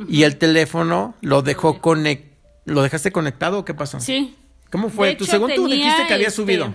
y 0.09 0.23
el 0.23 0.37
teléfono 0.37 1.15
lo 1.23 1.43
dejó 1.43 1.81
conec 1.81 2.27
¿Lo 2.67 2.83
dejaste 2.83 3.13
conectado 3.13 3.61
o 3.61 3.65
qué 3.65 3.75
pasó? 3.75 4.01
Sí. 4.01 4.37
¿Cómo 4.71 4.89
fue? 4.91 5.09
De 5.11 5.15
tú, 5.17 5.25
hecho, 5.25 5.31
según 5.33 5.55
tú 5.55 5.69
dijiste 5.69 6.07
que 6.09 6.15
había 6.15 6.27
este, 6.29 6.43
subido. 6.43 6.75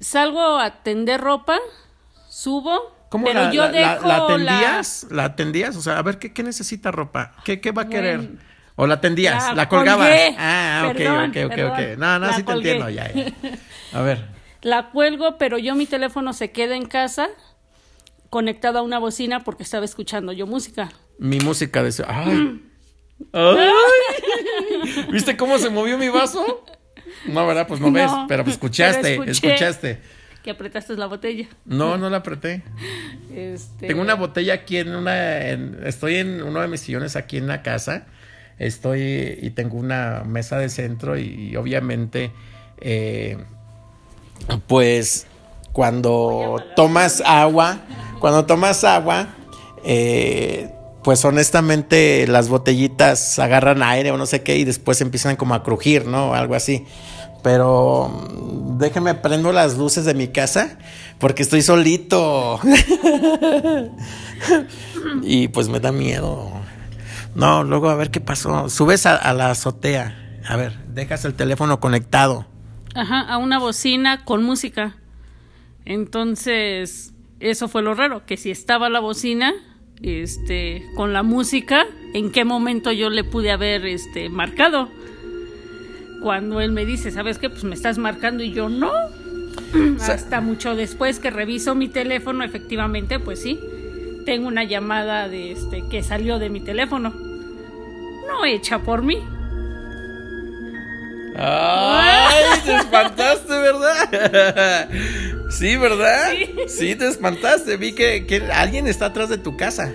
Salgo 0.00 0.58
a 0.58 0.82
tender 0.84 1.20
ropa, 1.20 1.58
subo, 2.28 2.96
¿Cómo 3.08 3.26
pero 3.26 3.42
la, 3.42 3.52
yo 3.52 3.62
la- 3.64 3.72
la- 3.72 3.94
dejo 3.94 4.06
la 4.08 4.18
la- 4.18 4.24
atendías? 4.24 5.06
¿La 5.10 5.24
atendías? 5.24 5.76
O 5.76 5.82
sea, 5.82 5.98
a 5.98 6.02
ver, 6.02 6.18
¿qué, 6.20 6.32
qué 6.32 6.42
necesita 6.44 6.92
ropa? 6.92 7.32
¿Qué, 7.44 7.60
qué 7.60 7.72
va 7.72 7.82
a 7.82 7.84
Bueno. 7.86 8.00
querer? 8.00 8.30
¿O 8.76 8.86
la 8.86 8.94
atendías? 8.94 9.54
¿La, 9.56 9.68
colgabas? 9.68 10.06
colgué. 10.08 10.36
Ah, 10.38 10.84
ok, 10.88 10.96
Perdón, 10.96 11.30
ok, 11.30 11.36
ok, 11.46 11.54
perdón. 11.56 11.72
ok. 11.72 11.98
No, 11.98 12.18
no, 12.20 12.32
sí 12.32 12.42
te 12.44 12.52
entiendo, 12.52 12.88
ya, 12.88 13.12
ya. 13.12 13.24
A 13.92 14.02
ver. 14.02 14.28
La 14.62 14.90
cuelgo, 14.90 15.38
pero 15.38 15.58
yo 15.58 15.74
mi 15.74 15.86
teléfono 15.86 16.32
se 16.34 16.52
queda 16.52 16.76
en 16.76 16.84
casa 16.86 17.28
conectado 18.30 18.78
a 18.78 18.82
una 18.82 18.98
bocina 18.98 19.44
porque 19.44 19.62
estaba 19.64 19.84
escuchando 19.84 20.32
yo 20.32 20.46
música. 20.46 20.90
Mi 21.18 21.40
música 21.40 21.82
de... 21.82 21.92
¡Ay! 22.06 22.62
¡Ay! 23.32 23.68
¿Viste 25.12 25.36
cómo 25.36 25.58
se 25.58 25.68
movió 25.70 25.98
mi 25.98 26.08
vaso? 26.08 26.64
No, 27.26 27.46
¿verdad? 27.46 27.66
Pues 27.68 27.80
no, 27.80 27.88
No, 27.88 27.92
ves, 27.92 28.10
pero 28.28 28.44
pues 28.44 28.54
escuchaste, 28.54 29.18
pero 29.18 29.24
escuchaste. 29.30 30.00
Que 30.42 30.50
apretaste 30.52 30.96
la 30.96 31.04
botella. 31.06 31.48
No, 31.66 31.98
no 31.98 32.08
la 32.08 32.18
apreté. 32.18 32.62
Este, 33.34 33.88
Tengo 33.88 34.00
una 34.00 34.14
botella 34.14 34.54
aquí 34.54 34.78
en 34.78 34.94
una. 34.94 35.48
en- 35.48 35.78
estoy 35.84 36.16
en 36.16 36.42
uno 36.42 36.62
de 36.62 36.68
mis 36.68 36.80
sillones 36.80 37.14
aquí 37.16 37.36
en 37.36 37.46
la 37.46 37.62
casa. 37.62 38.06
Estoy 38.58 39.38
y 39.42 39.50
tengo 39.50 39.76
una 39.76 40.22
mesa 40.24 40.56
de 40.58 40.70
centro 40.70 41.18
y, 41.18 41.56
obviamente, 41.56 42.30
eh, 42.80 43.36
pues 44.66 45.26
cuando 45.72 46.62
tomas 46.76 47.22
agua, 47.24 47.78
cuando 48.20 48.44
tomas 48.44 48.84
agua, 48.84 49.28
eh, 49.84 50.70
pues 51.02 51.24
honestamente 51.24 52.26
las 52.26 52.48
botellitas 52.48 53.38
agarran 53.38 53.82
aire 53.82 54.10
o 54.10 54.16
no 54.16 54.26
sé 54.26 54.42
qué 54.42 54.56
y 54.56 54.64
después 54.64 55.00
empiezan 55.00 55.36
como 55.36 55.54
a 55.54 55.62
crujir, 55.62 56.06
¿no? 56.06 56.34
Algo 56.34 56.54
así. 56.54 56.84
Pero 57.42 58.08
mm, 58.08 58.78
déjenme 58.78 59.14
prendo 59.14 59.52
las 59.52 59.78
luces 59.78 60.04
de 60.04 60.14
mi 60.14 60.28
casa 60.28 60.78
porque 61.18 61.42
estoy 61.42 61.62
solito. 61.62 62.60
y 65.22 65.48
pues 65.48 65.68
me 65.68 65.80
da 65.80 65.92
miedo. 65.92 66.50
No, 67.34 67.64
luego 67.64 67.88
a 67.88 67.94
ver 67.94 68.10
qué 68.10 68.20
pasó. 68.20 68.68
Subes 68.68 69.06
a, 69.06 69.16
a 69.16 69.32
la 69.32 69.50
azotea. 69.50 70.16
A 70.46 70.56
ver, 70.56 70.78
dejas 70.88 71.24
el 71.24 71.34
teléfono 71.34 71.80
conectado. 71.80 72.46
Ajá, 72.94 73.20
a 73.20 73.38
una 73.38 73.58
bocina 73.58 74.24
con 74.24 74.42
música. 74.42 74.96
Entonces, 75.90 77.12
eso 77.40 77.66
fue 77.66 77.82
lo 77.82 77.94
raro, 77.94 78.24
que 78.24 78.36
si 78.36 78.52
estaba 78.52 78.88
la 78.88 79.00
bocina, 79.00 79.52
este, 80.00 80.86
con 80.94 81.12
la 81.12 81.24
música, 81.24 81.84
¿en 82.14 82.30
qué 82.30 82.44
momento 82.44 82.92
yo 82.92 83.10
le 83.10 83.24
pude 83.24 83.50
haber, 83.50 83.84
este, 83.84 84.28
marcado? 84.28 84.88
Cuando 86.22 86.60
él 86.60 86.70
me 86.70 86.86
dice, 86.86 87.10
¿sabes 87.10 87.38
qué? 87.38 87.50
Pues 87.50 87.64
me 87.64 87.74
estás 87.74 87.98
marcando 87.98 88.44
y 88.44 88.52
yo 88.52 88.68
no. 88.68 88.92
Hasta 90.00 90.40
mucho 90.40 90.76
después 90.76 91.18
que 91.18 91.30
reviso 91.30 91.74
mi 91.74 91.88
teléfono, 91.88 92.44
efectivamente, 92.44 93.18
pues 93.18 93.42
sí, 93.42 93.58
tengo 94.24 94.46
una 94.46 94.62
llamada 94.62 95.28
de 95.28 95.50
este 95.50 95.82
que 95.90 96.04
salió 96.04 96.38
de 96.38 96.50
mi 96.50 96.60
teléfono. 96.60 97.12
No 98.28 98.44
hecha 98.44 98.78
por 98.78 99.02
mí. 99.02 99.18
¡Ay! 101.40 102.60
Te 102.64 102.76
espantaste, 102.76 103.52
¿verdad? 103.52 104.88
Sí, 105.50 105.76
¿verdad? 105.76 106.30
Sí. 106.30 106.54
Sí, 106.68 106.94
te 106.94 107.08
espantaste. 107.08 107.76
Vi 107.76 107.92
que, 107.92 108.24
que 108.24 108.36
alguien 108.52 108.86
está 108.86 109.06
atrás 109.06 109.28
de 109.28 109.36
tu 109.36 109.56
casa. 109.56 109.92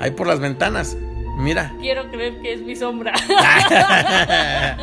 Ahí 0.00 0.10
por 0.10 0.26
las 0.26 0.40
ventanas. 0.40 0.96
Mira. 1.38 1.72
Quiero 1.80 2.10
creer 2.10 2.40
que 2.42 2.54
es 2.54 2.62
mi 2.62 2.74
sombra. 2.74 3.12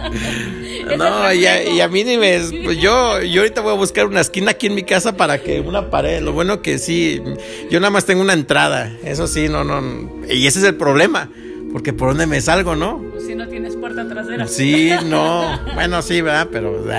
no, 0.97 1.33
y 1.33 1.45
a, 1.45 1.63
y 1.63 1.81
a, 1.81 1.87
mí 1.89 2.03
ni 2.05 2.17
me. 2.17 2.39
Pues 2.63 2.79
yo, 2.79 3.21
yo 3.21 3.41
ahorita 3.41 3.61
voy 3.61 3.73
a 3.73 3.75
buscar 3.75 4.05
una 4.07 4.21
esquina 4.21 4.51
aquí 4.51 4.67
en 4.67 4.75
mi 4.75 4.83
casa 4.83 5.17
para 5.17 5.41
que 5.43 5.59
una 5.59 5.89
pared. 5.89 6.21
Lo 6.21 6.31
bueno 6.31 6.61
que 6.61 6.79
sí, 6.79 7.21
yo 7.69 7.79
nada 7.79 7.91
más 7.91 8.05
tengo 8.05 8.21
una 8.21 8.33
entrada. 8.33 8.91
Eso 9.03 9.27
sí, 9.27 9.49
no, 9.49 9.63
no. 9.63 10.25
Y 10.29 10.47
ese 10.47 10.59
es 10.59 10.65
el 10.65 10.75
problema. 10.75 11.29
Porque 11.71 11.93
por 11.93 12.09
dónde 12.09 12.25
me 12.27 12.41
salgo, 12.41 12.75
¿no? 12.75 12.99
Pues 13.11 13.25
si 13.27 13.35
no 13.35 13.47
tienes 13.47 13.75
puerta 13.75 14.07
trasera. 14.07 14.47
Sí, 14.47 14.91
no. 15.05 15.59
bueno, 15.75 16.01
sí, 16.01 16.21
¿verdad? 16.21 16.47
Pero. 16.51 16.83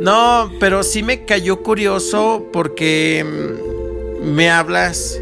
No, 0.00 0.48
pero 0.60 0.84
sí 0.84 1.02
me 1.02 1.24
cayó 1.24 1.60
curioso 1.60 2.46
porque 2.52 3.26
mm, 4.22 4.28
me 4.32 4.48
hablas. 4.48 5.20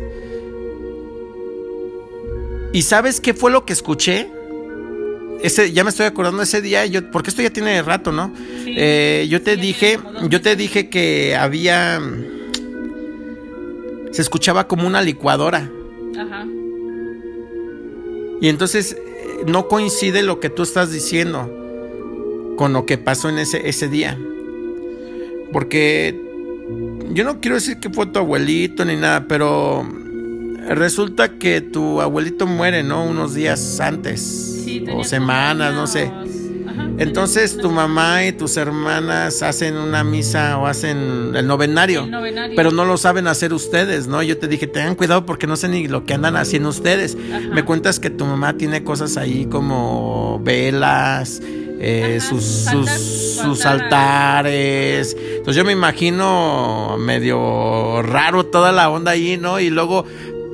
¿Y 2.75 2.83
sabes 2.83 3.21
qué 3.23 3.33
fue 3.33 3.51
lo 3.51 3.65
que 3.65 3.73
escuché? 3.73 4.29
Ese, 5.43 5.73
ya 5.73 5.83
me 5.83 5.89
estoy 5.89 6.05
acordando 6.05 6.43
ese 6.43 6.61
día, 6.61 6.85
yo, 6.85 7.11
porque 7.11 7.31
esto 7.31 7.41
ya 7.41 7.49
tiene 7.49 7.81
rato, 7.83 8.13
¿no? 8.13 8.35
Sí, 8.65 8.75
Eh, 8.77 9.27
yo 9.31 9.41
te 9.41 9.55
sí, 9.55 9.61
dije, 9.63 9.99
yo 10.29 10.43
te 10.43 10.57
dije 10.57 10.91
que 10.91 11.35
había, 11.35 11.99
se 14.11 14.21
escuchaba 14.21 14.69
como 14.69 14.87
una 14.87 15.01
licuadora. 15.01 15.71
Ajá. 16.19 16.47
Y 18.41 18.49
entonces 18.49 18.97
eh, 18.99 19.45
no 19.47 19.69
coincide 19.69 20.23
lo 20.23 20.41
que 20.41 20.51
tú 20.51 20.63
estás 20.63 20.93
diciendo 20.93 21.53
con 22.57 22.73
lo 22.73 22.87
que 22.87 22.99
pasó 22.99 23.29
en 23.29 23.39
ese, 23.39 23.69
ese 23.69 23.89
día. 23.89 24.19
Porque 25.53 26.21
yo 27.13 27.25
no 27.25 27.41
quiero 27.41 27.57
decir 27.57 27.79
que 27.79 27.91
fue 27.91 28.07
tu 28.07 28.19
abuelito 28.19 28.85
ni 28.85 28.97
nada, 28.97 29.27
pero 29.29 29.87
resulta 30.69 31.39
que 31.39 31.61
tu 31.61 32.01
abuelito 32.01 32.47
muere, 32.47 32.83
¿no? 32.83 33.05
Unos 33.05 33.35
días 33.35 33.81
antes. 33.81 34.21
Sí, 34.65 34.85
o 34.93 35.05
semanas, 35.05 35.75
no 35.75 35.87
sé. 35.87 36.11
Entonces 36.99 37.57
tu 37.59 37.71
mamá 37.71 38.25
y 38.25 38.33
tus 38.33 38.57
hermanas 38.57 39.43
hacen 39.43 39.77
una 39.77 40.03
misa 40.05 40.57
o 40.59 40.67
hacen 40.67 41.33
el 41.35 41.47
novenario. 41.47 42.05
El 42.05 42.11
novenario. 42.11 42.57
Pero 42.57 42.71
no 42.71 42.85
lo 42.85 42.97
saben 42.97 43.27
hacer 43.27 43.53
ustedes, 43.53 44.07
¿no? 44.07 44.23
Yo 44.23 44.39
te 44.39 44.49
dije, 44.49 44.67
tengan 44.67 44.95
cuidado 44.95 45.27
porque 45.27 45.47
no 45.47 45.57
sé 45.57 45.69
ni 45.69 45.89
lo 45.89 46.05
que 46.05 46.15
andan 46.15 46.37
haciendo 46.37 46.69
ustedes. 46.71 47.17
Ajá. 47.31 47.41
Me 47.53 47.65
cuentas 47.65 48.01
que 48.01 48.11
tu 48.11 48.25
mamá 48.25 48.55
tiene 48.57 48.83
cosas 48.85 49.17
ahí 49.17 49.47
como 49.47 50.41
velas, 50.43 51.43
eh, 51.79 52.17
Ajá, 52.19 52.29
sus, 52.31 52.43
sus 52.45 52.65
sus, 52.71 52.89
altar- 52.89 52.99
sus 52.99 53.59
su 53.61 53.69
altar. 53.69 53.83
altares. 54.47 55.17
Entonces 55.37 55.57
yo 55.57 55.65
me 55.65 55.73
imagino 55.73 56.97
medio 56.99 58.01
raro 58.03 58.47
toda 58.47 58.73
la 58.73 58.89
onda 58.91 59.11
ahí, 59.13 59.37
¿no? 59.37 59.61
Y 59.61 59.69
luego, 59.71 60.05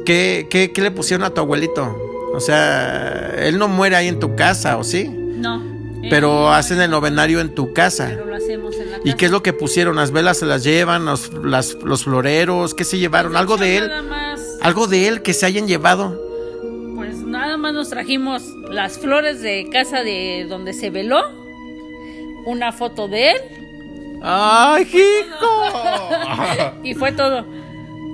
¿qué, 0.05 0.49
qué, 0.51 0.73
qué 0.73 0.83
le 0.83 0.91
pusieron 0.91 1.25
a 1.25 1.31
tu 1.31 1.41
abuelito? 1.41 1.97
O 2.35 2.41
sea, 2.41 3.33
él 3.39 3.59
no 3.59 3.69
muere 3.69 3.95
ahí 3.95 4.09
en 4.09 4.19
tu 4.19 4.35
casa, 4.35 4.77
¿o 4.79 4.85
sí? 4.85 5.05
No. 5.09 5.63
Pero 6.11 6.51
eh, 6.53 6.55
hacen 6.57 6.81
el 6.81 6.91
novenario 6.91 7.41
en 7.41 7.55
tu 7.55 7.73
casa. 7.73 8.09
Pero 8.11 8.27
lo 8.27 8.35
hacemos 8.37 8.75
en 8.77 8.91
la 8.91 8.99
casa. 8.99 9.09
¿Y 9.09 9.15
qué 9.15 9.27
es 9.27 9.31
lo 9.31 9.43
que 9.43 9.53
pusieron? 9.53 9.97
¿Las 9.97 10.11
velas 10.11 10.39
se 10.39 10.47
las 10.47 10.63
llevan? 10.65 11.05
¿Los, 11.05 11.33
las- 11.45 11.75
los 11.83 12.05
floreros? 12.05 12.75
¿Qué 12.75 12.85
se 12.85 12.99
llevaron? 12.99 13.37
¿Algo 13.37 13.57
de 13.57 13.77
él? 13.79 13.89
Nada 13.89 14.03
más, 14.03 14.41
¿Algo 14.63 14.87
de 14.87 15.09
él 15.09 15.23
que 15.23 15.33
se 15.35 15.47
hayan 15.47 15.67
llevado? 15.67 16.21
pues 16.97 17.17
nada 17.19 17.57
más 17.57 17.73
nos 17.75 17.89
trajimos 17.89 18.43
las 18.71 18.99
flores 18.99 19.41
de 19.41 19.69
casa 19.73 20.03
de 20.05 20.47
donde 20.49 20.73
se 20.73 20.91
veló, 20.91 21.21
una 22.47 22.71
foto 22.73 23.09
de 23.09 23.31
él 23.33 23.37
¡Ay, 24.23 24.85
hijo! 24.85 26.75
y 26.85 26.95
fue 26.95 27.11
todo. 27.13 27.45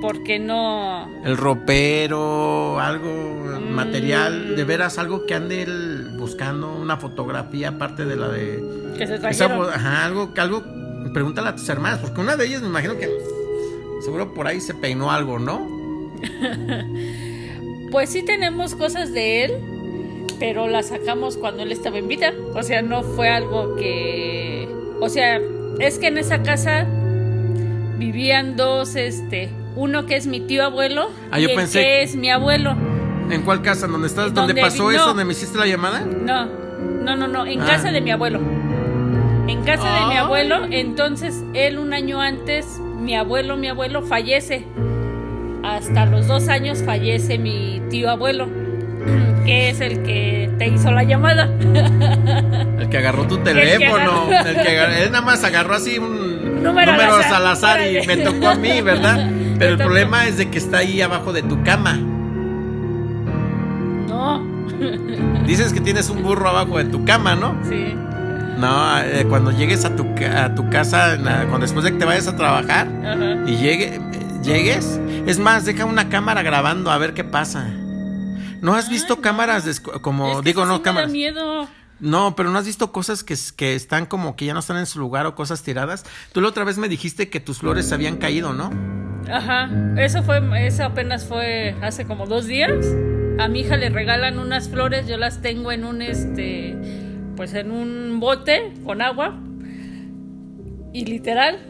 Porque 0.01 0.39
no. 0.39 1.07
El 1.25 1.37
ropero, 1.37 2.79
algo 2.81 3.61
material, 3.71 4.57
de 4.57 4.65
veras, 4.65 4.97
algo 4.99 5.27
que 5.27 5.35
ande 5.35 5.63
él 5.65 5.98
buscando, 6.29 6.73
una 6.75 6.97
fotografía 6.97 7.69
aparte 7.71 8.05
de 8.05 8.17
la 8.17 8.29
de... 8.29 8.93
Que 8.97 9.07
se 9.07 9.15
Esa 9.15 9.21
trajeron. 9.49 9.59
fo- 9.59 9.69
ajá, 9.73 10.05
algo, 10.05 10.35
que 10.35 10.41
algo, 10.41 10.63
pregúntale 11.13 11.49
a 11.49 11.57
tus 11.57 11.69
hermanas, 11.69 11.99
porque 12.01 12.21
una 12.21 12.37
de 12.37 12.47
ellas 12.47 12.63
me 12.63 12.69
imagino 12.69 12.97
que 12.99 13.09
seguro 14.05 14.33
por 14.35 14.47
ahí 14.47 14.61
se 14.61 14.75
peinó 14.75 15.11
algo, 15.11 15.39
¿no? 15.39 15.67
Pues 17.91 18.11
sí 18.11 18.23
tenemos 18.23 18.75
cosas 18.75 19.13
de 19.15 19.45
él, 19.45 19.53
pero 20.39 20.69
las 20.69 20.89
sacamos 20.89 21.39
cuando 21.39 21.63
él 21.63 21.73
estaba 21.73 21.97
en 21.99 22.07
vida. 22.07 22.33
O 22.55 22.63
sea, 22.63 22.83
no 22.83 23.03
fue 23.03 23.31
algo 23.31 23.77
que... 23.77 24.69
O 25.01 25.09
sea, 25.09 25.41
es 25.79 25.99
que 25.99 26.09
en 26.09 26.19
esa 26.19 26.43
casa 26.43 26.87
vivían 27.97 28.57
dos, 28.57 28.95
este... 28.97 29.49
Uno 29.75 30.07
que 30.07 30.17
es 30.17 30.27
mi 30.27 30.41
tío 30.41 30.65
abuelo 30.65 31.09
Ah, 31.31 31.39
yo 31.39 31.49
y 31.49 31.53
el 31.53 31.57
pensé- 31.59 31.81
que 31.81 32.03
es 32.03 32.17
mi 32.17 32.31
abuelo. 32.31 32.75
¿En 33.31 33.43
cuál 33.43 33.63
casa? 33.63 33.87
¿Dónde 33.87 34.07
estás? 34.09 34.33
¿Dónde 34.35 34.53
Donde 34.55 34.61
pasó 34.63 34.89
vi- 34.89 34.97
eso? 34.97 35.07
¿Dónde 35.07 35.25
me 35.25 35.33
hiciste 35.33 35.59
la 35.59 35.67
llamada? 35.67 36.01
No, 36.01 36.47
no, 37.03 37.17
no, 37.17 37.29
no, 37.29 37.47
en 37.47 37.61
Ah. 37.63 37.67
casa 37.67 37.91
de 37.91 38.01
mi 38.01 38.11
abuelo. 38.11 38.41
En 39.49 39.63
casa 39.65 39.85
de 39.85 40.07
mi 40.07 40.13
Ay. 40.13 40.19
abuelo, 40.19 40.65
entonces 40.71 41.43
él 41.55 41.79
un 41.79 41.93
año 41.93 42.21
antes, 42.21 42.79
mi 43.01 43.15
abuelo, 43.17 43.57
mi 43.57 43.69
abuelo 43.69 44.03
fallece. 44.03 44.65
Hasta 45.65 46.07
los 46.07 46.27
dos 46.27 46.49
años 46.49 46.83
fallece 46.85 47.39
mi 47.39 47.83
tío 47.91 48.11
abuelo, 48.11 48.49
que 49.47 49.71
es 49.71 49.81
el 49.81 50.03
que 50.03 50.51
te 50.59 50.69
hizo 50.69 50.91
la 50.91 51.03
llamada. 51.05 51.49
El 52.79 52.89
que 52.91 52.99
agarró 52.99 53.27
tu 53.27 53.37
que 53.39 53.45
teléfono. 53.45 54.29
El 54.31 54.63
que 54.63 54.69
agarró, 54.79 54.93
él 54.95 55.11
nada 55.13 55.25
más 55.25 55.45
agarró 55.45 55.75
así 55.75 55.99
un 55.99 56.63
Número 56.63 56.93
número, 56.93 57.15
al 57.17 57.47
azar. 57.47 57.81
y 57.83 58.07
me 58.07 58.17
tocó 58.19 58.49
a 58.49 58.55
mí, 58.55 58.81
¿verdad? 58.81 59.29
Pero 59.59 59.73
el 59.73 59.79
problema 59.79 60.27
es 60.27 60.37
de 60.39 60.49
que 60.51 60.59
está 60.59 60.79
ahí 60.79 61.01
abajo 61.03 61.33
de 61.33 61.43
tu 61.43 61.63
cama. 61.65 61.99
No, 64.19 64.59
Dices 65.47 65.73
que 65.73 65.81
tienes 65.81 66.11
un 66.11 66.23
burro 66.23 66.49
abajo 66.49 66.79
de 66.79 66.85
tu 66.85 67.05
cama, 67.05 67.35
¿no? 67.37 67.57
sí. 67.69 67.95
No, 68.59 68.99
eh, 68.99 69.25
cuando 69.29 69.53
llegues 69.53 69.85
a 69.85 69.95
tu, 69.95 70.05
a 70.37 70.53
tu 70.57 70.69
casa, 70.69 71.17
cuando 71.23 71.59
después 71.61 71.85
de 71.85 71.93
que 71.93 71.99
te 71.99 72.05
vayas 72.05 72.27
a 72.27 72.35
trabajar 72.35 72.89
Ajá. 73.05 73.37
y 73.47 73.57
llegue, 73.57 73.95
eh, 73.95 74.01
llegues, 74.43 75.01
es 75.29 75.39
más, 75.39 75.65
deja 75.65 75.85
una 75.85 76.09
cámara 76.09 76.43
grabando 76.43 76.91
a 76.91 76.99
ver 76.99 77.15
qué 77.15 77.23
pasa. 77.23 77.69
¿No 78.61 78.75
has 78.75 78.89
visto 78.91 79.15
no. 79.15 79.23
cámaras 79.23 79.65
de 79.65 79.81
como 80.01 80.31
Es 80.33 80.37
que 80.39 80.43
digo 80.43 80.65
no 80.67 80.73
sí 80.73 80.73
me 80.73 80.79
da 80.79 80.83
cámaras? 80.83 81.13
miedo. 81.13 81.69
No, 82.01 82.35
pero 82.35 82.51
no 82.51 82.59
has 82.59 82.67
visto 82.67 82.91
cosas 82.91 83.23
que, 83.23 83.37
que 83.57 83.77
están 83.77 84.07
como 84.07 84.35
que 84.35 84.47
ya 84.47 84.55
no 84.55 84.59
están 84.61 84.79
en 84.79 84.87
su 84.87 84.99
lugar 84.99 85.27
o 85.27 85.37
cosas 85.37 85.63
tiradas. 85.63 86.05
Tú 86.33 86.41
la 86.41 86.49
otra 86.49 86.65
vez 86.65 86.79
me 86.79 86.89
dijiste 86.89 87.31
que 87.31 87.39
tus 87.39 87.59
flores 87.59 87.93
habían 87.93 88.17
caído, 88.17 88.55
¿no? 88.55 88.73
Ajá, 89.33 89.69
eso 89.97 90.25
fue, 90.25 90.41
eso 90.67 90.83
apenas 90.83 91.25
fue 91.27 91.77
hace 91.81 92.07
como 92.07 92.27
dos 92.27 92.47
días. 92.47 92.85
A 93.39 93.47
mi 93.47 93.61
hija 93.61 93.77
le 93.77 93.89
regalan 93.89 94.41
unas 94.41 94.69
flores, 94.69 95.07
yo 95.07 95.17
las 95.17 95.41
tengo 95.41 95.71
en 95.71 95.85
un 95.85 96.03
este, 96.03 96.75
pues 97.37 97.55
en 97.55 97.71
un 97.71 98.19
bote 98.19 98.73
con 98.85 99.01
agua. 99.01 99.41
Y 100.93 101.05
literal, 101.05 101.61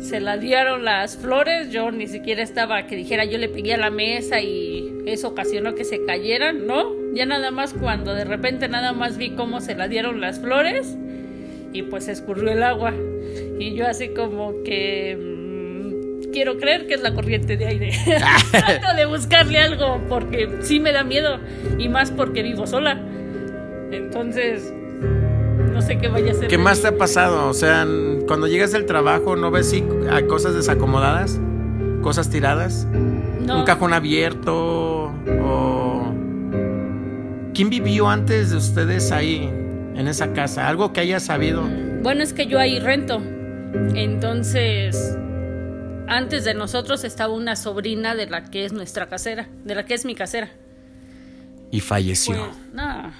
se 0.00 0.18
la 0.18 0.36
dieron 0.36 0.84
las 0.84 1.16
flores, 1.16 1.70
yo 1.70 1.92
ni 1.92 2.08
siquiera 2.08 2.42
estaba 2.42 2.86
que 2.86 2.96
dijera 2.96 3.24
yo 3.24 3.38
le 3.38 3.48
pegué 3.48 3.74
a 3.74 3.76
la 3.76 3.90
mesa 3.90 4.40
y 4.40 4.92
eso 5.06 5.28
ocasionó 5.28 5.76
que 5.76 5.84
se 5.84 6.04
cayeran, 6.04 6.66
¿no? 6.66 6.92
Ya 7.14 7.24
nada 7.24 7.52
más 7.52 7.72
cuando 7.72 8.12
de 8.12 8.24
repente 8.24 8.68
nada 8.68 8.92
más 8.92 9.16
vi 9.16 9.30
cómo 9.30 9.60
se 9.60 9.76
la 9.76 9.86
dieron 9.86 10.20
las 10.20 10.40
flores 10.40 10.96
y 11.72 11.82
pues 11.82 12.08
escurrió 12.08 12.50
el 12.50 12.64
agua. 12.64 12.92
Y 13.60 13.74
yo 13.74 13.86
así 13.86 14.08
como 14.08 14.62
que 14.64 15.35
quiero 16.36 16.58
creer 16.58 16.86
que 16.86 16.92
es 16.92 17.00
la 17.00 17.14
corriente 17.14 17.56
de 17.56 17.64
aire. 17.64 17.92
Trato 18.50 18.94
de 18.94 19.06
buscarle 19.06 19.58
algo 19.58 20.02
porque 20.06 20.58
sí 20.60 20.80
me 20.80 20.92
da 20.92 21.02
miedo 21.02 21.38
y 21.78 21.88
más 21.88 22.10
porque 22.10 22.42
vivo 22.42 22.66
sola. 22.66 23.00
Entonces, 23.90 24.70
no 25.72 25.80
sé 25.80 25.96
qué 25.96 26.08
vaya 26.08 26.32
a 26.32 26.34
ser. 26.34 26.48
¿Qué 26.48 26.58
más 26.58 26.82
te 26.82 26.88
ha 26.88 26.98
pasado? 26.98 27.48
O 27.48 27.54
sea, 27.54 27.86
cuando 28.26 28.48
llegas 28.48 28.72
del 28.72 28.84
trabajo, 28.84 29.34
¿no 29.34 29.50
ves 29.50 29.70
si 29.70 29.82
hay 30.10 30.26
cosas 30.26 30.54
desacomodadas? 30.54 31.40
¿Cosas 32.02 32.28
tiradas? 32.28 32.86
No. 33.40 33.60
¿Un 33.60 33.64
cajón 33.64 33.94
abierto? 33.94 35.14
¿O 35.42 36.12
quién 37.54 37.70
vivió 37.70 38.10
antes 38.10 38.50
de 38.50 38.58
ustedes 38.58 39.10
ahí, 39.10 39.50
en 39.94 40.06
esa 40.06 40.34
casa? 40.34 40.68
Algo 40.68 40.92
que 40.92 41.00
haya 41.00 41.18
sabido. 41.18 41.62
Bueno, 42.02 42.22
es 42.22 42.34
que 42.34 42.46
yo 42.46 42.58
ahí 42.58 42.78
rento. 42.78 43.22
Entonces, 43.94 45.16
antes 46.08 46.44
de 46.44 46.54
nosotros 46.54 47.04
estaba 47.04 47.32
una 47.32 47.56
sobrina 47.56 48.14
de 48.14 48.26
la 48.26 48.44
que 48.50 48.64
es 48.64 48.72
nuestra 48.72 49.08
casera, 49.08 49.48
de 49.64 49.74
la 49.74 49.84
que 49.84 49.94
es 49.94 50.04
mi 50.04 50.14
casera. 50.14 50.50
Y 51.70 51.80
falleció. 51.80 52.36
Pues, 52.46 52.74
no, 52.74 53.12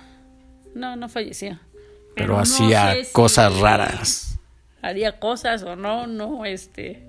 no, 0.75 0.97
no 0.97 1.09
falleció. 1.09 1.59
pero 2.15 2.39
hacía 2.39 2.95
sé 2.95 3.05
si 3.05 3.13
cosas 3.13 3.59
raras. 3.59 4.39
Haría 4.83 5.19
cosas 5.19 5.63
o 5.63 5.75
no, 5.77 6.07
no, 6.07 6.45
este. 6.45 7.03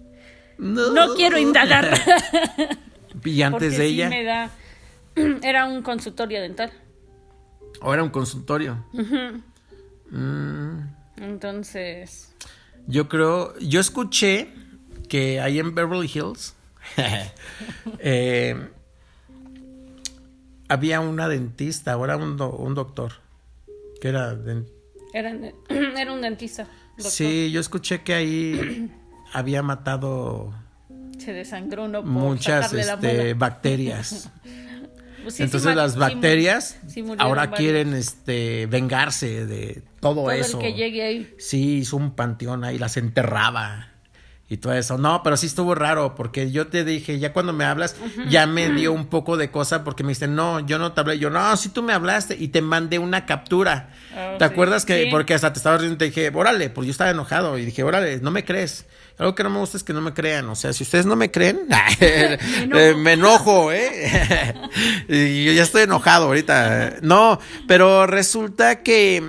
No, 0.58 0.92
No 0.92 1.16
quiero 1.16 1.38
indagar. 1.38 1.90
Y 3.26 3.42
antes 3.42 3.74
porque 3.74 3.78
de 3.78 3.88
sí 3.90 3.94
ella, 3.96 4.10
me 4.10 4.24
da. 4.24 4.52
Era 5.42 5.66
un 5.66 5.82
consultorio 5.82 6.40
dental. 6.42 6.72
o 7.82 7.92
era 7.94 8.04
un 8.04 8.10
consultorio. 8.10 8.86
Mm, 10.12 10.80
Entonces. 11.18 12.34
yo 12.86 13.10
creo, 13.10 13.58
yo 13.60 13.80
escuché 13.80 14.50
que 15.08 15.40
ahí 15.40 15.60
en 15.60 15.74
Beverly 15.74 16.10
Hills, 16.14 16.56
eh, 18.00 18.70
había 20.68 21.00
una 21.00 21.28
dentista, 21.28 21.94
ahora 21.94 22.18
un, 22.18 22.40
un 22.42 22.76
doctor, 22.76 23.14
que 24.02 24.10
era... 24.10 24.38
Era, 25.14 25.36
era 25.70 26.14
un 26.14 26.22
dentista. 26.22 26.68
Sí, 26.98 27.52
yo 27.52 27.62
escuché 27.62 28.02
que 28.04 28.14
ahí 28.14 28.92
había 29.34 29.62
matado... 29.62 30.54
Se 31.20 31.34
desangró, 31.34 31.88
muchas 32.04 32.74
este, 32.74 33.34
bacterias. 33.34 34.30
Pues 35.24 35.42
Entonces 35.42 35.76
las 35.76 35.98
bacterias 35.98 36.80
ahora 37.18 37.52
quieren 37.52 37.94
este 37.94 38.66
vengarse 38.66 39.46
de 39.46 39.84
todo, 40.00 40.32
eso. 40.32 40.58
que 40.58 40.72
llegue 40.72 41.04
ahí. 41.04 41.36
Sí, 41.38 41.80
hizo 41.80 41.98
un 41.98 42.16
panteón 42.16 42.64
ahí, 42.64 42.78
las 42.78 42.96
enterraba 42.96 43.97
y 44.50 44.58
todo 44.58 44.74
eso. 44.74 44.98
No, 44.98 45.22
pero 45.24 45.36
sí 45.36 45.48
estuvo 45.48 45.76
raro 45.76 46.16
porque 46.16 46.52
yo 46.52 46.68
te 46.68 46.86
dije, 46.86 47.20
ya 47.20 47.34
cuando 47.34 47.52
me 47.52 47.66
hablas, 47.66 47.96
ya 48.30 48.48
me 48.48 48.70
dio 48.70 48.94
un 48.94 49.08
poco 49.08 49.36
de 49.36 49.52
cosa 49.52 49.84
porque 49.84 50.04
me 50.04 50.10
dijiste, 50.10 50.28
no, 50.28 50.62
yo 50.62 50.80
no 50.80 50.94
te 50.94 51.02
hablé. 51.02 51.20
Yo, 51.20 51.30
no, 51.30 51.56
sí 51.58 51.70
tú 51.70 51.84
me 51.84 51.94
hablaste 51.94 52.36
y 52.40 52.48
te 52.48 52.62
mandé 52.62 52.98
una 52.98 53.26
captura. 53.26 53.90
Oh, 54.16 54.38
¿Te 54.38 54.46
acuerdas 54.46 54.86
que, 54.86 55.10
porque 55.12 55.34
hasta 55.34 55.52
te 55.52 55.60
estaba 55.60 55.78
riendo 55.78 55.96
y 55.96 55.98
te 55.98 56.06
dije, 56.06 56.32
órale, 56.34 56.70
pues 56.70 56.88
yo 56.88 56.92
estaba 56.92 57.12
enojado 57.12 57.58
y 57.58 57.66
dije, 57.66 57.84
órale, 57.84 58.20
no 58.22 58.32
me 58.32 58.46
crees. 58.46 58.86
Algo 59.18 59.36
que 59.36 59.44
no 59.44 59.50
me 59.50 59.60
gusta 59.60 59.78
es 59.78 59.84
que 59.84 59.94
no 59.94 60.02
me 60.02 60.14
crean. 60.14 60.48
O 60.48 60.56
sea, 60.56 60.72
si 60.72 60.84
ustedes 60.84 61.06
no 61.06 61.18
me 61.18 61.30
creen, 61.30 61.62
eh, 62.00 62.96
me 62.98 63.14
enojo, 63.14 63.72
¿eh? 63.74 64.54
y 65.10 65.44
yo 65.44 65.52
ya 65.52 65.64
estoy 65.64 65.84
enojado 65.84 66.26
ahorita. 66.26 66.98
No, 67.02 67.40
pero 67.68 68.08
resulta 68.08 68.82
que 68.82 69.24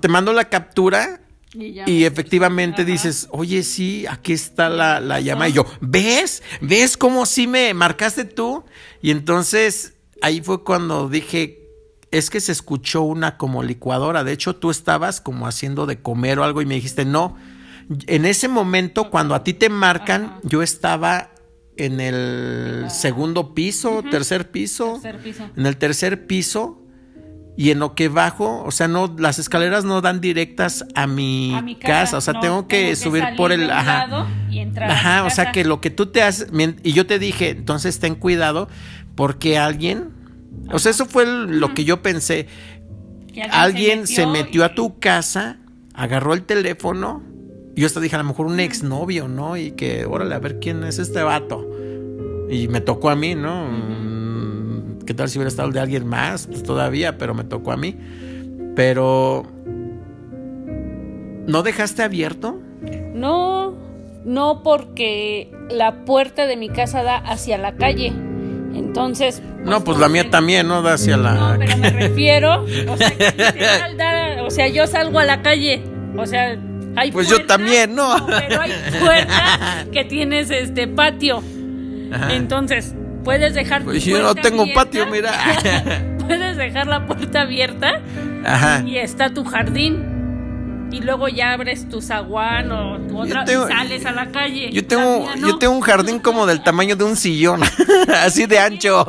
te 0.00 0.08
mando 0.08 0.32
la 0.32 0.44
captura 0.44 1.22
y, 1.54 2.04
efectivamente 2.04 2.84
dices, 2.84 3.28
oye, 3.30 3.62
sí, 3.62 4.06
aquí 4.06 4.34
está 4.34 4.68
la, 4.68 5.00
la 5.00 5.20
llama. 5.20 5.48
Y 5.48 5.54
yo, 5.54 5.64
¿ves? 5.80 6.42
¿Ves 6.60 6.96
cómo 6.96 7.24
sí 7.24 7.46
me 7.46 7.72
marcaste 7.72 8.24
tú? 8.24 8.64
Y 9.00 9.10
entonces 9.10 9.94
ahí 10.20 10.42
fue 10.42 10.62
cuando 10.62 11.08
dije, 11.08 11.58
es 12.10 12.28
que 12.28 12.40
se 12.40 12.52
escuchó 12.52 13.02
una 13.02 13.38
como 13.38 13.62
licuadora. 13.62 14.24
De 14.24 14.32
hecho, 14.32 14.56
tú 14.56 14.70
estabas 14.70 15.20
como 15.20 15.46
haciendo 15.46 15.86
de 15.86 16.02
comer 16.02 16.38
o 16.38 16.44
algo 16.44 16.60
y 16.60 16.66
me 16.66 16.74
dijiste, 16.74 17.06
no. 17.06 17.36
En 18.06 18.26
ese 18.26 18.48
momento, 18.48 19.10
cuando 19.10 19.34
a 19.34 19.42
ti 19.42 19.54
te 19.54 19.70
marcan, 19.70 20.38
yo 20.42 20.62
estaba 20.62 21.30
en 21.76 22.00
el 22.00 22.90
segundo 22.90 23.54
piso, 23.54 24.02
tercer 24.10 24.50
piso. 24.50 24.98
Tercer 25.00 25.22
piso. 25.22 25.50
En 25.56 25.64
el 25.64 25.78
tercer 25.78 26.26
piso 26.26 26.82
y 27.58 27.72
en 27.72 27.80
lo 27.80 27.96
que 27.96 28.06
bajo, 28.06 28.62
o 28.62 28.70
sea, 28.70 28.86
no, 28.86 29.12
las 29.18 29.40
escaleras 29.40 29.84
no 29.84 30.00
dan 30.00 30.20
directas 30.20 30.84
a 30.94 31.08
mi, 31.08 31.76
casa, 31.80 32.18
o 32.18 32.20
sea, 32.20 32.38
tengo 32.38 32.68
que 32.68 32.94
subir 32.94 33.24
por 33.36 33.50
el, 33.50 33.68
ajá, 33.68 34.28
y 34.48 34.60
entrar 34.60 34.88
ajá, 34.88 35.24
o 35.24 35.30
sea, 35.30 35.50
que 35.50 35.64
lo 35.64 35.80
que 35.80 35.90
tú 35.90 36.06
te 36.06 36.22
haces, 36.22 36.52
y 36.84 36.92
yo 36.92 37.04
te 37.08 37.18
dije, 37.18 37.50
entonces 37.50 37.98
ten 37.98 38.14
cuidado, 38.14 38.68
porque 39.16 39.58
alguien, 39.58 40.10
o 40.70 40.78
sea, 40.78 40.92
eso 40.92 41.04
fue 41.04 41.26
lo 41.26 41.74
que 41.74 41.82
yo 41.82 42.00
pensé, 42.00 42.46
alguien, 43.50 44.06
se 44.06 44.24
metió, 44.28 44.64
a 44.64 44.76
tu 44.76 45.00
casa, 45.00 45.56
agarró 45.94 46.34
el 46.34 46.44
teléfono, 46.44 47.24
y 47.74 47.80
yo 47.80 47.88
hasta 47.88 47.98
dije, 47.98 48.14
a 48.14 48.20
lo 48.20 48.24
mejor 48.24 48.46
un 48.46 48.60
exnovio, 48.60 49.26
¿no? 49.26 49.56
Y 49.56 49.72
que, 49.72 50.06
órale, 50.06 50.32
a 50.32 50.38
ver 50.38 50.60
quién 50.60 50.84
es 50.84 51.00
este 51.00 51.24
vato. 51.24 51.68
Y 52.50 52.66
me 52.68 52.80
tocó 52.80 53.10
a 53.10 53.16
mí, 53.16 53.34
¿no? 53.34 53.68
¿Qué 55.08 55.14
tal 55.14 55.30
si 55.30 55.38
hubiera 55.38 55.48
estado 55.48 55.68
el 55.68 55.72
de 55.72 55.80
alguien 55.80 56.06
más? 56.06 56.48
Pues 56.48 56.62
todavía, 56.62 57.16
pero 57.16 57.32
me 57.32 57.42
tocó 57.42 57.72
a 57.72 57.78
mí. 57.78 57.96
Pero... 58.76 59.46
¿No 61.46 61.62
dejaste 61.62 62.02
abierto? 62.02 62.60
No, 63.14 63.74
no 64.26 64.62
porque 64.62 65.50
la 65.70 66.04
puerta 66.04 66.46
de 66.46 66.58
mi 66.58 66.68
casa 66.68 67.02
da 67.02 67.16
hacia 67.16 67.56
la 67.56 67.76
calle. 67.76 68.08
Entonces. 68.74 69.40
no, 69.64 69.82
pues 69.82 69.96
la 69.96 70.10
mía 70.10 70.28
también, 70.28 70.68
¿no? 70.68 70.82
Da 70.82 70.92
hacia 70.92 71.16
la. 71.16 71.32
No, 71.32 71.58
pero 71.58 71.78
me 71.78 71.88
refiero. 71.88 72.64
O 72.90 72.96
sea, 72.98 73.10
o 74.46 74.50
sea, 74.50 74.68
yo 74.68 74.86
salgo 74.86 75.20
a 75.20 75.24
la 75.24 75.40
calle. 75.40 75.82
O 76.18 76.26
sea, 76.26 76.54
hay. 76.96 77.12
Pues 77.12 77.30
yo 77.30 77.46
también, 77.46 77.94
¿no? 77.94 78.14
Pero 78.26 78.60
hay 78.60 78.72
puerta 79.00 79.86
que 79.90 80.04
tienes 80.04 80.50
este 80.50 80.86
patio. 80.86 81.42
Entonces, 82.28 82.94
puedes 83.24 83.54
dejar 83.54 83.84
pues 83.84 84.04
yo 84.04 84.22
no 84.22 84.34
tengo 84.34 84.66
patio, 84.74 85.06
mira. 85.06 85.32
puedes 86.26 86.56
dejar 86.56 86.86
la 86.86 87.06
puerta 87.06 87.42
abierta 87.42 88.00
y 88.84 88.96
está 88.98 89.32
tu 89.32 89.44
jardín. 89.44 90.16
Y 90.90 91.02
luego 91.02 91.28
ya 91.28 91.52
abres 91.52 91.86
tu 91.90 92.00
zaguán 92.00 92.72
o 92.72 92.98
tu 93.06 93.18
otra 93.18 93.44
y 93.44 93.48
sales 93.48 94.06
a 94.06 94.12
la 94.12 94.30
calle. 94.30 94.70
Yo 94.72 94.86
tengo, 94.86 95.28
yo 95.36 95.58
tengo 95.58 95.74
un 95.74 95.82
jardín 95.82 96.18
como 96.18 96.46
del 96.46 96.62
tamaño 96.62 96.96
de 96.96 97.04
un 97.04 97.14
sillón, 97.14 97.60
así 98.22 98.46
de 98.46 98.58
ancho. 98.58 99.06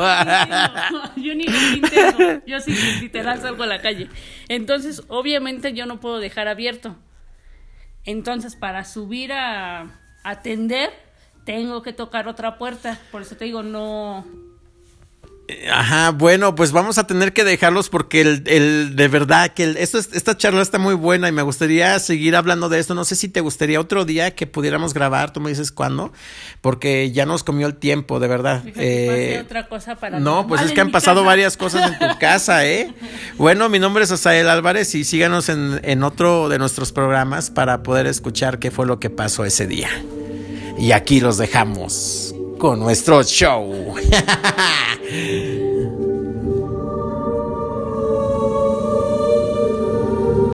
yo 1.15 1.35
ni 1.35 1.45
yo 2.45 2.59
sí 2.59 2.73
literal 2.99 3.39
salgo 3.39 3.63
a 3.63 3.67
la 3.67 3.81
calle. 3.81 4.09
Entonces, 4.49 5.03
obviamente 5.07 5.71
yo 5.71 5.85
no 5.85 6.01
puedo 6.01 6.19
dejar 6.19 6.49
abierto. 6.49 6.97
Entonces, 8.03 8.57
para 8.57 8.83
subir 8.83 9.31
a 9.31 10.01
atender, 10.23 10.91
tengo 11.43 11.81
que 11.81 11.93
tocar 11.93 12.27
otra 12.27 12.57
puerta. 12.57 12.99
Por 13.11 13.21
eso 13.21 13.35
te 13.35 13.45
digo, 13.45 13.63
no. 13.63 14.25
Ajá, 15.71 16.11
bueno, 16.11 16.53
pues 16.53 16.71
vamos 16.71 16.99
a 16.99 17.07
tener 17.07 17.33
que 17.33 17.43
dejarlos 17.43 17.89
porque 17.89 18.21
el, 18.21 18.43
el 18.45 18.95
de 18.95 19.07
verdad 19.07 19.51
que 19.51 19.63
el, 19.63 19.77
esto, 19.77 19.97
esta 19.97 20.37
charla 20.37 20.61
está 20.61 20.77
muy 20.77 20.93
buena 20.93 21.27
y 21.27 21.31
me 21.31 21.41
gustaría 21.41 21.97
seguir 21.97 22.35
hablando 22.35 22.69
de 22.69 22.77
esto. 22.77 22.93
No 22.93 23.03
sé 23.03 23.15
si 23.15 23.29
te 23.29 23.41
gustaría 23.41 23.79
otro 23.79 24.05
día 24.05 24.35
que 24.35 24.45
pudiéramos 24.45 24.93
grabar, 24.93 25.33
tú 25.33 25.39
me 25.39 25.49
dices 25.49 25.71
cuándo, 25.71 26.13
porque 26.61 27.11
ya 27.11 27.25
nos 27.25 27.43
comió 27.43 27.65
el 27.65 27.75
tiempo, 27.75 28.19
de 28.19 28.27
verdad. 28.27 28.63
Eh, 28.75 29.41
otra 29.43 29.67
cosa 29.67 29.95
para 29.95 30.19
no, 30.19 30.45
pues 30.45 30.61
es 30.61 30.71
que 30.71 30.81
han 30.81 30.91
pasado 30.91 31.23
varias 31.23 31.57
cosas 31.57 31.91
en 31.91 31.97
tu 31.97 32.05
casa, 32.19 32.65
¿eh? 32.67 32.93
Bueno, 33.37 33.69
mi 33.69 33.79
nombre 33.79 34.03
es 34.03 34.11
Asael 34.11 34.49
Álvarez 34.49 34.93
y 34.93 35.03
síganos 35.03 35.49
en, 35.49 35.79
en 35.83 36.03
otro 36.03 36.49
de 36.49 36.59
nuestros 36.59 36.91
programas 36.91 37.49
para 37.49 37.81
poder 37.81 38.05
escuchar 38.05 38.59
qué 38.59 38.69
fue 38.69 38.85
lo 38.85 38.99
que 38.99 39.09
pasó 39.09 39.45
ese 39.45 39.65
día. 39.65 39.89
Y 40.79 40.93
aquí 40.93 41.19
los 41.19 41.37
dejamos 41.37 42.33
con 42.57 42.79
nuestro 42.79 43.21
show. 43.23 43.95